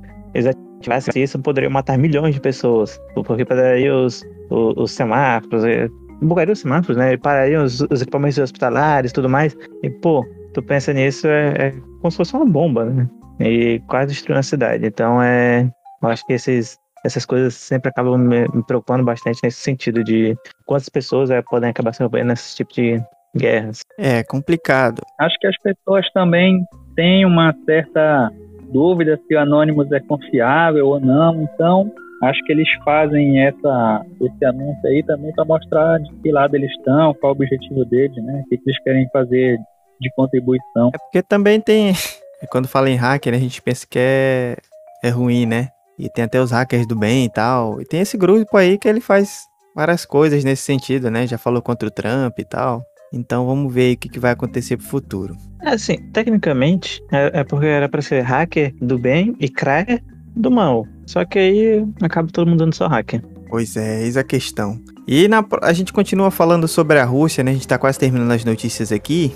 ativasse 0.79 1.11
isso, 1.16 1.38
poderia 1.38 1.68
matar 1.68 1.99
milhões 1.99 2.35
de 2.35 2.40
pessoas. 2.40 2.99
Porque 3.14 3.44
pararia 3.44 3.94
os, 3.94 4.25
os, 4.51 4.77
os 4.77 4.90
semáforos, 4.92 5.64
é, 5.64 5.88
bugaria 6.23 6.53
os 6.53 6.61
semáforos, 6.61 6.97
né? 6.97 7.16
Pararia 7.16 7.62
os, 7.62 7.81
os 7.81 8.03
equipamentos 8.03 8.38
hospitalares 8.38 9.12
tudo 9.12 9.29
mais. 9.29 9.57
E, 9.83 9.90
pô, 9.90 10.25
tu 10.55 10.62
pensa 10.62 10.92
nisso, 10.92 11.27
é, 11.27 11.55
é 11.59 11.75
como 12.01 12.11
se 12.11 12.16
fosse 12.16 12.35
uma 12.35 12.47
bomba, 12.47 12.85
né? 12.85 13.09
E 13.40 13.81
quase 13.87 14.09
destruindo 14.12 14.40
a 14.40 14.42
cidade. 14.42 14.87
Então, 14.87 15.23
é. 15.23 15.68
Eu 16.01 16.09
acho 16.09 16.25
que 16.27 16.35
esses, 16.35 16.79
essas 17.04 17.24
coisas 17.24 17.54
sempre 17.54 17.90
acabam 17.90 18.18
me, 18.18 18.46
me, 18.48 18.62
preocupando 18.64 19.04
bastante 19.04 19.40
nesse 19.42 19.61
sentido 19.61 20.02
de 20.02 20.37
quantas 20.66 20.88
pessoas 20.88 21.30
é, 21.30 21.42
podem 21.42 21.70
acabar 21.70 21.92
se 21.92 22.02
envolvendo 22.02 22.28
nesse 22.28 22.56
tipo 22.56 22.72
de 22.72 23.00
guerras. 23.37 23.80
É 23.98 24.22
complicado. 24.24 25.02
Acho 25.18 25.38
que 25.38 25.46
as 25.46 25.56
pessoas 25.58 26.11
também 26.12 26.64
têm 26.96 27.24
uma 27.24 27.54
certa 27.64 28.30
dúvida 28.72 29.18
se 29.26 29.34
o 29.34 29.38
Anonymous 29.38 29.90
é 29.92 30.00
confiável 30.00 30.88
ou 30.88 31.00
não, 31.00 31.42
então 31.42 31.90
acho 32.23 32.42
que 32.44 32.52
eles 32.52 32.68
fazem 32.85 33.40
essa, 33.40 34.04
esse 34.20 34.44
anúncio 34.44 34.88
aí 34.88 35.02
também 35.04 35.33
para 35.33 35.44
mostrar 35.44 35.98
de 35.98 36.12
que 36.16 36.33
lado 36.33 36.54
eles 36.54 36.70
estão, 36.73 37.14
qual 37.14 37.33
o 37.33 37.37
objetivo 37.37 37.85
deles, 37.85 38.16
né? 38.25 38.42
O 38.44 38.48
que 38.48 38.60
eles 38.66 38.83
querem 38.83 39.08
fazer 39.10 39.58
de 40.00 40.10
contribuição. 40.14 40.90
É 40.94 40.98
porque 40.98 41.23
também 41.23 41.60
tem. 41.60 41.92
Quando 42.50 42.68
fala 42.68 42.88
em 42.88 42.96
hacker, 42.96 43.35
a 43.35 43.38
gente 43.38 43.60
pensa 43.60 43.87
que 43.88 43.98
é, 43.98 44.56
é 45.02 45.10
ruim, 45.10 45.44
né? 45.44 45.68
E 45.99 46.09
tem 46.09 46.25
até 46.25 46.40
os 46.40 46.51
hackers 46.51 46.87
do 46.87 46.94
bem 46.94 47.25
e 47.25 47.31
tal. 47.31 47.81
E 47.81 47.85
tem 47.85 48.01
esse 48.01 48.17
grupo 48.17 48.57
aí 48.57 48.79
que 48.79 48.88
ele 48.88 49.01
faz 49.01 49.46
várias 49.75 50.05
coisas 50.05 50.44
nesse 50.44 50.63
sentido, 50.63 51.11
né? 51.11 51.27
Já 51.27 51.38
falou 51.38 51.61
contra 51.63 51.88
o 51.88 51.90
Trump 51.90 52.38
e 52.38 52.44
tal. 52.44 52.83
Então 53.13 53.46
vamos 53.46 53.73
ver 53.73 53.94
o 53.94 53.96
que, 53.96 54.09
que 54.09 54.19
vai 54.19 54.33
acontecer 54.33 54.77
pro 54.77 54.87
futuro. 54.87 55.37
É 55.63 55.71
assim, 55.71 55.96
tecnicamente, 56.13 57.03
é, 57.11 57.40
é 57.40 57.44
porque 57.44 57.67
era 57.67 57.88
para 57.88 58.03
ser 58.03 58.21
hacker 58.21 58.75
do 58.81 58.99
bem 58.99 59.35
e 59.40 59.49
cracker 59.49 60.03
do 60.37 60.51
mal. 60.51 60.87
Só 61.07 61.25
que 61.25 61.38
aí 61.38 61.87
acaba 62.03 62.29
todo 62.31 62.49
mundo 62.49 62.59
dando 62.59 62.75
só 62.75 62.87
hacker. 62.87 63.23
Pois 63.49 63.77
é, 63.77 64.03
eis 64.03 64.17
a 64.17 64.23
questão. 64.23 64.79
E 65.07 65.27
na, 65.27 65.44
a 65.63 65.73
gente 65.73 65.92
continua 65.92 66.31
falando 66.31 66.69
sobre 66.69 66.99
a 66.99 67.05
Rússia, 67.05 67.42
né? 67.42 67.51
A 67.51 67.55
gente 67.55 67.67
tá 67.67 67.79
quase 67.79 67.99
terminando 67.99 68.31
as 68.31 68.44
notícias 68.44 68.92
aqui. 68.92 69.33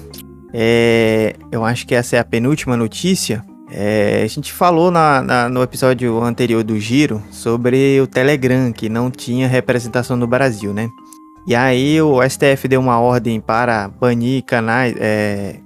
É, 0.53 1.35
eu 1.51 1.65
acho 1.65 1.87
que 1.87 1.95
essa 1.95 2.17
é 2.17 2.19
a 2.19 2.25
penúltima 2.25 2.77
notícia. 2.77 3.43
É, 3.75 4.23
a 4.23 4.27
gente 4.27 4.53
falou 4.53 4.91
na, 4.91 5.23
na, 5.23 5.49
no 5.49 5.63
episódio 5.63 6.23
anterior 6.23 6.63
do 6.63 6.79
Giro 6.79 7.23
sobre 7.31 7.99
o 8.01 8.07
Telegram, 8.07 8.71
que 8.71 8.89
não 8.89 9.11
tinha 9.11 9.49
representação 9.49 10.15
no 10.17 10.27
Brasil, 10.27 10.75
né? 10.75 10.91
E 11.47 11.55
aí 11.55 12.01
o 12.01 12.21
STF 12.23 12.69
deu 12.69 12.81
uma 12.81 13.01
ordem 13.01 13.41
para 13.41 13.89
banir 13.89 14.45
canais, 14.45 14.95
é, 14.99 15.57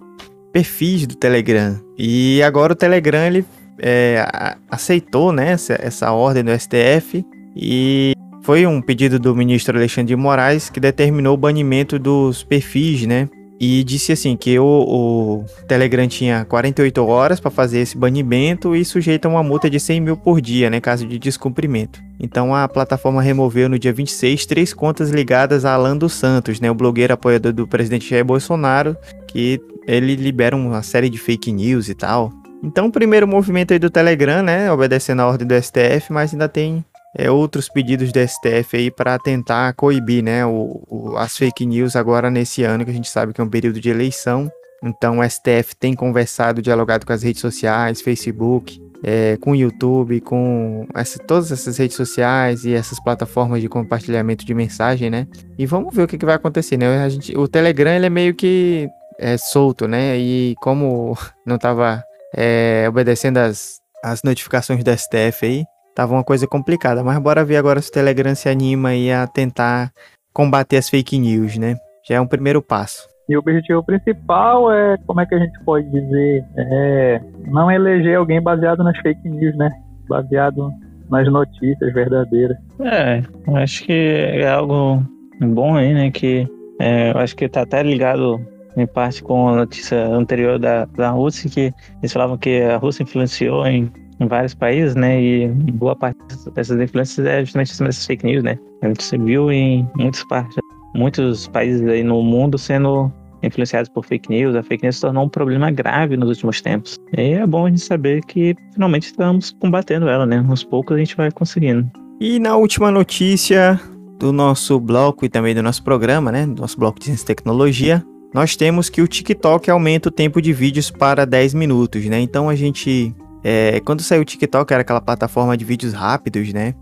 perfis 0.52 1.06
do 1.06 1.16
Telegram. 1.16 1.78
E 1.98 2.40
agora 2.42 2.72
o 2.72 2.76
Telegram 2.76 3.26
ele 3.26 3.44
é, 3.80 4.24
aceitou 4.70 5.32
né, 5.32 5.52
essa, 5.52 5.78
essa 5.78 6.12
ordem 6.12 6.44
do 6.44 6.58
STF 6.58 7.26
e 7.54 8.12
foi 8.42 8.66
um 8.66 8.80
pedido 8.80 9.18
do 9.18 9.34
ministro 9.34 9.76
Alexandre 9.76 10.14
de 10.14 10.16
Moraes 10.16 10.70
que 10.70 10.78
determinou 10.78 11.34
o 11.34 11.36
banimento 11.36 11.98
dos 11.98 12.44
perfis, 12.44 13.04
né? 13.04 13.28
E 13.58 13.82
disse 13.84 14.12
assim 14.12 14.36
que 14.36 14.58
o, 14.58 14.64
o 14.64 15.44
Telegram 15.66 16.06
tinha 16.06 16.44
48 16.44 17.04
horas 17.06 17.40
para 17.40 17.50
fazer 17.50 17.80
esse 17.80 17.96
banimento 17.96 18.76
e 18.76 18.84
sujeita 18.84 19.28
uma 19.28 19.42
multa 19.42 19.70
de 19.70 19.80
100 19.80 20.00
mil 20.00 20.16
por 20.16 20.40
dia, 20.40 20.68
né, 20.68 20.80
caso 20.80 21.06
de 21.06 21.18
descumprimento. 21.18 22.00
Então 22.20 22.54
a 22.54 22.68
plataforma 22.68 23.22
removeu 23.22 23.68
no 23.68 23.78
dia 23.78 23.92
26 23.92 24.44
três 24.44 24.74
contas 24.74 25.10
ligadas 25.10 25.64
a 25.64 25.72
Alan 25.72 25.96
dos 25.96 26.12
Santos, 26.12 26.60
né, 26.60 26.70
o 26.70 26.74
blogueiro 26.74 27.14
apoiador 27.14 27.52
do 27.52 27.66
presidente 27.66 28.10
Jair 28.10 28.24
Bolsonaro, 28.24 28.96
que 29.26 29.60
ele 29.86 30.16
libera 30.16 30.54
uma 30.54 30.82
série 30.82 31.08
de 31.08 31.18
fake 31.18 31.50
news 31.50 31.88
e 31.88 31.94
tal. 31.94 32.32
Então 32.62 32.86
o 32.86 32.92
primeiro 32.92 33.26
movimento 33.26 33.72
aí 33.72 33.78
do 33.78 33.88
Telegram, 33.88 34.42
né, 34.42 34.70
obedecendo 34.70 35.20
a 35.20 35.26
ordem 35.26 35.46
do 35.46 35.54
STF, 35.54 36.12
mas 36.12 36.32
ainda 36.32 36.48
tem 36.48 36.84
é, 37.16 37.30
outros 37.30 37.68
pedidos 37.68 38.12
do 38.12 38.20
STF 38.20 38.76
aí 38.76 38.90
para 38.90 39.18
tentar 39.18 39.72
coibir 39.72 40.22
né, 40.22 40.44
o, 40.44 40.82
o, 40.88 41.16
as 41.16 41.36
fake 41.36 41.64
news 41.64 41.96
agora 41.96 42.30
nesse 42.30 42.62
ano, 42.62 42.84
que 42.84 42.90
a 42.90 42.94
gente 42.94 43.08
sabe 43.08 43.32
que 43.32 43.40
é 43.40 43.44
um 43.44 43.48
período 43.48 43.80
de 43.80 43.88
eleição. 43.88 44.50
Então 44.84 45.18
o 45.20 45.28
STF 45.28 45.74
tem 45.80 45.94
conversado, 45.94 46.60
dialogado 46.60 47.06
com 47.06 47.12
as 47.12 47.22
redes 47.22 47.40
sociais, 47.40 48.02
Facebook, 48.02 48.78
é, 49.02 49.38
com 49.40 49.52
o 49.52 49.56
YouTube, 49.56 50.20
com 50.20 50.86
essa, 50.94 51.18
todas 51.18 51.50
essas 51.50 51.78
redes 51.78 51.96
sociais 51.96 52.64
e 52.64 52.74
essas 52.74 53.02
plataformas 53.02 53.62
de 53.62 53.68
compartilhamento 53.68 54.44
de 54.44 54.52
mensagem, 54.52 55.08
né? 55.08 55.26
E 55.58 55.64
vamos 55.64 55.94
ver 55.94 56.02
o 56.02 56.06
que, 56.06 56.18
que 56.18 56.26
vai 56.26 56.34
acontecer, 56.34 56.76
né? 56.76 57.02
A 57.02 57.08
gente, 57.08 57.36
o 57.36 57.48
Telegram 57.48 57.92
ele 57.92 58.06
é 58.06 58.10
meio 58.10 58.34
que 58.34 58.88
é, 59.18 59.38
solto, 59.38 59.88
né? 59.88 60.18
E 60.18 60.54
como 60.60 61.16
não 61.46 61.56
estava 61.56 62.04
é, 62.34 62.84
obedecendo 62.88 63.38
as, 63.38 63.80
as 64.04 64.22
notificações 64.22 64.84
do 64.84 64.90
STF 64.90 65.46
aí, 65.46 65.64
Tava 65.96 66.12
uma 66.12 66.22
coisa 66.22 66.46
complicada, 66.46 67.02
mas 67.02 67.18
bora 67.18 67.42
ver 67.42 67.56
agora 67.56 67.80
se 67.80 67.88
o 67.88 67.92
Telegram 67.92 68.34
se 68.34 68.50
anima 68.50 68.90
aí 68.90 69.10
a 69.10 69.26
tentar 69.26 69.90
combater 70.30 70.76
as 70.76 70.90
fake 70.90 71.18
news, 71.18 71.56
né? 71.56 71.74
Já 72.06 72.16
é 72.16 72.20
um 72.20 72.26
primeiro 72.26 72.60
passo. 72.60 73.08
E 73.26 73.34
o 73.34 73.38
objetivo 73.38 73.82
principal 73.82 74.70
é, 74.70 74.98
como 75.06 75.22
é 75.22 75.26
que 75.26 75.34
a 75.34 75.38
gente 75.38 75.58
pode 75.64 75.90
dizer, 75.90 76.44
é 76.54 77.20
não 77.46 77.70
eleger 77.70 78.18
alguém 78.18 78.42
baseado 78.42 78.84
nas 78.84 78.94
fake 78.98 79.26
news, 79.26 79.56
né? 79.56 79.70
Baseado 80.06 80.70
nas 81.08 81.26
notícias 81.32 81.94
verdadeiras. 81.94 82.58
É, 82.78 83.22
acho 83.62 83.84
que 83.84 83.92
é 83.92 84.50
algo 84.50 85.02
bom 85.40 85.76
aí, 85.76 85.94
né? 85.94 86.10
Que 86.10 86.46
é, 86.78 87.12
eu 87.12 87.18
acho 87.20 87.34
que 87.34 87.48
tá 87.48 87.62
até 87.62 87.82
ligado 87.82 88.38
em 88.76 88.86
parte 88.86 89.22
com 89.22 89.48
a 89.48 89.56
notícia 89.56 90.06
anterior 90.08 90.58
da, 90.58 90.84
da 90.84 91.08
Rússia, 91.08 91.48
que 91.48 91.72
eles 92.02 92.12
falavam 92.12 92.36
que 92.36 92.60
a 92.60 92.76
Rússia 92.76 93.02
influenciou 93.02 93.66
em 93.66 93.90
em 94.20 94.26
vários 94.26 94.54
países, 94.54 94.94
né? 94.94 95.20
E 95.20 95.48
boa 95.48 95.94
parte 95.94 96.18
dessas 96.54 96.80
influências 96.80 97.26
é 97.26 97.44
justamente 97.44 97.72
essas 97.72 98.06
fake 98.06 98.24
news, 98.24 98.42
né? 98.42 98.58
A 98.82 98.88
gente 98.88 99.18
viu 99.18 99.50
em 99.50 99.88
muitas 99.96 100.24
partes, 100.24 100.56
muitos 100.94 101.48
países 101.48 101.86
aí 101.86 102.02
no 102.02 102.22
mundo 102.22 102.58
sendo 102.58 103.12
influenciados 103.42 103.88
por 103.90 104.04
fake 104.04 104.30
news. 104.30 104.54
A 104.54 104.62
fake 104.62 104.82
news 104.82 104.96
se 104.96 105.02
tornou 105.02 105.24
um 105.24 105.28
problema 105.28 105.70
grave 105.70 106.16
nos 106.16 106.28
últimos 106.28 106.60
tempos. 106.60 106.98
E 107.16 107.32
é 107.32 107.46
bom 107.46 107.66
a 107.66 107.68
gente 107.68 107.82
saber 107.82 108.22
que 108.24 108.54
finalmente 108.72 109.04
estamos 109.04 109.54
combatendo 109.60 110.08
ela, 110.08 110.26
né? 110.26 110.44
Aos 110.48 110.64
poucos 110.64 110.96
a 110.96 110.98
gente 110.98 111.16
vai 111.16 111.30
conseguindo. 111.30 111.90
E 112.20 112.38
na 112.38 112.56
última 112.56 112.90
notícia 112.90 113.78
do 114.18 114.32
nosso 114.32 114.80
bloco 114.80 115.24
e 115.24 115.28
também 115.28 115.54
do 115.54 115.62
nosso 115.62 115.82
programa, 115.82 116.32
né? 116.32 116.46
Do 116.46 116.62
nosso 116.62 116.78
bloco 116.78 116.98
de 116.98 117.06
ciência 117.06 117.24
e 117.24 117.26
tecnologia, 117.26 118.02
nós 118.34 118.56
temos 118.56 118.88
que 118.88 119.02
o 119.02 119.06
TikTok 119.06 119.70
aumenta 119.70 120.08
o 120.08 120.12
tempo 120.12 120.40
de 120.40 120.52
vídeos 120.52 120.90
para 120.90 121.24
10 121.24 121.54
minutos, 121.54 122.04
né? 122.06 122.20
Então 122.20 122.48
a 122.48 122.54
gente 122.54 123.14
é, 123.48 123.78
quando 123.78 124.02
saiu 124.02 124.22
o 124.22 124.24
TikTok 124.24 124.72
era 124.72 124.80
aquela 124.80 125.00
plataforma 125.00 125.56
de 125.56 125.64
vídeos 125.64 125.92
rápidos, 125.92 126.52
né? 126.52 126.74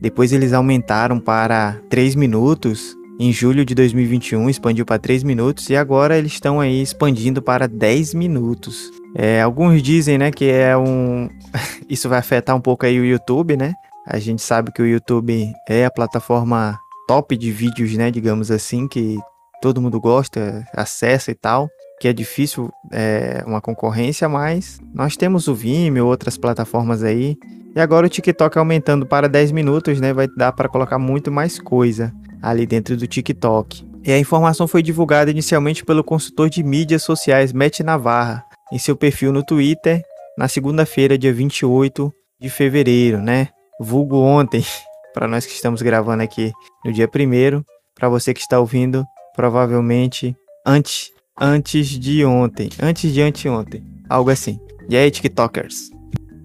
Depois 0.00 0.32
eles 0.32 0.52
aumentaram 0.52 1.20
para 1.20 1.80
3 1.88 2.16
minutos. 2.16 2.96
Em 3.20 3.32
julho 3.32 3.64
de 3.64 3.72
2021 3.72 4.50
expandiu 4.50 4.84
para 4.84 4.98
3 4.98 5.22
minutos 5.22 5.70
e 5.70 5.76
agora 5.76 6.18
eles 6.18 6.32
estão 6.32 6.58
aí 6.58 6.82
expandindo 6.82 7.40
para 7.40 7.68
10 7.68 8.14
minutos. 8.14 8.90
É, 9.14 9.40
alguns 9.42 9.80
dizem, 9.80 10.18
né, 10.18 10.32
que 10.32 10.46
é 10.46 10.76
um 10.76 11.28
isso 11.88 12.08
vai 12.08 12.18
afetar 12.18 12.56
um 12.56 12.60
pouco 12.60 12.84
aí 12.84 12.98
o 12.98 13.04
YouTube, 13.04 13.56
né? 13.56 13.72
A 14.04 14.18
gente 14.18 14.42
sabe 14.42 14.72
que 14.72 14.82
o 14.82 14.86
YouTube 14.86 15.52
é 15.68 15.84
a 15.84 15.90
plataforma 15.90 16.76
top 17.06 17.36
de 17.36 17.52
vídeos, 17.52 17.96
né, 17.96 18.10
digamos 18.10 18.50
assim, 18.50 18.88
que 18.88 19.16
todo 19.62 19.80
mundo 19.80 20.00
gosta, 20.00 20.66
acessa 20.74 21.30
e 21.30 21.34
tal 21.36 21.68
que 22.00 22.08
é 22.08 22.12
difícil 22.12 22.70
é, 22.92 23.42
uma 23.46 23.60
concorrência, 23.60 24.28
mas 24.28 24.78
nós 24.94 25.16
temos 25.16 25.48
o 25.48 25.54
Vimeo, 25.54 26.06
outras 26.06 26.36
plataformas 26.36 27.02
aí. 27.02 27.36
E 27.74 27.80
agora 27.80 28.06
o 28.06 28.10
TikTok 28.10 28.58
aumentando 28.58 29.06
para 29.06 29.28
10 29.28 29.52
minutos, 29.52 30.00
né? 30.00 30.12
Vai 30.12 30.26
dar 30.36 30.52
para 30.52 30.68
colocar 30.68 30.98
muito 30.98 31.30
mais 31.30 31.58
coisa 31.58 32.12
ali 32.42 32.66
dentro 32.66 32.96
do 32.96 33.06
TikTok. 33.06 33.86
E 34.04 34.12
a 34.12 34.18
informação 34.18 34.66
foi 34.66 34.82
divulgada 34.82 35.30
inicialmente 35.30 35.84
pelo 35.84 36.04
consultor 36.04 36.48
de 36.48 36.62
mídias 36.62 37.02
sociais 37.02 37.52
Matt 37.52 37.80
Navarra 37.80 38.44
em 38.72 38.78
seu 38.78 38.96
perfil 38.96 39.32
no 39.32 39.42
Twitter 39.42 40.02
na 40.36 40.46
segunda-feira, 40.46 41.18
dia 41.18 41.32
28 41.32 42.12
de 42.40 42.48
fevereiro, 42.48 43.18
né? 43.18 43.48
Vulgo 43.80 44.18
ontem, 44.18 44.64
para 45.12 45.26
nós 45.26 45.44
que 45.44 45.52
estamos 45.52 45.82
gravando 45.82 46.22
aqui 46.22 46.52
no 46.84 46.92
dia 46.92 47.08
1 47.08 47.62
para 47.94 48.08
você 48.08 48.32
que 48.32 48.40
está 48.40 48.60
ouvindo, 48.60 49.04
provavelmente 49.34 50.36
antes 50.64 51.10
antes 51.40 51.88
de 51.88 52.24
ontem. 52.24 52.68
Antes 52.80 53.12
de 53.12 53.22
anteontem. 53.22 53.82
Algo 54.08 54.30
assim. 54.30 54.58
E 54.88 54.96
aí, 54.96 55.10
TikTokers? 55.10 55.90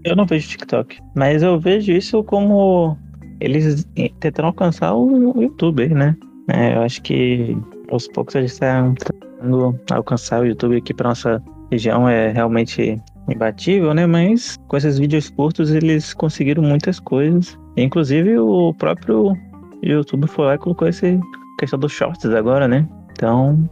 Eu 0.04 0.16
não 0.16 0.26
vejo 0.26 0.50
TikTok. 0.50 1.00
Mas 1.16 1.44
eu 1.44 1.60
vejo 1.60 1.91
isso 1.91 2.24
como 2.24 2.98
eles 3.39 3.88
tentando 4.20 4.48
alcançar 4.48 4.94
o 4.94 5.41
YouTube, 5.41 5.88
né? 5.89 6.16
É, 6.50 6.76
eu 6.76 6.82
acho 6.82 7.02
que 7.02 7.58
aos 7.89 8.08
poucos 8.10 8.36
a 8.36 8.41
gente 8.41 8.52
está 8.52 8.94
tentando 9.22 9.80
alcançar 9.91 10.41
o 10.41 10.46
YouTube 10.46 10.78
aqui 10.78 10.94
para 10.94 11.10
nossa 11.10 11.41
região. 11.72 12.08
É 12.08 12.32
realmente 12.32 13.02
imbatível, 13.30 13.94
né? 13.94 14.06
Mas 14.06 14.58
com 14.68 14.76
esses 14.76 15.00
vídeos 15.00 15.30
curtos 15.30 15.72
eles 15.72 16.14
conseguiram 16.14 16.62
muitas 16.62 17.00
coisas. 17.00 17.58
Inclusive 17.78 18.38
o 18.38 18.74
próprio 18.74 19.34
YouTube 19.82 20.28
foi 20.28 20.46
lá 20.46 20.56
e 20.56 20.58
colocou 20.58 20.88
essa 20.88 21.20
questão 21.60 21.80
dos 21.80 21.94
shorts 21.94 22.26
agora, 22.26 22.68
né? 22.68 22.88
Então 23.12 23.70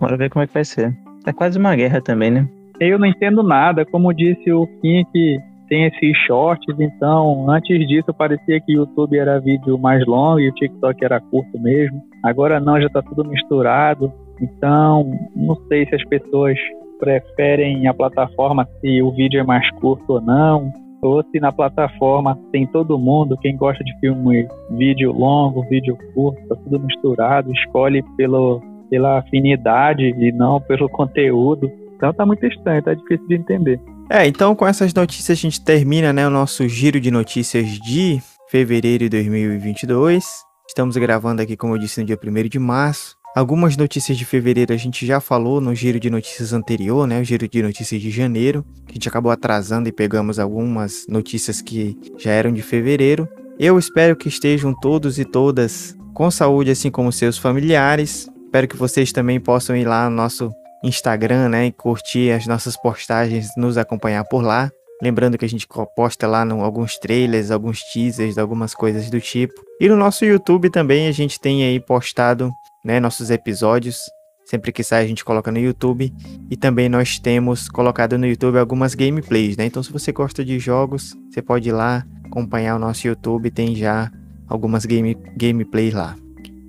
Bora 0.00 0.16
ver 0.16 0.30
como 0.30 0.42
é 0.42 0.46
que 0.46 0.54
vai 0.54 0.64
ser. 0.64 0.94
É 1.26 1.32
quase 1.32 1.58
uma 1.58 1.74
guerra 1.74 2.00
também, 2.00 2.30
né? 2.30 2.48
Eu 2.80 2.98
não 2.98 3.06
entendo 3.06 3.42
nada. 3.42 3.84
Como 3.84 4.12
disse 4.12 4.52
o 4.52 4.66
Kim, 4.80 5.04
que 5.12 5.38
tem 5.68 5.86
esses 5.86 6.16
shorts, 6.26 6.78
então 6.78 7.50
antes 7.50 7.86
disso 7.88 8.14
parecia 8.14 8.60
que 8.60 8.76
o 8.76 8.82
YouTube 8.82 9.18
era 9.18 9.40
vídeo 9.40 9.76
mais 9.78 10.06
longo 10.06 10.38
e 10.38 10.48
o 10.48 10.54
TikTok 10.54 11.04
era 11.04 11.20
curto 11.20 11.58
mesmo. 11.60 12.00
Agora 12.22 12.60
não, 12.60 12.80
já 12.80 12.88
tá 12.88 13.02
tudo 13.02 13.24
misturado. 13.24 14.12
Então, 14.40 15.10
não 15.34 15.56
sei 15.68 15.86
se 15.86 15.94
as 15.94 16.04
pessoas 16.04 16.56
preferem 16.98 17.86
a 17.86 17.94
plataforma 17.94 18.66
se 18.80 19.02
o 19.02 19.10
vídeo 19.10 19.40
é 19.40 19.44
mais 19.44 19.68
curto 19.72 20.14
ou 20.14 20.20
não, 20.20 20.72
ou 21.02 21.22
se 21.30 21.40
na 21.40 21.52
plataforma 21.52 22.38
tem 22.52 22.66
todo 22.66 22.98
mundo, 22.98 23.36
quem 23.38 23.56
gosta 23.56 23.82
de 23.82 23.98
filme 24.00 24.46
vídeo 24.70 25.12
longo, 25.12 25.62
vídeo 25.68 25.96
curto, 26.14 26.40
tá 26.48 26.56
tudo 26.56 26.80
misturado, 26.80 27.52
escolhe 27.52 28.02
pelo 28.16 28.60
pela 28.88 29.18
afinidade 29.18 30.02
e 30.02 30.32
não 30.32 30.60
pelo 30.60 30.88
conteúdo. 30.88 31.70
Então 31.96 32.12
tá 32.12 32.26
muito 32.26 32.44
estranho, 32.46 32.82
tá 32.82 32.94
difícil 32.94 33.26
de 33.26 33.34
entender. 33.34 33.80
É, 34.10 34.26
então 34.26 34.54
com 34.54 34.66
essas 34.66 34.94
notícias 34.94 35.38
a 35.38 35.40
gente 35.40 35.64
termina 35.64 36.12
né, 36.12 36.26
o 36.26 36.30
nosso 36.30 36.68
giro 36.68 37.00
de 37.00 37.10
notícias 37.10 37.66
de 37.66 38.20
fevereiro 38.48 39.04
de 39.04 39.10
2022. 39.10 40.24
Estamos 40.68 40.96
gravando 40.96 41.42
aqui, 41.42 41.56
como 41.56 41.74
eu 41.74 41.78
disse, 41.78 42.00
no 42.00 42.06
dia 42.06 42.18
1 42.22 42.48
de 42.48 42.58
março. 42.58 43.16
Algumas 43.36 43.76
notícias 43.76 44.16
de 44.16 44.24
fevereiro 44.24 44.72
a 44.72 44.76
gente 44.76 45.04
já 45.04 45.20
falou 45.20 45.60
no 45.60 45.74
giro 45.74 46.00
de 46.00 46.08
notícias 46.08 46.52
anterior, 46.52 47.06
né? 47.06 47.20
O 47.20 47.24
giro 47.24 47.46
de 47.46 47.62
notícias 47.62 48.00
de 48.00 48.10
janeiro, 48.10 48.64
que 48.86 48.92
a 48.92 48.94
gente 48.94 49.08
acabou 49.08 49.30
atrasando 49.30 49.88
e 49.88 49.92
pegamos 49.92 50.38
algumas 50.38 51.06
notícias 51.06 51.60
que 51.60 51.98
já 52.18 52.30
eram 52.30 52.50
de 52.50 52.62
fevereiro. 52.62 53.28
Eu 53.58 53.78
espero 53.78 54.16
que 54.16 54.28
estejam 54.28 54.74
todos 54.74 55.18
e 55.18 55.24
todas 55.24 55.94
com 56.14 56.30
saúde, 56.30 56.70
assim 56.70 56.90
como 56.90 57.12
seus 57.12 57.36
familiares. 57.36 58.26
Espero 58.56 58.68
que 58.68 58.76
vocês 58.78 59.12
também 59.12 59.38
possam 59.38 59.76
ir 59.76 59.84
lá 59.84 60.08
no 60.08 60.16
nosso 60.16 60.50
Instagram, 60.82 61.50
né, 61.50 61.66
e 61.66 61.72
curtir 61.72 62.30
as 62.30 62.46
nossas 62.46 62.74
postagens, 62.74 63.50
nos 63.54 63.76
acompanhar 63.76 64.24
por 64.24 64.42
lá. 64.42 64.70
Lembrando 65.02 65.36
que 65.36 65.44
a 65.44 65.48
gente 65.48 65.68
posta 65.94 66.26
lá 66.26 66.42
no, 66.42 66.64
alguns 66.64 66.96
trailers, 66.96 67.50
alguns 67.50 67.82
teasers, 67.92 68.38
algumas 68.38 68.74
coisas 68.74 69.10
do 69.10 69.20
tipo. 69.20 69.52
E 69.78 69.86
no 69.90 69.94
nosso 69.94 70.24
YouTube 70.24 70.70
também 70.70 71.06
a 71.06 71.12
gente 71.12 71.38
tem 71.38 71.64
aí 71.64 71.78
postado 71.78 72.50
né, 72.82 72.98
nossos 72.98 73.28
episódios. 73.28 73.98
Sempre 74.46 74.72
que 74.72 74.82
sai 74.82 75.04
a 75.04 75.06
gente 75.06 75.22
coloca 75.22 75.52
no 75.52 75.58
YouTube 75.58 76.10
e 76.50 76.56
também 76.56 76.88
nós 76.88 77.18
temos 77.18 77.68
colocado 77.68 78.16
no 78.16 78.26
YouTube 78.26 78.56
algumas 78.56 78.94
gameplays, 78.94 79.58
né? 79.58 79.66
Então 79.66 79.82
se 79.82 79.92
você 79.92 80.12
gosta 80.12 80.42
de 80.42 80.58
jogos, 80.58 81.14
você 81.30 81.42
pode 81.42 81.68
ir 81.68 81.72
lá 81.72 82.06
acompanhar 82.24 82.76
o 82.76 82.78
nosso 82.78 83.06
YouTube, 83.06 83.50
tem 83.50 83.76
já 83.76 84.10
algumas 84.48 84.86
game, 84.86 85.14
gameplays 85.36 85.92
lá. 85.92 86.16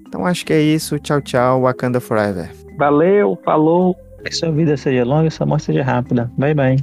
Então 0.08 0.26
acho 0.26 0.46
que 0.46 0.54
é 0.54 0.62
isso. 0.62 0.98
Tchau, 1.00 1.22
tchau. 1.22 1.62
Wakanda 1.62 2.00
Forever. 2.00 2.50
Valeu, 2.78 3.38
falou. 3.44 3.96
Que 4.24 4.34
sua 4.34 4.52
vida 4.52 4.76
seja 4.76 5.04
longa 5.04 5.28
e 5.28 5.32
sua 5.32 5.46
morte 5.46 5.66
seja 5.66 5.84
rápida. 5.84 6.32
Bye, 6.38 6.54
bye. 6.54 6.78